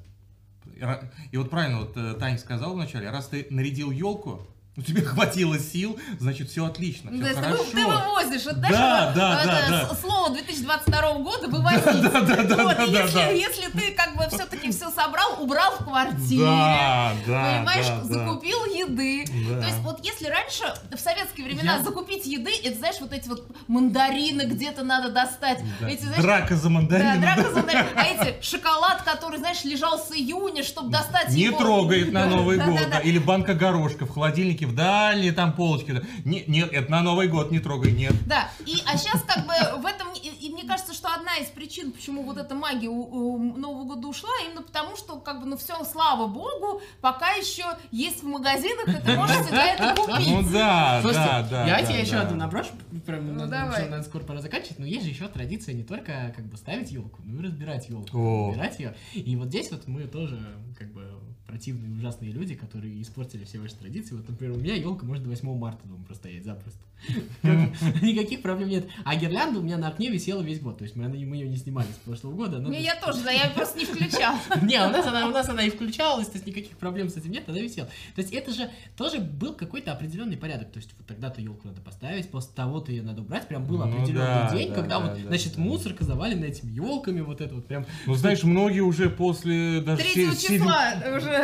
И 1.30 1.36
вот 1.36 1.50
правильно 1.50 1.80
вот 1.80 1.94
э, 1.98 2.14
Таня 2.14 2.38
сказала 2.38 2.72
вначале, 2.72 3.10
раз 3.10 3.26
ты 3.26 3.46
нарядил 3.50 3.90
елку, 3.90 4.46
у 4.80 4.82
тебя 4.82 5.02
хватило 5.04 5.58
сил, 5.58 5.98
значит 6.18 6.50
все 6.50 6.64
отлично, 6.66 7.10
все 7.10 7.20
То 7.20 7.26
есть 7.28 7.38
ты, 7.38 7.44
хорошо. 7.44 7.64
ты 7.72 7.86
вывозишь, 7.86 8.44
Да, 8.44 8.52
знаешь, 8.54 9.14
да, 9.14 9.42
да, 9.44 9.68
да. 9.68 9.94
с- 9.94 10.00
слово 10.00 10.30
2022 10.30 11.12
года 11.18 11.48
вывозить. 11.48 11.84
Да, 12.10 12.20
да, 12.20 12.42
да, 12.42 12.64
Вот, 12.64 12.76
да, 12.76 12.84
и 12.84 12.90
да, 12.92 13.02
если, 13.02 13.14
да. 13.14 13.28
если 13.30 13.70
ты 13.70 13.92
как 13.92 14.16
бы 14.16 14.26
все-таки 14.28 14.70
все 14.72 14.90
собрал, 14.90 15.42
убрал 15.42 15.72
в 15.78 15.84
квартире, 15.84 16.44
Да, 16.44 17.12
да, 17.26 17.52
понимаешь, 17.58 17.86
да, 17.86 17.96
да. 18.02 18.04
закупил 18.14 18.64
еды. 18.66 19.24
Да. 19.48 19.60
То 19.60 19.66
есть 19.66 19.78
вот 19.80 20.04
если 20.04 20.26
раньше, 20.26 20.64
в 20.90 20.98
советские 20.98 21.46
времена, 21.46 21.76
Я- 21.76 21.82
закупить 21.82 22.26
еды, 22.26 22.52
это, 22.64 22.78
знаешь, 22.78 22.96
вот 23.00 23.12
эти 23.12 23.28
вот 23.28 23.46
мандарины 23.68 24.42
где-то 24.42 24.82
надо 24.84 25.10
достать. 25.10 25.58
Да. 25.80 25.88
Эти, 25.88 26.02
знаешь, 26.02 26.22
Драка 26.22 26.56
за 26.56 26.64
Да, 26.64 26.68
мандарином. 26.70 27.20
драка 27.20 27.42
за 27.50 27.56
мандарин. 27.56 27.86
А 27.96 28.04
эти 28.06 28.42
шоколад, 28.44 29.02
который, 29.02 29.38
знаешь, 29.38 29.64
лежал 29.64 29.98
с 29.98 30.10
июня, 30.12 30.62
чтобы 30.62 30.90
достать 30.90 31.30
Не 31.30 31.42
его. 31.44 31.58
трогает 31.58 32.12
на 32.12 32.26
Новый 32.26 32.58
Да, 32.58 32.66
год. 32.66 32.76
да, 32.78 32.84
да. 32.84 32.90
да. 32.92 32.98
Или 33.00 33.18
банка 33.18 33.54
горошка 33.54 34.06
в 34.06 34.10
холодильнике 34.10 34.66
в 34.70 34.74
дальние 34.74 35.32
там 35.32 35.52
полочки. 35.52 35.92
да. 35.92 36.02
Не- 36.24 36.44
Нет, 36.46 36.72
это 36.72 36.90
на 36.90 37.02
Новый 37.02 37.28
год 37.28 37.50
не 37.50 37.58
трогай, 37.58 37.92
нет. 37.92 38.12
Да, 38.26 38.50
и, 38.66 38.76
а 38.86 38.96
сейчас 38.96 39.22
как 39.22 39.46
бы 39.46 39.52
в 39.80 39.86
этом, 39.86 40.08
и, 40.14 40.28
и 40.46 40.50
мне 40.52 40.64
кажется, 40.64 40.94
что 40.94 41.08
одна 41.14 41.36
из 41.36 41.46
причин, 41.48 41.92
почему 41.92 42.22
вот 42.22 42.36
эта 42.38 42.54
магия 42.54 42.88
у, 42.88 43.00
у 43.02 43.38
Нового 43.56 43.84
года 43.84 44.08
ушла, 44.08 44.30
именно 44.46 44.62
потому, 44.62 44.96
что 44.96 45.18
как 45.20 45.40
бы, 45.40 45.46
ну 45.46 45.56
все, 45.56 45.82
слава 45.84 46.26
богу, 46.26 46.80
пока 47.00 47.30
еще 47.32 47.64
есть 47.90 48.22
в 48.22 48.26
магазинах, 48.26 48.88
и 48.88 49.00
ты 49.04 49.16
можешь 49.16 49.36
себе 49.46 49.58
это 49.76 49.94
купить. 49.96 50.28
Ну 50.28 50.42
да, 50.52 51.00
Слушайте, 51.02 51.28
да, 51.28 51.46
да. 51.50 51.66
я 51.66 51.80
да, 51.80 51.86
тебе 51.86 52.00
еще 52.00 52.16
одну 52.16 52.36
наброшу, 52.36 52.70
прям 53.06 53.26
Ну, 53.26 53.34
надо, 53.40 53.50
давай. 53.50 53.88
надо 53.88 54.02
скоро 54.04 54.22
пора 54.22 54.40
заканчивать, 54.40 54.78
но 54.78 54.86
есть 54.86 55.04
же 55.04 55.10
еще 55.10 55.28
традиция 55.28 55.74
не 55.74 55.82
только 55.82 56.32
как 56.36 56.46
бы 56.46 56.56
ставить 56.56 56.90
елку, 56.90 57.20
но 57.24 57.40
и 57.40 57.44
разбирать 57.46 57.88
елку, 57.88 58.48
разбирать 58.50 58.78
ее. 58.78 58.94
И 59.14 59.36
вот 59.36 59.48
здесь 59.48 59.70
вот 59.70 59.86
мы 59.86 60.02
тоже 60.04 60.38
как 60.78 60.92
бы 60.92 61.09
противные, 61.50 61.90
ужасные 61.98 62.30
люди, 62.30 62.54
которые 62.54 63.02
испортили 63.02 63.44
все 63.44 63.58
ваши 63.58 63.74
традиции. 63.74 64.14
Вот, 64.14 64.28
например, 64.28 64.56
у 64.56 64.60
меня 64.60 64.74
елка 64.74 65.04
может 65.04 65.24
до 65.24 65.30
8 65.30 65.58
марта 65.58 65.86
дома 65.88 66.04
простоять 66.04 66.44
запросто. 66.44 66.78
Никаких 68.02 68.42
проблем 68.42 68.68
нет. 68.68 68.86
А 69.04 69.16
гирлянда 69.16 69.58
у 69.60 69.62
меня 69.62 69.78
на 69.78 69.88
окне 69.88 70.10
висела 70.10 70.42
весь 70.42 70.60
год. 70.60 70.78
То 70.78 70.84
есть 70.84 70.96
мы, 70.96 71.04
ее 71.16 71.48
не 71.48 71.56
снимали 71.56 71.86
с 71.88 72.04
прошлого 72.06 72.34
года. 72.34 72.58
Не, 72.58 72.82
я 72.82 72.94
тоже, 72.96 73.22
да, 73.24 73.30
я 73.30 73.48
просто 73.54 73.78
не 73.78 73.84
включала. 73.86 74.38
не, 74.62 74.76
у 74.78 74.90
нас, 74.90 75.06
она, 75.06 75.26
у 75.26 75.30
нас 75.30 75.48
она 75.48 75.62
и 75.62 75.70
включалась, 75.70 76.26
то 76.28 76.34
есть 76.34 76.46
никаких 76.46 76.76
проблем 76.76 77.08
с 77.08 77.16
этим 77.16 77.32
нет, 77.32 77.48
она 77.48 77.58
висела. 77.58 77.88
То 78.14 78.20
есть 78.20 78.32
это 78.32 78.52
же 78.52 78.70
тоже 78.96 79.18
был 79.20 79.54
какой-то 79.54 79.92
определенный 79.92 80.36
порядок. 80.36 80.70
То 80.70 80.78
есть 80.78 80.90
вот 80.98 81.06
тогда-то 81.06 81.40
елку 81.40 81.68
надо 81.68 81.80
поставить, 81.80 82.30
после 82.30 82.50
того-то 82.54 82.92
ее 82.92 83.02
надо 83.02 83.22
убрать. 83.22 83.48
Прям 83.48 83.64
был 83.64 83.78
Ну 83.78 83.84
определенный 83.84 84.14
да, 84.26 84.54
день, 84.54 84.68
да, 84.68 84.74
когда 84.74 85.00
да, 85.00 85.06
вот, 85.06 85.22
да, 85.22 85.28
значит, 85.28 85.56
да. 85.56 85.62
мусорка 85.62 86.04
завалена 86.04 86.44
этими 86.46 86.70
елками, 86.70 87.20
вот 87.22 87.40
это 87.40 87.54
вот 87.54 87.66
прям. 87.66 87.86
Ну, 88.06 88.14
знаешь, 88.14 88.42
многие 88.42 88.80
уже 88.80 89.08
после 89.08 89.80
даже 89.80 90.02
Третьего 90.02 90.32
се- 90.32 90.38
седь- 90.38 90.58
числа 90.58 90.94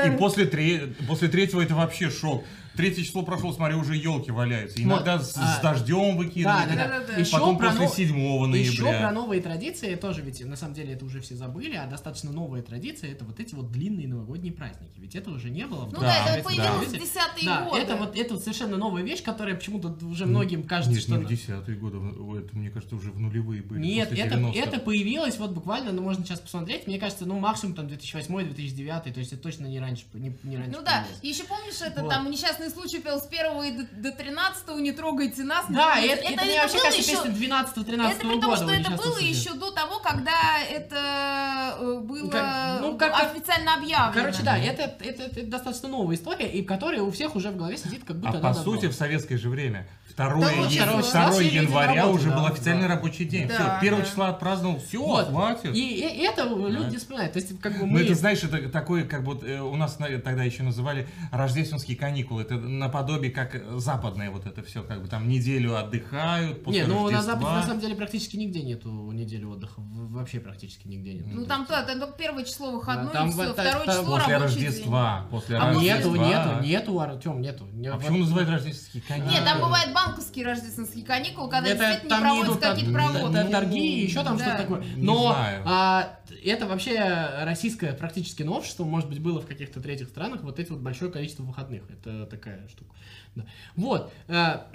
И 0.05 0.09
уже... 0.09 0.19
после, 0.19 0.45
тре- 0.47 0.89
после 1.09 1.29
третьего 1.29 1.61
это 1.63 1.75
вообще 1.75 2.11
шок. 2.11 2.45
Третье 2.77 3.03
число 3.03 3.23
прошло, 3.23 3.53
смотри, 3.53 3.77
уже 3.77 3.97
елки 3.97 4.31
валяются. 4.31 4.83
Иногда 4.83 5.19
с, 5.19 5.37
а, 5.37 5.57
с 5.59 5.61
дождем 5.63 6.13
Да, 6.13 6.17
выкидывают. 6.19 6.69
да, 6.69 6.75
да. 6.77 6.89
Да-да-да. 6.89 7.17
Еще 7.19 7.33
Потом 7.33 7.59
про 7.59 7.69
после 7.71 7.85
нов- 7.87 7.95
7 7.97 8.55
Еще 8.57 8.83
про 8.83 8.91
ноября. 8.91 9.11
новые 9.13 9.43
традиции 9.43 9.95
тоже 9.95 10.23
ведь 10.23 10.45
на 10.45 10.57
самом 10.57 10.75
деле 10.75 10.95
это 10.95 11.05
уже 11.05 11.21
все 11.21 11.35
забыли, 11.37 11.75
а 11.77 11.87
достаточно 11.87 12.31
новые 12.33 12.63
традиции 12.63 13.11
это 13.11 13.25
вот 13.25 13.41
эти 13.41 13.55
вот 13.55 13.71
длинные 13.73 14.09
новогодние 14.09 14.53
праздники. 14.53 14.93
Ведь 14.99 15.15
это 15.15 15.31
уже 15.31 15.51
не 15.51 15.67
было. 15.67 15.87
в 15.87 15.93
Ну 15.93 16.01
Да, 16.01 16.25
да, 16.27 16.37
это 16.37 16.45
появилось 16.45 16.87
в 16.89 16.91
Союзе. 16.91 16.99
десятые 17.07 17.47
Да, 17.47 17.65
годы. 17.65 17.81
это 17.81 17.97
вот 17.97 18.17
это 18.17 18.35
вот 18.35 18.43
совершенно 18.43 18.77
новая 18.77 19.03
вещь, 19.03 19.23
которая 19.23 19.55
почему-то 19.57 19.97
уже 20.07 20.27
многим 20.27 20.63
кажется, 20.65 20.91
Нет, 20.93 21.03
что 21.03 21.13
не 21.13 21.17
она- 21.19 21.27
в 21.27 21.29
десятые 21.31 21.79
годы, 21.79 21.99
в- 21.99 22.35
это, 22.35 22.57
мне 22.57 22.71
кажется, 22.71 22.97
уже 22.97 23.11
в 23.11 23.19
нулевые 23.19 23.63
были. 23.63 23.81
Нет, 23.81 24.13
это, 24.13 24.37
90-х. 24.37 24.59
это 24.59 24.79
появилось 24.81 25.39
вот 25.39 25.53
буквально, 25.53 25.93
ну 25.93 26.03
можно 26.03 26.25
сейчас 26.25 26.41
посмотреть, 26.41 26.87
мне 26.87 26.99
кажется, 26.99 27.25
ну 27.27 27.39
максимум 27.39 27.75
там 27.75 27.87
2008-2009, 27.87 29.13
то 29.13 29.21
есть 29.21 29.33
это 29.33 29.43
точно 29.43 29.67
не 29.67 29.81
раньше, 29.81 30.05
не, 30.15 30.37
не 30.43 30.57
раньше 30.57 30.73
Ну 30.77 30.85
да, 30.85 31.05
появилось. 31.07 31.23
еще 31.39 31.45
помнишь, 31.49 31.81
это 31.81 32.03
Вот. 32.03 32.11
там 32.11 32.31
несчастный 32.31 32.66
случай 32.71 32.99
пел 33.01 33.21
с 33.21 33.27
1 33.27 33.63
и 33.65 33.71
до, 33.73 34.11
до 34.11 34.13
13 34.13 34.69
не 34.77 34.93
трогайте 34.93 35.45
нас. 35.45 35.69
не 35.69 35.77
Да, 35.77 35.93
трогайте». 35.95 36.15
это, 36.15 36.33
это, 36.33 36.45
мне 36.45 36.61
вообще 36.61 36.75
было 36.79 36.83
кажется, 36.85 37.11
еще- 37.13 37.23
песня 37.23 37.57
12-13 37.57 38.11
Это 38.11 38.19
при 38.21 38.27
года. 38.29 38.41
том, 38.47 38.57
что 38.57 38.65
вот 38.65 38.73
это 38.73 38.79
несчастный 38.91 38.97
было 39.11 39.19
еще 39.19 39.53
до 39.55 39.71
того, 39.71 39.99
когда 40.01 40.59
это 40.71 41.77
э, 41.81 41.99
было 42.01 42.31
Как- 42.31 42.76
ну, 42.97 43.13
как- 43.13 43.31
официально 43.35 43.75
объявлено. 43.77 44.13
Короче, 44.13 44.43
да, 44.43 44.59
это, 44.59 44.83
это, 45.05 45.23
это 45.25 45.47
достаточно 45.47 45.89
новая 45.89 46.17
история, 46.17 46.49
и 46.51 46.63
которая 46.63 47.03
у 47.03 47.11
всех 47.11 47.37
уже 47.37 47.51
в 47.51 47.57
голове 47.57 47.77
сидит, 47.77 48.05
как 48.05 48.19
будто 48.19 48.39
А 48.39 48.41
по 48.41 48.55
сути, 48.55 48.83
было. 48.87 48.91
в 48.93 48.95
советское 48.95 49.37
же 49.39 49.49
время, 49.51 49.87
2, 50.17 50.27
Да, 50.41 50.51
е- 50.51 50.57
вот 50.63 50.73
второго 50.73 51.01
2 51.01 51.03
числа 51.03 51.31
все 51.31 51.43
люди 51.43 51.59
на 51.59 51.63
января 51.63 51.95
работе, 52.03 52.19
уже 52.19 52.31
да, 52.31 52.37
был 52.37 52.43
да. 52.45 52.49
официальный 52.51 52.87
рабочий 52.87 53.25
день. 53.27 53.49
Да, 53.49 53.55
все, 53.55 53.87
1 53.89 53.99
да. 53.99 54.05
числа 54.05 54.29
отпраздновал, 54.31 54.81
все, 54.81 54.99
Вот. 55.03 55.29
хватит. 55.29 55.75
И, 55.75 55.95
и 56.01 56.23
это 56.25 56.45
люди 56.45 56.97
вспоминают. 56.97 57.35
То 57.35 57.39
есть, 57.39 57.61
как 57.61 57.73
бы 57.75 57.81
Ну, 57.81 57.87
мы... 57.87 58.01
это, 58.01 58.15
знаешь, 58.15 58.43
это 58.43 58.69
такое, 58.71 59.05
как 59.05 59.23
вот 59.25 59.45
э, 59.45 59.61
у 59.61 59.77
нас 59.77 59.99
на- 59.99 60.19
тогда 60.21 60.43
еще 60.43 60.63
называли 60.63 61.07
рождественские 61.33 61.99
каникулы. 61.99 62.43
Это 62.43 62.55
наподобие 62.57 63.31
как 63.31 63.63
западное 63.79 64.31
вот 64.31 64.47
это 64.47 64.63
все, 64.63 64.83
как 64.83 65.03
бы 65.03 65.09
там 65.09 65.29
неделю 65.29 65.77
отдыхают 65.77 66.65
после 66.65 66.83
Не, 66.83 66.87
ну 66.89 67.11
на. 67.11 67.23
Западе 67.23 67.45
на 67.47 67.63
самом 67.63 67.81
деле 67.81 67.95
практически 67.95 68.37
нигде 68.37 68.63
нету 68.63 68.89
недели 69.13 69.45
отдыха. 69.45 69.81
В- 69.81 70.07
Вообще 70.17 70.41
практически 70.41 70.89
нигде 70.89 71.13
нет. 71.13 71.27
Ну 71.31 71.45
там 71.45 71.67
то, 71.67 71.83
там 71.85 72.01
только 72.01 72.17
первое 72.17 72.45
число 72.45 72.81
выходное, 72.87 73.13
там 73.13 73.29
и 73.29 73.33
все, 73.33 73.53
так- 73.53 73.67
второе 73.67 73.87
там 73.87 73.97
число 74.03 74.17
После 74.17 74.35
рабочий 74.37 74.55
Рождества. 74.67 75.27
После 75.31 75.57
А 75.57 75.73
после 75.73 75.83
нету, 75.89 76.09
Рождества. 76.15 76.29
нету, 76.29 76.67
нету, 76.67 77.01
Артем, 77.01 77.41
нету. 77.41 77.65
Не- 77.73 77.89
А 77.89 77.93
вот- 77.93 78.01
почему 78.01 78.19
называют 78.19 78.51
рождественские 78.51 79.01
день. 79.03 79.09
каникулы? 79.09 79.33
Нет, 79.33 79.45
там 79.45 79.61
бывают 79.61 79.93
банковские 79.95 80.45
рождественские 80.47 81.05
каникулы, 81.05 81.51
когда 81.51 81.69
Это 81.69 81.79
действительно 81.79 82.11
там 82.11 82.35
не 82.35 82.43
идут 82.43 82.61
какие-то 82.61 82.93
проводки. 82.93 83.37
это 83.37 83.51
торги, 83.51 84.01
еще 84.03 84.23
там 84.25 84.37
Да. 84.37 84.45
что-то 84.45 84.63
такое. 84.63 84.85
Но 84.97 85.37
а, 85.65 86.19
это 86.45 86.67
вообще 86.67 86.99
российское 87.43 87.93
практически 87.93 88.43
новшество, 88.43 88.85
может 88.85 89.09
быть, 89.09 89.21
было 89.21 89.41
в 89.41 89.47
каких-то 89.47 89.81
третьих 89.81 90.09
странах, 90.09 90.43
вот 90.43 90.59
эти 90.59 90.71
вот 90.71 90.81
большое 90.81 91.11
количество 91.11 91.43
выходных. 91.43 91.83
Это 91.91 92.27
такая 92.27 92.67
штука. 92.69 92.95
Да. 93.35 93.45
Вот. 93.77 94.13
а, 94.29 94.67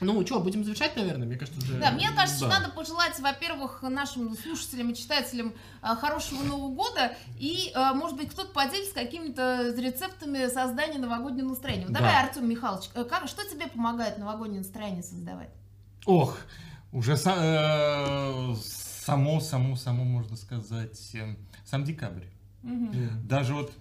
ну, 0.00 0.24
что, 0.26 0.40
будем 0.40 0.64
завершать, 0.64 0.96
наверное? 0.96 1.26
Мне 1.26 1.36
кажется, 1.36 1.60
уже... 1.60 1.78
Да, 1.78 1.90
мне 1.90 2.08
кажется, 2.10 2.36
что 2.38 2.48
Да. 2.48 2.60
надо 2.60 2.72
пожелать, 2.72 3.18
во-первых, 3.20 3.82
нашим 3.82 4.36
слушателям 4.36 4.90
и 4.90 4.94
читателям 4.94 5.54
э, 5.82 5.86
хорошего 5.96 6.42
Нового 6.42 6.74
года 6.74 7.16
и, 7.38 7.72
э, 7.74 7.92
может 7.94 8.16
быть, 8.16 8.30
кто-то 8.30 8.52
поделится 8.52 8.94
какими-то 8.94 9.74
рецептами 9.76 10.48
создания 10.52 10.98
новогоднего 10.98 11.48
настроения. 11.48 11.84
Вот 11.86 11.92
Да. 11.94 12.00
Давай, 12.00 12.22
Артем 12.22 12.48
Михайлович, 12.48 12.90
э, 12.94 13.04
как, 13.04 13.26
что 13.28 13.42
тебе 13.48 13.66
помогает 13.68 14.18
новогоднее 14.18 14.60
настроение 14.60 15.02
создавать? 15.02 15.50
Ох, 16.04 16.36
уже 16.92 17.12
са- 17.14 18.52
э, 18.52 18.54
само, 19.04 19.40
само, 19.40 19.76
само, 19.76 20.04
можно 20.04 20.36
сказать, 20.36 21.14
э, 21.14 21.34
сам 21.64 21.84
декабрь. 21.84 22.24
Мгм. 22.62 23.26
Даже 23.26 23.54
вот, 23.54 23.72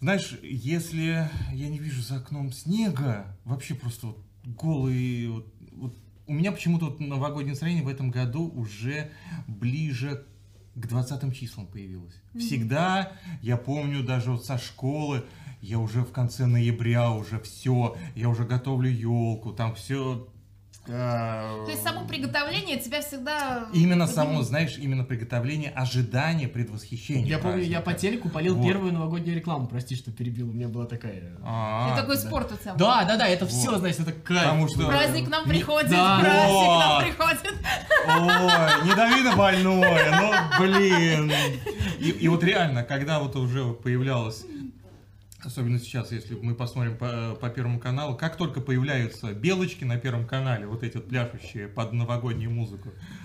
знаешь, 0.00 0.36
если 0.42 1.28
я 1.52 1.68
не 1.68 1.78
вижу 1.78 2.02
за 2.02 2.16
окном 2.16 2.52
снега, 2.52 3.26
вообще 3.44 3.74
просто 3.74 4.08
вот 4.08 4.18
голый, 4.44 5.28
вот, 5.28 5.54
вот 5.72 5.96
у 6.26 6.32
меня 6.32 6.52
почему-то 6.52 6.86
вот 6.86 7.00
новогоднее 7.00 7.52
настроение 7.52 7.84
в 7.84 7.88
этом 7.88 8.10
году 8.10 8.50
уже 8.54 9.10
ближе 9.46 10.26
к 10.74 10.86
20 10.86 11.36
числам 11.36 11.66
появилось. 11.66 12.20
Всегда, 12.36 13.12
я 13.42 13.56
помню, 13.56 14.02
даже 14.02 14.32
вот 14.32 14.44
со 14.44 14.58
школы, 14.58 15.24
я 15.60 15.78
уже 15.78 16.02
в 16.02 16.12
конце 16.12 16.46
ноября 16.46 17.10
уже 17.12 17.40
все, 17.40 17.96
я 18.14 18.28
уже 18.28 18.44
готовлю 18.44 18.90
елку, 18.90 19.52
там 19.52 19.74
все. 19.74 20.28
То 20.86 21.66
есть 21.68 21.82
само 21.82 22.06
приготовление 22.06 22.78
тебя 22.78 23.00
всегда... 23.00 23.66
Именно 23.72 24.06
само, 24.06 24.42
знаешь, 24.42 24.76
именно 24.78 25.02
приготовление, 25.04 25.70
ожидание, 25.70 26.46
предвосхищение. 26.46 27.26
Я 27.26 27.38
помню, 27.38 27.62
я 27.62 27.80
по 27.80 27.94
телеку 27.94 28.28
полил 28.28 28.54
Вот. 28.54 28.66
первую 28.66 28.92
новогоднюю 28.92 29.34
рекламу, 29.36 29.66
прости, 29.66 29.96
что 29.96 30.10
перебил, 30.10 30.50
у 30.50 30.52
меня 30.52 30.68
была 30.68 30.84
такая... 30.84 31.32
А, 31.42 31.90
И 31.92 31.96
такой 32.00 32.16
да. 32.16 32.20
спорт 32.20 32.52
у 32.52 32.56
тебя. 32.56 32.74
Да, 32.74 33.04
да, 33.04 33.16
да, 33.16 33.26
это 33.26 33.46
Вот. 33.46 33.54
все, 33.54 33.78
знаете, 33.78 34.02
это 34.02 34.12
кайф. 34.12 34.42
Потому 34.42 34.68
что- 34.68 34.86
Праздник 34.88 35.26
к 35.26 35.30
нам 35.30 35.44
приходит, 35.48 35.90
да. 35.90 36.18
праздник 36.20 36.66
к 36.76 36.78
нам 36.78 37.02
приходит. 37.02 37.54
Ой, 38.06 38.86
не 38.88 38.94
дави 38.94 39.22
на 39.22 39.36
больное, 39.36 40.20
ну 40.20 40.32
блин. 40.60 41.32
И, 41.98 42.10
и 42.10 42.28
вот 42.28 42.44
реально, 42.44 42.82
когда 42.82 43.20
вот 43.20 43.36
уже 43.36 43.72
появлялось, 43.72 44.44
особенно 45.46 45.78
сейчас, 45.78 46.12
если 46.12 46.34
мы 46.34 46.54
посмотрим 46.54 46.96
по, 46.96 47.36
по 47.40 47.48
Первому 47.50 47.78
каналу, 47.78 48.16
как 48.16 48.36
только 48.36 48.60
появляются 48.60 49.32
белочки 49.32 49.84
на 49.84 49.98
Первом 49.98 50.26
канале, 50.26 50.66
вот 50.66 50.82
эти 50.82 50.96
вот 50.96 51.08
пляшущие 51.08 51.68
под 51.68 51.92
новогоднюю 51.92 52.50
музыку, 52.50 52.90
э, 52.90 53.23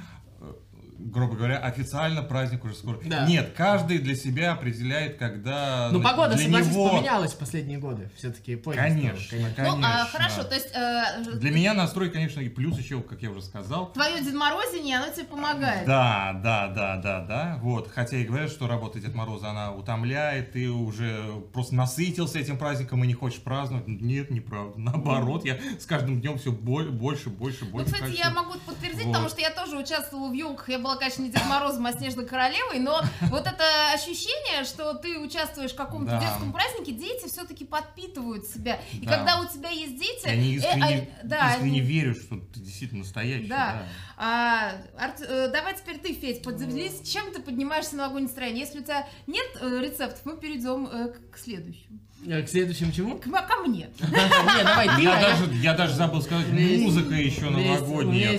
грубо 0.99 1.35
говоря, 1.35 1.57
официально 1.57 2.21
праздник 2.21 2.63
уже 2.65 2.75
скоро. 2.75 2.99
Да. 3.05 3.25
Нет, 3.25 3.53
каждый 3.55 3.99
для 3.99 4.15
себя 4.15 4.51
определяет, 4.51 5.17
когда 5.17 5.89
Ну, 5.91 6.01
погода, 6.01 6.35
для 6.35 6.45
согласись, 6.45 6.71
него... 6.71 6.89
поменялась 6.89 7.33
в 7.33 7.37
последние 7.37 7.79
годы. 7.79 8.09
Все-таки 8.17 8.55
Конечно, 8.57 9.37
Ну, 9.39 9.47
конечно. 9.55 10.01
а, 10.01 10.05
хорошо, 10.05 10.43
то 10.43 10.55
есть 10.55 10.69
э, 10.73 11.23
Для 11.35 11.51
меня 11.51 11.73
настрой, 11.73 12.09
конечно, 12.09 12.41
и 12.41 12.49
плюс 12.49 12.77
еще, 12.77 13.01
как 13.01 13.21
я 13.21 13.31
уже 13.31 13.41
сказал, 13.41 13.91
твое 13.93 14.21
Дед 14.23 14.33
Морозине, 14.33 14.97
оно 14.99 15.13
тебе 15.13 15.25
помогает. 15.25 15.85
Да, 15.87 16.39
да, 16.43 16.67
да, 16.67 16.97
да, 16.97 17.19
да. 17.21 17.59
Вот. 17.61 17.89
Хотя 17.91 18.17
и 18.17 18.25
говорят, 18.25 18.49
что 18.51 18.67
работа 18.67 18.99
Дед 18.99 19.15
Мороза, 19.15 19.49
она 19.49 19.71
утомляет, 19.73 20.51
ты 20.51 20.69
уже 20.69 21.23
просто 21.53 21.75
насытился 21.75 22.39
этим 22.39 22.57
праздником 22.57 23.03
и 23.03 23.07
не 23.07 23.13
хочешь 23.13 23.41
праздновать. 23.41 23.87
Нет, 23.87 24.29
неправда. 24.31 24.77
Наоборот, 24.79 25.45
я 25.45 25.57
с 25.79 25.85
каждым 25.85 26.19
днем 26.21 26.37
все 26.37 26.51
больше, 26.51 27.29
больше, 27.29 27.65
Ну, 27.65 27.71
больше 27.71 27.91
кстати, 27.93 28.11
хочу. 28.11 28.17
я 28.23 28.29
могу 28.31 28.53
подтвердить, 28.65 29.05
Вот. 29.05 29.11
потому 29.13 29.29
что 29.29 29.41
я 29.41 29.49
тоже 29.51 29.77
участвовала 29.77 30.29
в 30.29 30.33
елках. 30.33 30.69
Я 30.69 30.79
была, 30.79 30.88
конечно, 30.97 31.21
не 31.23 31.29
Дед 31.29 31.45
Морозом, 31.45 31.85
а 31.85 31.93
Снежной 31.93 32.25
Королевой, 32.25 32.79
но 32.79 33.01
вот 33.29 33.45
это 33.47 33.63
ощущение, 33.93 34.63
что 34.63 34.93
ты 34.93 35.19
участвуешь 35.19 35.71
в 35.71 35.75
каком-то 35.75 36.11
Да. 36.11 36.19
детском 36.19 36.51
празднике, 36.53 36.91
дети 36.91 37.27
все-таки 37.27 37.65
подпитывают 37.65 38.45
себя. 38.45 38.79
И 38.93 39.05
Да. 39.05 39.17
когда 39.17 39.39
у 39.41 39.45
тебя 39.45 39.69
есть 39.69 39.97
дети... 39.97 40.18
Я 40.29 40.35
не 40.35 40.53
э, 40.53 40.57
искренне, 40.57 41.09
а, 41.21 41.25
да, 41.25 41.51
искренне 41.53 41.79
они- 41.79 41.81
верю, 41.81 42.15
что 42.15 42.37
ты 42.37 42.59
действительно 42.59 43.01
настоящий. 43.01 43.47
Да. 43.47 43.73
Да. 43.73 43.85
А, 44.17 44.71
Арт- 44.97 45.21
э, 45.27 45.49
давай 45.51 45.75
теперь 45.75 45.97
ты, 45.97 46.13
Федь, 46.13 46.41
поделись, 46.43 47.07
чем 47.09 47.31
ты 47.31 47.41
поднимаешься 47.41 47.95
на 47.95 48.03
новогоднее 48.03 48.27
настроение. 48.27 48.59
Если 48.65 48.79
у 48.79 48.83
тебя 48.83 49.07
нет 49.27 49.47
э, 49.61 49.79
рецептов, 49.81 50.19
мы 50.25 50.37
перейдем 50.37 50.87
э, 50.87 51.13
к, 51.31 51.37
следующему. 51.37 51.99
Э, 52.27 52.41
К 52.43 52.49
следующему 52.49 52.91
чему? 52.91 53.17
К, 53.17 53.29
ко 53.47 53.61
мне. 53.65 53.89
Не, 54.01 54.63
давай 54.63 54.89
ты, 54.93 55.01
Я 55.03 55.17
а 55.17 55.21
даже, 55.21 55.53
я 55.55 55.73
даже 55.73 55.93
забыл 55.93 56.21
сказать, 56.21 56.47
У 56.49 56.51
меня 56.51 56.65
есть- 56.67 56.83
музыка 56.83 57.13
еще 57.15 57.49
новогодняя 57.49 58.37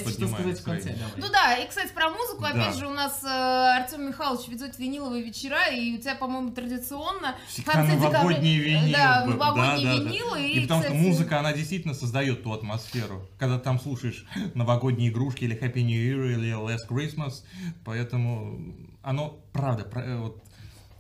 давай. 0.98 1.12
Ну 1.16 1.26
да, 1.32 1.54
и, 1.56 1.66
кстати, 1.66 1.90
про 1.94 2.10
музыку, 2.10 2.44
опять 2.44 2.76
же, 2.76 2.86
у 2.86 2.92
нас 2.92 3.24
э, 3.24 3.26
Артем 3.26 4.06
Михайлович 4.08 4.48
ведет 4.48 4.78
виниловые 4.78 5.22
вечера, 5.24 5.66
и 5.74 5.94
у 5.94 5.98
тебя, 5.98 6.14
по-моему, 6.14 6.50
традиционно 6.50 7.36
Всегда 7.48 7.82
новогодние 7.84 8.58
винилы. 8.58 8.92
Да, 8.92 9.24
новогодние 9.24 9.98
винилы. 9.98 10.46
И 10.46 10.60
потому 10.60 10.82
что 10.82 10.92
музыка, 10.92 11.38
она 11.38 11.54
действительно 11.54 11.79
создает 11.94 12.42
ту 12.42 12.52
атмосферу. 12.52 13.26
Когда 13.38 13.58
там 13.58 13.80
слушаешь 13.80 14.26
новогодние 14.54 15.10
игрушки 15.10 15.44
или 15.44 15.56
Happy 15.56 15.82
New 15.82 15.88
Year 15.88 16.32
или 16.32 16.52
Last 16.52 16.88
Christmas. 16.88 17.44
Поэтому 17.84 18.74
оно, 19.02 19.40
правда, 19.52 19.88
э, 19.98 20.18
вот, 20.18 20.42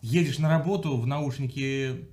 едешь 0.02 0.38
на 0.38 0.48
работу, 0.48 0.96
в 0.96 1.06
наушники 1.06 2.08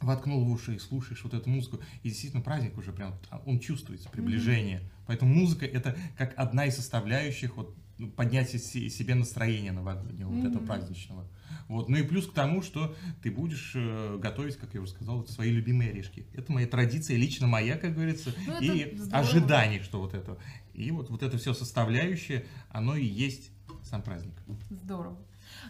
воткнул 0.00 0.44
в 0.44 0.50
уши 0.50 0.76
и 0.76 0.78
слушаешь 0.78 1.22
вот 1.24 1.34
эту 1.34 1.48
музыку. 1.48 1.78
И 2.02 2.08
действительно 2.08 2.42
праздник 2.42 2.76
уже 2.78 2.92
прям, 2.92 3.14
а, 3.30 3.42
он 3.46 3.60
чувствуется, 3.60 4.08
приближение. 4.08 4.82
Поэтому 5.06 5.34
музыка 5.34 5.66
это 5.66 5.96
как 6.16 6.34
одна 6.36 6.66
из 6.66 6.76
составляющих 6.76 7.56
вот, 7.56 7.74
поднятия 8.16 8.58
се- 8.58 8.90
себе 8.90 9.14
настроения 9.14 9.72
новогоднего, 9.72 10.28
вот 10.28 10.44
этого 10.50 10.64
праздничного. 10.64 11.26
Вот. 11.68 11.88
Ну 11.88 11.96
и 11.96 12.02
плюс 12.02 12.26
к 12.26 12.32
тому, 12.32 12.62
что 12.62 12.94
ты 13.22 13.30
будешь 13.30 13.72
э, 13.74 14.18
готовить, 14.20 14.56
как 14.56 14.74
я 14.74 14.80
уже 14.80 14.90
сказал, 14.92 15.26
свои 15.26 15.50
любимые 15.50 15.90
орешки. 15.90 16.26
Это 16.34 16.52
моя 16.52 16.66
традиция, 16.66 17.16
лично 17.16 17.46
моя, 17.46 17.76
как 17.78 17.94
говорится, 17.94 18.32
Ну, 18.46 18.60
и 18.60 18.96
здорово. 18.96 19.18
ожидание, 19.28 19.82
что 19.82 20.00
вот 20.00 20.14
это. 20.14 20.38
И 20.74 20.90
вот, 20.90 21.10
вот 21.10 21.22
это 21.22 21.38
все 21.38 21.54
составляющее, 21.54 22.44
оно 22.70 22.96
и 22.96 23.04
есть 23.04 23.50
сам 23.82 24.02
праздник. 24.02 24.34
Здорово. 24.70 25.16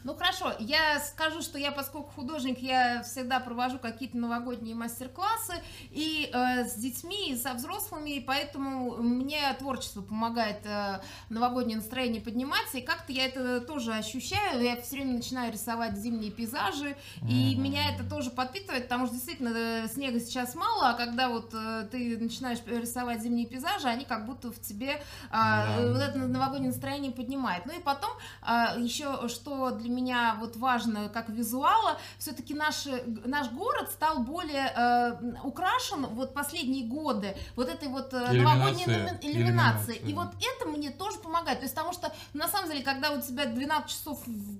Ну 0.06 0.14
хорошо, 0.14 0.52
я 0.60 1.00
скажу, 1.00 1.42
что 1.42 1.58
я, 1.58 1.72
поскольку 1.72 2.12
художник, 2.14 2.60
я 2.60 3.02
всегда 3.02 3.40
провожу 3.40 3.80
какие-то 3.80 4.16
новогодние 4.16 4.76
мастер-классы 4.76 5.54
и 5.90 6.30
э, 6.32 6.64
с 6.64 6.76
детьми, 6.76 7.32
и 7.32 7.36
со 7.36 7.54
взрослыми, 7.54 8.10
и 8.10 8.20
поэтому 8.20 8.98
мне 8.98 9.52
творчество 9.58 10.02
помогает 10.02 10.64
э, 10.64 11.00
новогоднее 11.28 11.78
настроение 11.78 12.22
подниматься, 12.22 12.78
и 12.78 12.82
как-то 12.82 13.10
я 13.12 13.26
это 13.26 13.60
тоже 13.60 13.94
ощущаю, 13.94 14.62
я 14.62 14.80
все 14.80 14.94
время 14.94 15.14
начинаю 15.14 15.52
рисовать 15.52 15.98
зимние 15.98 16.30
пейзажи, 16.30 16.96
и 17.28 17.56
Мгм. 17.56 17.64
меня 17.64 17.90
это 17.92 17.95
тоже 18.16 18.30
подпитывает, 18.30 18.84
потому 18.84 19.04
что 19.06 19.14
действительно 19.14 19.50
э, 19.54 19.88
снега 19.92 20.18
сейчас 20.20 20.54
мало, 20.54 20.88
а 20.88 20.94
когда 20.94 21.28
вот 21.28 21.50
э, 21.52 21.86
ты 21.90 22.16
начинаешь 22.18 22.58
рисовать 22.66 23.20
зимние 23.20 23.46
пейзажи, 23.46 23.88
они 23.88 24.06
как 24.06 24.24
будто 24.24 24.50
в 24.50 24.58
тебе 24.58 25.02
а, 25.30 25.66
Да. 25.66 25.92
вот 25.92 26.00
это 26.00 26.16
новогоднее 26.18 26.70
настроение 26.70 27.12
поднимает. 27.12 27.66
Ну 27.66 27.74
и 27.74 27.78
потом 27.82 28.10
а, 28.40 28.74
еще 28.78 29.28
что 29.28 29.70
для 29.72 29.90
меня 29.90 30.36
вот 30.40 30.56
важно 30.56 31.10
как 31.10 31.28
визуала, 31.28 31.98
все-таки 32.18 32.54
наш, 32.54 32.86
наш 33.26 33.50
город 33.50 33.90
стал 33.90 34.20
более 34.20 34.72
э, 34.74 35.32
украшен 35.44 36.06
вот 36.06 36.32
последние 36.32 36.86
годы 36.86 37.36
вот 37.54 37.68
этой 37.68 37.88
вот 37.88 38.14
э, 38.14 38.32
новогодней 38.32 38.84
Иллюминация. 38.84 39.18
иллюми- 39.18 39.18
иллюминацией. 39.20 39.98
Иллюминация, 39.98 40.08
И 40.08 40.14
вот 40.14 40.28
это 40.40 40.68
мне 40.70 40.90
тоже 40.90 41.18
помогает. 41.18 41.58
То 41.58 41.64
есть 41.64 41.74
потому 41.74 41.92
что 41.92 42.10
на 42.32 42.48
самом 42.48 42.70
деле, 42.70 42.82
когда 42.82 43.10
у 43.10 43.20
тебя 43.20 43.44
12 43.44 43.90
часов 43.90 44.22
в, 44.26 44.56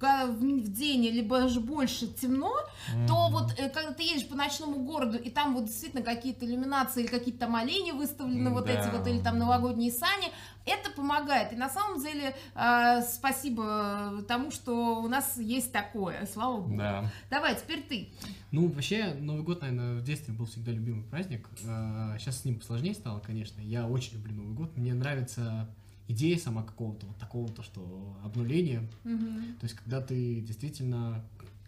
день, 0.68 1.04
либо 1.06 1.40
даже 1.40 1.60
больше 1.60 2.06
темно, 2.06 2.52
то 3.08 3.14
Мгм. 3.28 3.45
Вот 3.48 3.58
э, 3.58 3.68
когда 3.70 3.92
ты 3.92 4.02
едешь 4.02 4.28
по 4.28 4.34
ночному 4.34 4.84
городу, 4.84 5.18
и 5.18 5.30
там 5.30 5.54
вот 5.54 5.64
действительно 5.66 6.02
какие-то 6.02 6.44
иллюминации 6.46 7.02
или 7.02 7.08
какие-то 7.08 7.40
там 7.40 7.56
олени 7.56 7.92
выставлены, 7.92 8.50
вот 8.50 8.66
Да. 8.66 8.72
эти 8.72 8.94
вот, 8.94 9.06
или 9.06 9.18
там 9.20 9.38
новогодние 9.38 9.90
сани, 9.92 10.28
это 10.64 10.90
помогает. 10.90 11.52
И 11.52 11.56
на 11.56 11.68
самом 11.70 12.00
деле 12.02 12.34
э, 12.54 13.02
спасибо 13.02 14.24
тому, 14.28 14.50
что 14.50 15.00
у 15.02 15.08
нас 15.08 15.36
есть 15.38 15.72
такое, 15.72 16.26
слава 16.32 16.60
богу. 16.60 16.76
Да. 16.76 17.12
Давай, 17.30 17.54
теперь 17.56 17.82
ты. 17.82 18.08
Ну, 18.50 18.68
вообще, 18.68 19.14
Новый 19.14 19.42
год, 19.42 19.60
наверное, 19.60 19.96
в 20.00 20.04
детстве 20.04 20.32
был 20.32 20.46
всегда 20.46 20.72
любимый 20.72 21.04
праздник. 21.04 21.48
Сейчас 21.60 22.40
с 22.40 22.44
ним 22.44 22.62
сложнее 22.62 22.94
стало, 22.94 23.20
конечно. 23.20 23.60
Я 23.60 23.86
очень 23.86 24.14
люблю 24.14 24.34
Новый 24.34 24.54
год. 24.54 24.76
Мне 24.76 24.94
нравится 24.94 25.68
идея 26.08 26.38
сама 26.38 26.62
какого-то 26.62 27.06
вот 27.06 27.16
такого, 27.18 27.48
то, 27.48 27.62
что 27.62 28.16
обнуления. 28.24 28.88
Мгм. 29.04 29.56
То 29.60 29.64
есть, 29.64 29.74
когда 29.74 30.00
ты 30.00 30.40
действительно, 30.40 31.24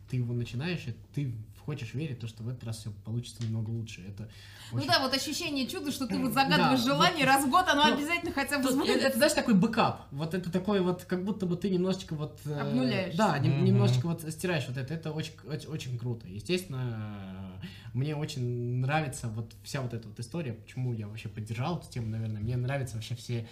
ты 0.08 0.16
его 0.18 0.32
начинаешь, 0.32 0.86
и 0.86 0.94
ты 1.14 1.34
хочешь 1.68 1.92
верить, 1.92 2.18
то, 2.18 2.26
что 2.26 2.42
в 2.42 2.48
этот 2.48 2.64
раз 2.64 2.78
все 2.78 2.90
получится 3.04 3.42
немного 3.42 3.68
лучше. 3.68 4.00
Это 4.08 4.26
Ну 4.72 4.78
очень- 4.78 4.88
да, 4.88 5.00
вот 5.00 5.12
ощущение 5.14 5.66
чуда, 5.66 5.92
что 5.92 6.06
ты 6.06 6.18
вот 6.18 6.32
загадываешь 6.32 6.80
Да, 6.80 6.86
желание, 6.94 7.26
раз 7.26 7.44
в 7.44 7.50
год 7.50 7.66
оно 7.68 7.86
Ну, 7.88 7.94
обязательно 7.94 8.32
хотя 8.32 8.58
бы 8.58 8.68
Тут 8.70 8.88
это, 8.88 9.06
это, 9.08 9.16
знаешь, 9.18 9.34
такой 9.34 9.52
бэкап. 9.52 10.06
Вот 10.10 10.32
это 10.32 10.50
такой 10.50 10.80
вот, 10.80 11.04
как 11.04 11.24
будто 11.26 11.44
бы 11.44 11.56
ты 11.56 11.68
немножечко 11.68 12.14
вот... 12.14 12.40
э, 12.46 12.58
Обнуляешься. 12.58 13.18
Да, 13.18 13.36
Мгм. 13.36 13.64
немножечко 13.64 14.06
вот 14.06 14.22
стираешь 14.32 14.66
вот 14.66 14.78
это. 14.78 14.94
Это 14.94 15.12
очень, 15.12 15.32
очень, 15.44 15.68
очень 15.68 15.98
круто. 15.98 16.26
Естественно, 16.26 17.60
мне 17.92 18.16
очень 18.16 18.80
нравится 18.80 19.28
вот 19.28 19.52
вся 19.62 19.82
вот 19.82 19.92
эта 19.92 20.08
вот 20.08 20.18
история, 20.18 20.54
почему 20.54 20.94
я 20.94 21.06
вообще 21.06 21.28
поддержал 21.28 21.76
эту 21.76 21.90
тему, 21.90 22.06
наверное. 22.08 22.40
Мне 22.40 22.56
нравятся 22.56 22.94
вообще 22.96 23.14
все 23.14 23.46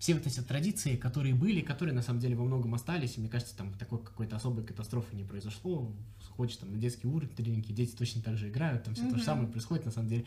все 0.00 0.14
вот 0.14 0.26
эти 0.26 0.40
традиции, 0.40 0.96
которые 0.96 1.34
были, 1.34 1.60
которые 1.60 1.94
на 1.94 2.00
самом 2.00 2.20
деле 2.20 2.34
во 2.34 2.42
многом 2.42 2.74
остались, 2.74 3.18
и 3.18 3.20
мне 3.20 3.28
кажется, 3.28 3.54
там 3.54 3.74
такой 3.74 4.02
какой-то 4.02 4.34
особой 4.34 4.64
катастрофы 4.64 5.14
не 5.14 5.24
произошло. 5.24 5.94
Хочешь 6.30 6.56
там 6.56 6.72
на 6.72 6.78
детский 6.78 7.06
уровень, 7.06 7.34
тренинги, 7.34 7.70
дети 7.70 7.94
точно 7.94 8.22
так 8.22 8.38
же 8.38 8.48
играют, 8.48 8.82
там 8.82 8.94
все 8.94 9.02
то 9.02 9.10
Мгм. 9.10 9.18
же 9.18 9.24
самое 9.24 9.48
происходит, 9.48 9.84
на 9.84 9.90
самом 9.90 10.08
деле 10.08 10.24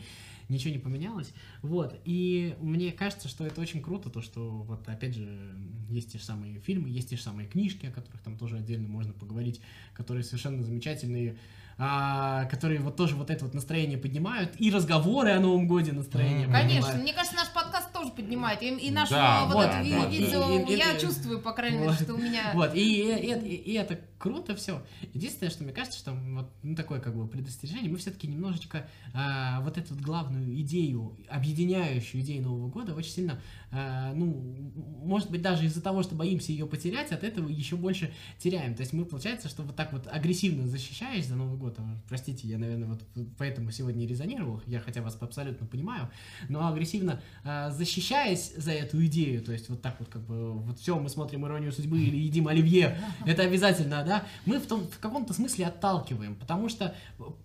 ничего 0.48 0.72
не 0.72 0.78
поменялось. 0.78 1.32
Вот, 1.60 2.00
и 2.04 2.56
мне 2.60 2.92
кажется, 2.92 3.26
что 3.26 3.44
это 3.44 3.60
очень 3.60 3.82
круто, 3.82 4.10
то, 4.10 4.20
что 4.22 4.62
вот 4.62 4.88
опять 4.88 5.16
же 5.16 5.56
есть 5.88 6.12
те 6.12 6.18
же 6.18 6.24
самые 6.24 6.60
фильмы, 6.60 6.88
есть 6.88 7.10
те 7.10 7.16
же 7.16 7.22
самые 7.22 7.48
книжки, 7.48 7.86
о 7.86 7.90
которых 7.90 8.20
там 8.22 8.38
тоже 8.38 8.58
отдельно 8.58 8.86
можно 8.86 9.12
поговорить, 9.12 9.60
которые 9.92 10.22
совершенно 10.22 10.62
замечательные, 10.62 11.36
а, 11.78 12.44
которые 12.46 12.80
вот 12.80 12.96
тоже 12.96 13.16
вот 13.16 13.30
это 13.30 13.44
вот 13.44 13.54
настроение 13.54 13.98
поднимают, 13.98 14.52
и 14.58 14.70
разговоры 14.70 15.30
о 15.32 15.40
Новом 15.40 15.66
Годе 15.66 15.92
настроение 15.92 16.46
Мгм. 16.46 16.52
Конечно, 16.52 16.80
поднимают. 16.82 17.02
мне 17.02 17.12
кажется, 17.12 17.36
наш 17.36 17.48
подкаст 17.52 17.92
тоже 17.92 18.10
поднимает. 18.10 18.62
И, 18.62 18.68
и 18.68 18.90
наш 18.90 19.08
Да, 19.10 19.44
вот 19.46 19.54
вот, 19.54 19.66
это 19.66 19.82
ви- 19.82 19.90
да, 19.90 20.06
видео, 20.06 20.40
да. 20.48 20.54
И- 20.54 20.74
и- 20.74 20.78
я 20.78 20.92
и- 20.96 21.00
чувствую, 21.00 21.40
по 21.40 21.52
крайней 21.52 21.78
мере, 21.78 21.90
Вот. 21.90 22.00
что 22.00 22.14
у 22.14 22.18
меня... 22.18 22.50
Вот, 22.54 22.74
и, 22.74 22.80
и- 22.80 23.32
и- 23.32 23.54
и 23.56 23.74
это 23.74 23.98
круто 24.24 24.56
все. 24.56 24.82
Единственное, 25.12 25.50
что 25.50 25.64
мне 25.64 25.74
кажется, 25.74 25.98
что 25.98 26.12
вот 26.12 26.50
ну, 26.62 26.74
такое 26.74 26.98
как 26.98 27.14
бы 27.14 27.28
предостережение, 27.28 27.90
мы 27.90 27.98
все-таки 27.98 28.26
немножечко 28.26 28.88
а, 29.12 29.60
вот 29.60 29.76
эту 29.76 29.92
вот 29.92 30.02
главную 30.02 30.58
идею, 30.62 31.14
объединяющую 31.28 32.22
идею 32.22 32.42
Нового 32.42 32.70
года, 32.70 32.94
очень 32.94 33.10
сильно, 33.10 33.38
а, 33.70 34.14
ну, 34.14 34.72
может 35.04 35.30
быть, 35.30 35.42
даже 35.42 35.66
из-за 35.66 35.82
того, 35.82 36.02
что 36.02 36.14
боимся 36.14 36.52
ее 36.52 36.64
потерять, 36.64 37.12
от 37.12 37.22
этого 37.22 37.50
еще 37.50 37.76
больше 37.76 38.14
теряем. 38.38 38.74
То 38.74 38.80
есть 38.80 38.94
мы, 38.94 39.04
получается, 39.04 39.50
что 39.50 39.62
вот 39.62 39.76
так 39.76 39.92
вот 39.92 40.08
агрессивно 40.10 40.66
защищаясь 40.66 41.26
за 41.26 41.36
Новый 41.36 41.58
год, 41.58 41.74
а, 41.76 42.00
простите, 42.08 42.48
я, 42.48 42.56
наверное, 42.56 42.88
вот 42.88 43.02
поэтому 43.36 43.72
сегодня 43.72 44.04
и 44.04 44.06
резонировал, 44.06 44.62
я 44.64 44.80
хотя 44.80 45.02
вас 45.02 45.18
абсолютно 45.20 45.66
понимаю, 45.66 46.08
но 46.48 46.66
агрессивно 46.66 47.20
а, 47.42 47.70
защищаясь 47.70 48.54
за 48.56 48.72
эту 48.72 49.04
идею, 49.04 49.42
то 49.42 49.52
есть 49.52 49.68
вот 49.68 49.82
так 49.82 49.96
вот 49.98 50.08
как 50.08 50.22
бы 50.22 50.54
вот 50.54 50.78
все, 50.78 50.98
мы 50.98 51.10
смотрим 51.10 51.44
«Иронию 51.44 51.72
судьбы» 51.72 52.00
или 52.00 52.16
едим 52.16 52.48
оливье, 52.48 52.96
это 53.26 53.42
обязательно, 53.42 54.02
да, 54.02 54.13
мы 54.46 54.58
в, 54.58 54.66
том, 54.66 54.86
в 54.86 54.98
каком-то 54.98 55.32
смысле 55.34 55.66
отталкиваем, 55.66 56.36
потому 56.36 56.68
что 56.68 56.94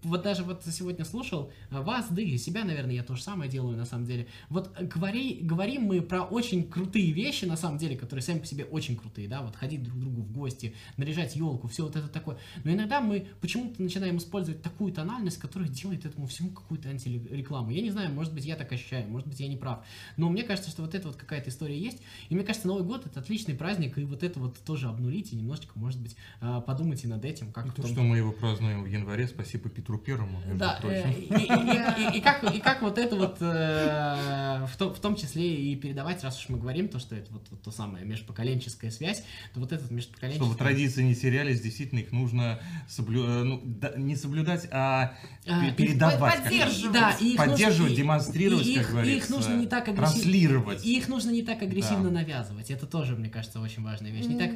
вот 0.03 0.21
даже 0.21 0.43
вот 0.43 0.63
сегодня 0.65 1.05
слушал 1.05 1.51
а, 1.71 1.81
вас, 1.81 2.07
да 2.09 2.21
и 2.21 2.37
себя, 2.37 2.63
наверное, 2.63 2.95
я 2.95 3.03
то 3.03 3.15
же 3.15 3.23
самое 3.23 3.49
делаю 3.49 3.77
на 3.77 3.85
самом 3.85 4.05
деле. 4.05 4.27
Вот 4.49 4.71
говори, 4.79 5.39
говорим 5.41 5.83
мы 5.83 6.01
про 6.01 6.23
очень 6.23 6.69
крутые 6.69 7.11
вещи, 7.11 7.45
на 7.45 7.57
самом 7.57 7.77
деле, 7.77 7.97
которые 7.97 8.23
сами 8.23 8.39
по 8.39 8.45
себе 8.45 8.65
очень 8.65 8.95
крутые, 8.95 9.27
да, 9.27 9.41
вот 9.41 9.55
ходить 9.55 9.83
друг 9.83 9.97
к 9.97 9.99
другу 9.99 10.21
в 10.21 10.31
гости, 10.31 10.75
наряжать 10.97 11.35
елку, 11.35 11.67
все 11.67 11.83
вот 11.83 11.95
это 11.95 12.07
такое. 12.07 12.37
Но 12.63 12.71
иногда 12.71 13.01
мы 13.01 13.27
почему-то 13.41 13.81
начинаем 13.81 14.17
использовать 14.17 14.61
такую 14.61 14.93
тональность, 14.93 15.37
которая 15.37 15.69
делает 15.69 16.05
этому 16.05 16.27
всему 16.27 16.51
какую-то 16.51 16.89
антирекламу. 16.89 17.71
Я 17.71 17.81
не 17.81 17.91
знаю, 17.91 18.11
может 18.11 18.33
быть, 18.33 18.45
я 18.45 18.55
так 18.55 18.71
ощущаю, 18.71 19.09
может 19.09 19.27
быть, 19.27 19.39
я 19.39 19.47
не 19.47 19.57
прав. 19.57 19.85
Но 20.17 20.29
мне 20.29 20.43
кажется, 20.43 20.69
что 20.69 20.81
вот 20.81 20.95
это 20.95 21.07
вот 21.07 21.17
какая-то 21.17 21.49
история 21.49 21.79
есть. 21.79 21.99
И 22.29 22.35
мне 22.35 22.43
кажется, 22.43 22.67
Новый 22.67 22.83
год 22.83 23.05
это 23.05 23.19
отличный 23.19 23.55
праздник, 23.55 23.97
и 23.97 24.03
вот 24.03 24.23
это 24.23 24.39
вот 24.39 24.57
тоже 24.59 24.87
обнулить 24.87 25.33
и 25.33 25.35
немножечко, 25.35 25.71
может 25.75 25.99
быть, 26.01 26.15
а, 26.41 26.58
подумайте 26.61 27.07
над 27.07 27.23
этим, 27.25 27.51
как 27.51 27.65
И 27.65 27.69
то, 27.69 27.81
том- 27.81 27.91
что 27.91 28.01
мы 28.01 28.17
его 28.17 28.31
празднуем 28.31 28.83
в 28.83 28.87
январе, 28.87 29.27
спасибо 29.27 29.69
Петру 29.69 29.97
Первому, 29.97 30.39
да, 30.55 30.79
э, 30.83 31.11
и, 31.11 31.23
и- 31.23 32.13
и- 32.13 32.17
и 32.17 32.21
как, 32.21 32.43
и 32.55 32.59
как 32.59 32.81
вот 32.81 32.97
это 32.97 33.15
вот 33.15 33.37
э, 33.41 34.65
в, 34.71 34.77
том, 34.77 34.93
в 34.93 34.99
том 34.99 35.15
числе 35.15 35.55
и 35.55 35.75
передавать, 35.75 36.23
раз 36.23 36.39
уж 36.39 36.49
мы 36.49 36.57
говорим, 36.57 36.87
то, 36.89 36.99
что 36.99 37.15
это 37.15 37.31
вот, 37.31 37.47
вот 37.49 37.61
то 37.61 37.71
самое 37.71 38.05
межпоколенческая 38.05 38.91
связь, 38.91 39.23
то 39.53 39.59
вот 39.59 39.71
этот 39.71 39.91
межпоколенческий... 39.91 40.45
Чтобы 40.45 40.57
традиции 40.57 41.03
не 41.03 41.15
терялись, 41.15 41.61
действительно 41.61 41.99
их 41.99 42.11
нужно 42.11 42.59
соблю... 42.87 43.25
э, 43.25 43.43
ну, 43.43 43.61
да, 43.63 43.93
не 43.97 44.15
соблюдать, 44.15 44.67
а, 44.71 45.13
А, 45.47 45.71
передавать. 45.71 46.43
поддерживать. 46.43 46.93
Да, 46.93 47.11
и 47.19 47.31
их 47.33 47.37
Поддерживать, 47.37 47.91
нужно- 47.91 47.95
демонстрировать, 47.95 48.67
и 48.67 48.73
как 48.75 48.83
их, 48.83 48.91
говорится. 48.91 49.17
их 49.17 49.29
нужно 49.29 49.53
не 49.55 49.67
так 49.67 49.87
агрессивно... 49.87 50.07
Транслировать. 50.13 50.85
И 50.85 50.97
их 50.97 51.07
нужно 51.07 51.31
не 51.31 51.41
так 51.43 51.61
агрессивно 51.61 52.09
Да. 52.09 52.15
навязывать. 52.19 52.71
Это 52.71 52.85
тоже, 52.85 53.15
мне 53.15 53.29
кажется, 53.29 53.59
очень 53.59 53.83
важная 53.83 54.11
вещь. 54.11 54.25
Не 54.25 54.35
Мгм. 54.35 54.39
так 54.39 54.51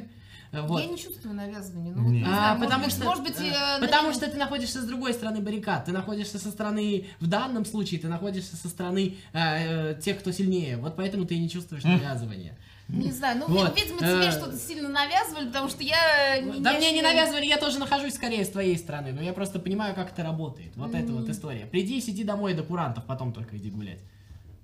Вот. 0.62 0.80
Я 0.80 0.86
не 0.86 0.98
чувствую 0.98 1.34
навязывания. 1.34 1.92
Ну, 1.94 2.08
Не. 2.10 2.18
не 2.20 2.24
А, 2.24 2.28
знаю, 2.28 2.60
потому 2.60 2.84
может 2.84 2.92
что, 2.92 3.00
быть, 3.00 3.08
может 3.08 3.24
быть, 3.24 3.40
э, 3.40 3.52
э, 3.76 3.80
потому 3.80 4.08
на- 4.08 4.14
что 4.14 4.30
ты 4.30 4.36
находишься 4.36 4.80
с 4.82 4.84
другой 4.86 5.12
стороны 5.14 5.40
баррикад, 5.40 5.84
ты 5.84 5.92
находишься 5.92 6.38
со 6.38 6.50
стороны, 6.50 7.06
в 7.20 7.26
данном 7.26 7.64
случае, 7.64 8.00
ты 8.00 8.08
находишься 8.08 8.56
со 8.56 8.68
стороны 8.68 9.16
э, 9.32 9.92
э, 9.92 10.00
тех, 10.00 10.18
кто 10.20 10.32
сильнее, 10.32 10.76
вот 10.76 10.96
поэтому 10.96 11.24
ты 11.26 11.34
и 11.34 11.38
не 11.38 11.48
чувствуешь 11.50 11.84
навязывания. 11.84 12.56
Не 12.86 13.10
знаю, 13.12 13.38
ну, 13.38 13.46
Вот, 13.54 13.74
видимо, 13.80 13.98
тебе 13.98 14.28
э, 14.28 14.30
что-то 14.30 14.58
сильно 14.58 14.90
навязывали, 14.90 15.46
потому 15.46 15.70
что 15.70 15.82
я... 15.82 16.38
не- 16.38 16.60
Да 16.60 16.72
я 16.72 16.78
мне 16.78 16.92
не 16.92 17.00
навязывали, 17.00 17.46
я 17.46 17.56
тоже 17.56 17.78
нахожусь 17.78 18.12
скорее 18.14 18.44
с 18.44 18.50
твоей 18.50 18.76
стороны, 18.76 19.12
но 19.12 19.22
я 19.22 19.32
просто 19.32 19.58
понимаю, 19.58 19.94
как 19.94 20.12
это 20.12 20.22
работает. 20.22 20.72
Вот 20.76 20.94
это 20.94 21.10
вот 21.12 21.26
история. 21.30 21.64
Приди, 21.64 21.98
сиди 22.02 22.24
домой 22.24 22.52
до 22.52 22.62
курантов, 22.62 23.04
потом 23.06 23.32
только 23.32 23.56
иди 23.56 23.70
гулять. 23.70 24.00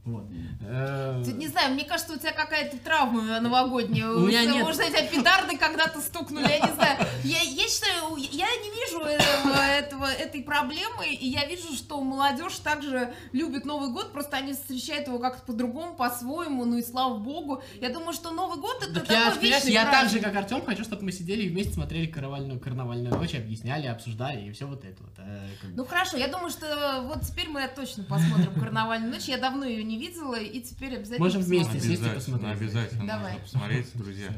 Вот. 0.05 0.25
Э, 0.63 1.23
Ты 1.25 1.33
Не 1.35 1.49
знаю, 1.49 1.75
мне 1.75 1.85
кажется, 1.85 2.15
у 2.15 2.17
тебя 2.17 2.33
какая-то 2.33 2.79
травма 2.79 3.39
новогодняя. 3.41 4.09
У 4.09 4.21
меня 4.27 4.43
Что, 4.43 4.53
нет. 4.53 4.63
Может, 4.65 4.87
тебя 4.87 5.07
педарды 5.07 5.59
когда-то 5.59 6.01
стукнули, 6.01 6.49
я 6.49 6.59
не 6.59 6.73
знаю. 6.73 6.99
Я, 7.23 7.41
я 7.43 7.69
считаю, 7.69 8.17
я 8.17 8.47
не 8.47 8.71
вижу 8.71 9.01
этого, 9.01 9.57
этого, 9.63 10.07
этой 10.07 10.43
проблемы, 10.43 11.07
и 11.07 11.29
я 11.29 11.45
вижу, 11.45 11.75
что 11.75 12.01
молодежь 12.01 12.57
также 12.57 13.13
любит 13.33 13.67
Новый 13.67 13.91
год, 13.91 14.13
просто 14.13 14.39
они 14.39 14.55
встречают 14.55 15.07
его 15.07 15.19
как-то 15.19 15.43
по-другому, 15.43 15.95
по-своему, 15.95 16.65
ну 16.65 16.79
и 16.79 16.83
слава 16.83 17.19
богу. 17.19 17.63
Я 17.81 17.91
думаю, 17.91 18.15
что 18.15 18.31
Новый 18.31 18.59
год 18.59 18.83
это 18.83 19.01
Так 19.01 19.07
такой 19.07 19.49
я, 19.49 19.57
вечный 19.57 19.73
я 19.73 19.83
так 19.85 19.91
праздник. 20.01 20.23
же, 20.23 20.27
как 20.27 20.37
Артем, 20.37 20.65
хочу, 20.65 20.83
чтобы 20.83 21.05
мы 21.05 21.13
сидели 21.13 21.43
и 21.43 21.49
вместе 21.51 21.75
смотрели 21.75 22.07
карнавальную, 22.07 22.59
карнавальную 22.59 23.15
ночь, 23.15 23.35
объясняли, 23.35 23.87
обсуждали 23.87 24.47
и 24.49 24.53
все 24.53 24.65
вот 24.67 24.83
это 24.83 25.03
вот. 25.03 25.13
э. 25.19 25.47
Ну 25.75 25.85
хорошо, 25.85 26.17
я 26.17 26.29
думаю, 26.29 26.49
что 26.51 27.03
вот 27.05 27.21
теперь 27.27 27.49
мы 27.51 27.69
точно 27.69 28.05
посмотрим 28.05 28.55
«Карнавальную 28.55 29.13
ночь». 29.13 29.25
Я 29.25 29.37
давно 29.37 29.67
ее 29.67 29.85
не 29.85 29.99
видела, 30.01 30.35
и 30.41 30.61
теперь 30.61 30.97
обязательно 30.97 31.25
Можем 31.25 31.43
вместе 31.43 31.75
сесть 31.75 31.85
и 31.87 31.89
Обязательно, 31.95 32.15
посмотреть. 32.39 32.61
обязательно 32.63 33.07
Давай. 33.07 33.33
нужно 33.33 33.41
посмотреть, 33.45 33.87
друзья. 33.95 34.29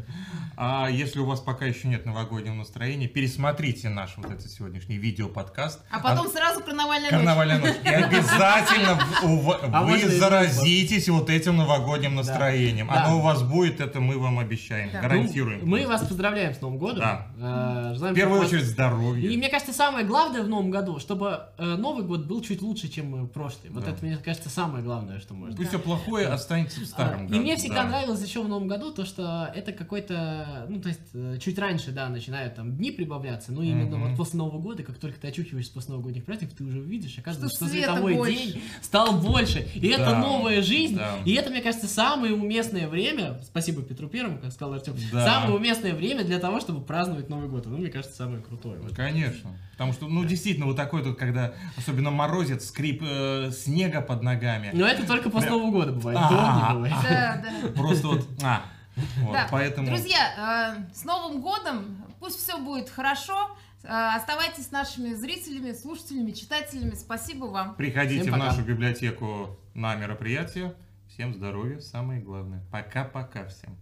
А 0.57 0.89
если 0.91 1.21
у 1.21 1.25
вас 1.27 1.41
пока 1.41 1.65
еще 1.65 1.89
нет 1.89 2.05
новогоднего 2.05 2.55
настроения, 2.55 3.09
пересмотрите 3.09 3.89
наш 3.89 4.17
вот 4.17 4.27
этот 4.27 4.51
сегодняшний 4.51 4.97
видео-подкаст. 4.99 5.81
А 5.91 6.01
потом 6.01 6.29
сразу 6.29 6.61
«Карнавальная 6.63 7.11
ночь». 7.11 7.19
Карнавальная 7.19 7.59
ночь. 7.59 7.77
И 7.85 7.89
обязательно 7.89 8.99
А 9.73 9.83
вы 9.85 9.99
заразитесь 10.09 11.09
вот 11.09 11.31
этим 11.31 11.57
новогодним 11.57 12.15
настроением. 12.15 12.91
Оно 12.91 13.19
у 13.19 13.21
вас 13.23 13.43
будет, 13.43 13.81
это 13.81 14.01
мы 14.01 14.19
вам 14.19 14.39
обещаем, 14.39 14.91
гарантируем. 14.93 15.61
Ну, 15.61 15.67
мы 15.67 15.87
вас 15.87 16.03
поздравляем 16.07 16.55
с 16.55 16.61
Новым 16.61 16.79
годом. 16.79 17.03
Э, 17.39 17.95
В 17.97 18.15
первую 18.15 18.41
очередь 18.41 18.65
здоровья. 18.65 19.31
И 19.31 19.37
мне 19.37 19.49
кажется, 19.49 19.73
самое 19.73 20.05
главное 20.05 20.43
в 20.43 20.49
новом 20.49 20.71
году, 20.71 20.99
чтобы 20.99 21.41
э, 21.59 21.77
Новый 21.77 22.05
год 22.05 22.27
был 22.27 22.41
чуть 22.43 22.63
лучше, 22.63 22.89
чем 22.89 23.25
э, 23.25 23.29
прошлый. 23.29 23.71
Вот 23.71 23.87
это, 23.87 24.05
мне 24.05 24.17
кажется, 24.17 24.49
самое 24.51 24.85
главное, 24.85 25.21
что 25.21 25.35
может. 25.43 25.57
Пусть 25.57 25.69
все 25.69 25.79
плохое 25.79 26.29
останется 26.29 26.81
в 26.81 26.87
старом 26.87 27.27
году. 27.27 27.39
И 27.39 27.41
мне 27.41 27.57
всегда 27.57 27.83
да. 27.83 27.89
нравилось 27.89 28.23
еще 28.25 28.43
в 28.43 28.49
Новом 28.49 28.69
году 28.69 28.93
то, 28.93 29.05
что 29.05 29.51
это 29.55 29.73
какой-то, 29.73 30.67
ну, 30.69 30.81
то 30.81 30.89
есть, 30.89 31.01
э, 31.15 31.39
чуть 31.41 31.59
раньше, 31.59 31.91
да, 31.91 32.09
начинают 32.09 32.55
там 32.55 32.77
дни 32.77 32.91
прибавляться, 32.91 33.53
но 33.53 33.63
именно 33.63 33.97
вот 33.97 34.17
после 34.17 34.39
Нового 34.39 34.59
года, 34.61 34.83
как 34.83 34.99
только 34.99 35.19
ты 35.19 35.29
очухиваешься 35.29 35.73
после 35.73 35.93
новогодних 35.93 36.25
праздников, 36.25 36.57
ты 36.57 36.65
уже 36.65 36.81
увидишь, 36.81 37.19
оказывается, 37.19 37.57
Что 37.57 37.67
что, 37.67 37.75
световой 37.75 38.15
больше. 38.15 38.35
день 38.35 38.63
стал 38.81 39.21
больше. 39.21 39.69
И 39.75 39.89
это 39.89 40.17
новая 40.17 40.63
жизнь. 40.63 40.97
Да. 40.97 41.19
И 41.25 41.35
это, 41.35 41.51
мне 41.51 41.61
кажется, 41.61 41.87
самое 41.87 42.35
уместное 42.35 42.89
время, 42.89 43.41
спасибо 43.45 43.83
Петру 43.83 44.09
Первому, 44.09 44.39
как 44.39 44.53
сказал 44.53 44.75
Артем, 44.75 44.95
Да. 45.13 45.25
самое 45.25 45.57
уместное 45.57 45.95
время 45.95 46.25
для 46.25 46.39
того, 46.39 46.61
чтобы 46.61 46.83
праздновать 46.83 47.29
Новый 47.29 47.49
год. 47.49 47.67
Ну, 47.67 47.79
мне 47.79 47.91
кажется, 47.91 48.17
самое 48.17 48.43
крутое. 48.43 48.81
Вот. 48.81 48.95
Конечно. 48.95 49.51
Потому 49.73 49.93
что, 49.95 50.07
ну, 50.07 50.25
действительно, 50.25 50.67
вот 50.67 50.77
такой 50.77 51.03
тут, 51.03 51.19
когда 51.19 51.55
особенно 51.77 52.11
морозит, 52.11 52.63
скрип 52.63 53.03
э, 53.05 53.51
снега 53.53 54.01
под 54.01 54.23
ногами. 54.23 54.71
Но 54.73 54.87
это 54.87 55.07
только 55.07 55.31
после 55.33 55.51
Нового 55.51 55.71
года 55.71 55.93
бывает, 55.93 56.19
А, 56.21 56.29
до 56.29 56.35
не 56.69 56.75
бывает. 56.75 56.95
Да, 57.03 57.43
да. 57.43 57.69
Просто 57.73 58.07
вот, 58.09 58.29
а, 58.43 58.63
вот, 59.19 59.33
Да. 59.33 59.49
поэтому... 59.51 59.87
Друзья, 59.87 60.77
э, 60.79 60.95
с 60.95 61.05
Новым 61.05 61.41
годом! 61.41 62.05
Пусть 62.21 62.39
все 62.39 62.59
будет 62.59 62.89
хорошо. 62.89 63.57
Э, 63.83 64.17
Оставайтесь 64.17 64.67
с 64.67 64.71
нашими 64.71 65.13
зрителями, 65.15 65.73
слушателями, 65.73 66.31
читателями. 66.33 66.95
Спасибо 66.95 67.47
вам. 67.47 67.75
Приходите 67.75 68.31
в 68.31 68.37
нашу 68.37 68.63
библиотеку 68.63 69.59
на 69.75 69.95
мероприятие. 69.97 70.75
Всем 71.09 71.35
здоровья, 71.35 71.81
самое 71.81 72.21
главное. 72.21 72.63
Пока-пока 72.71 73.47
всем. 73.49 73.77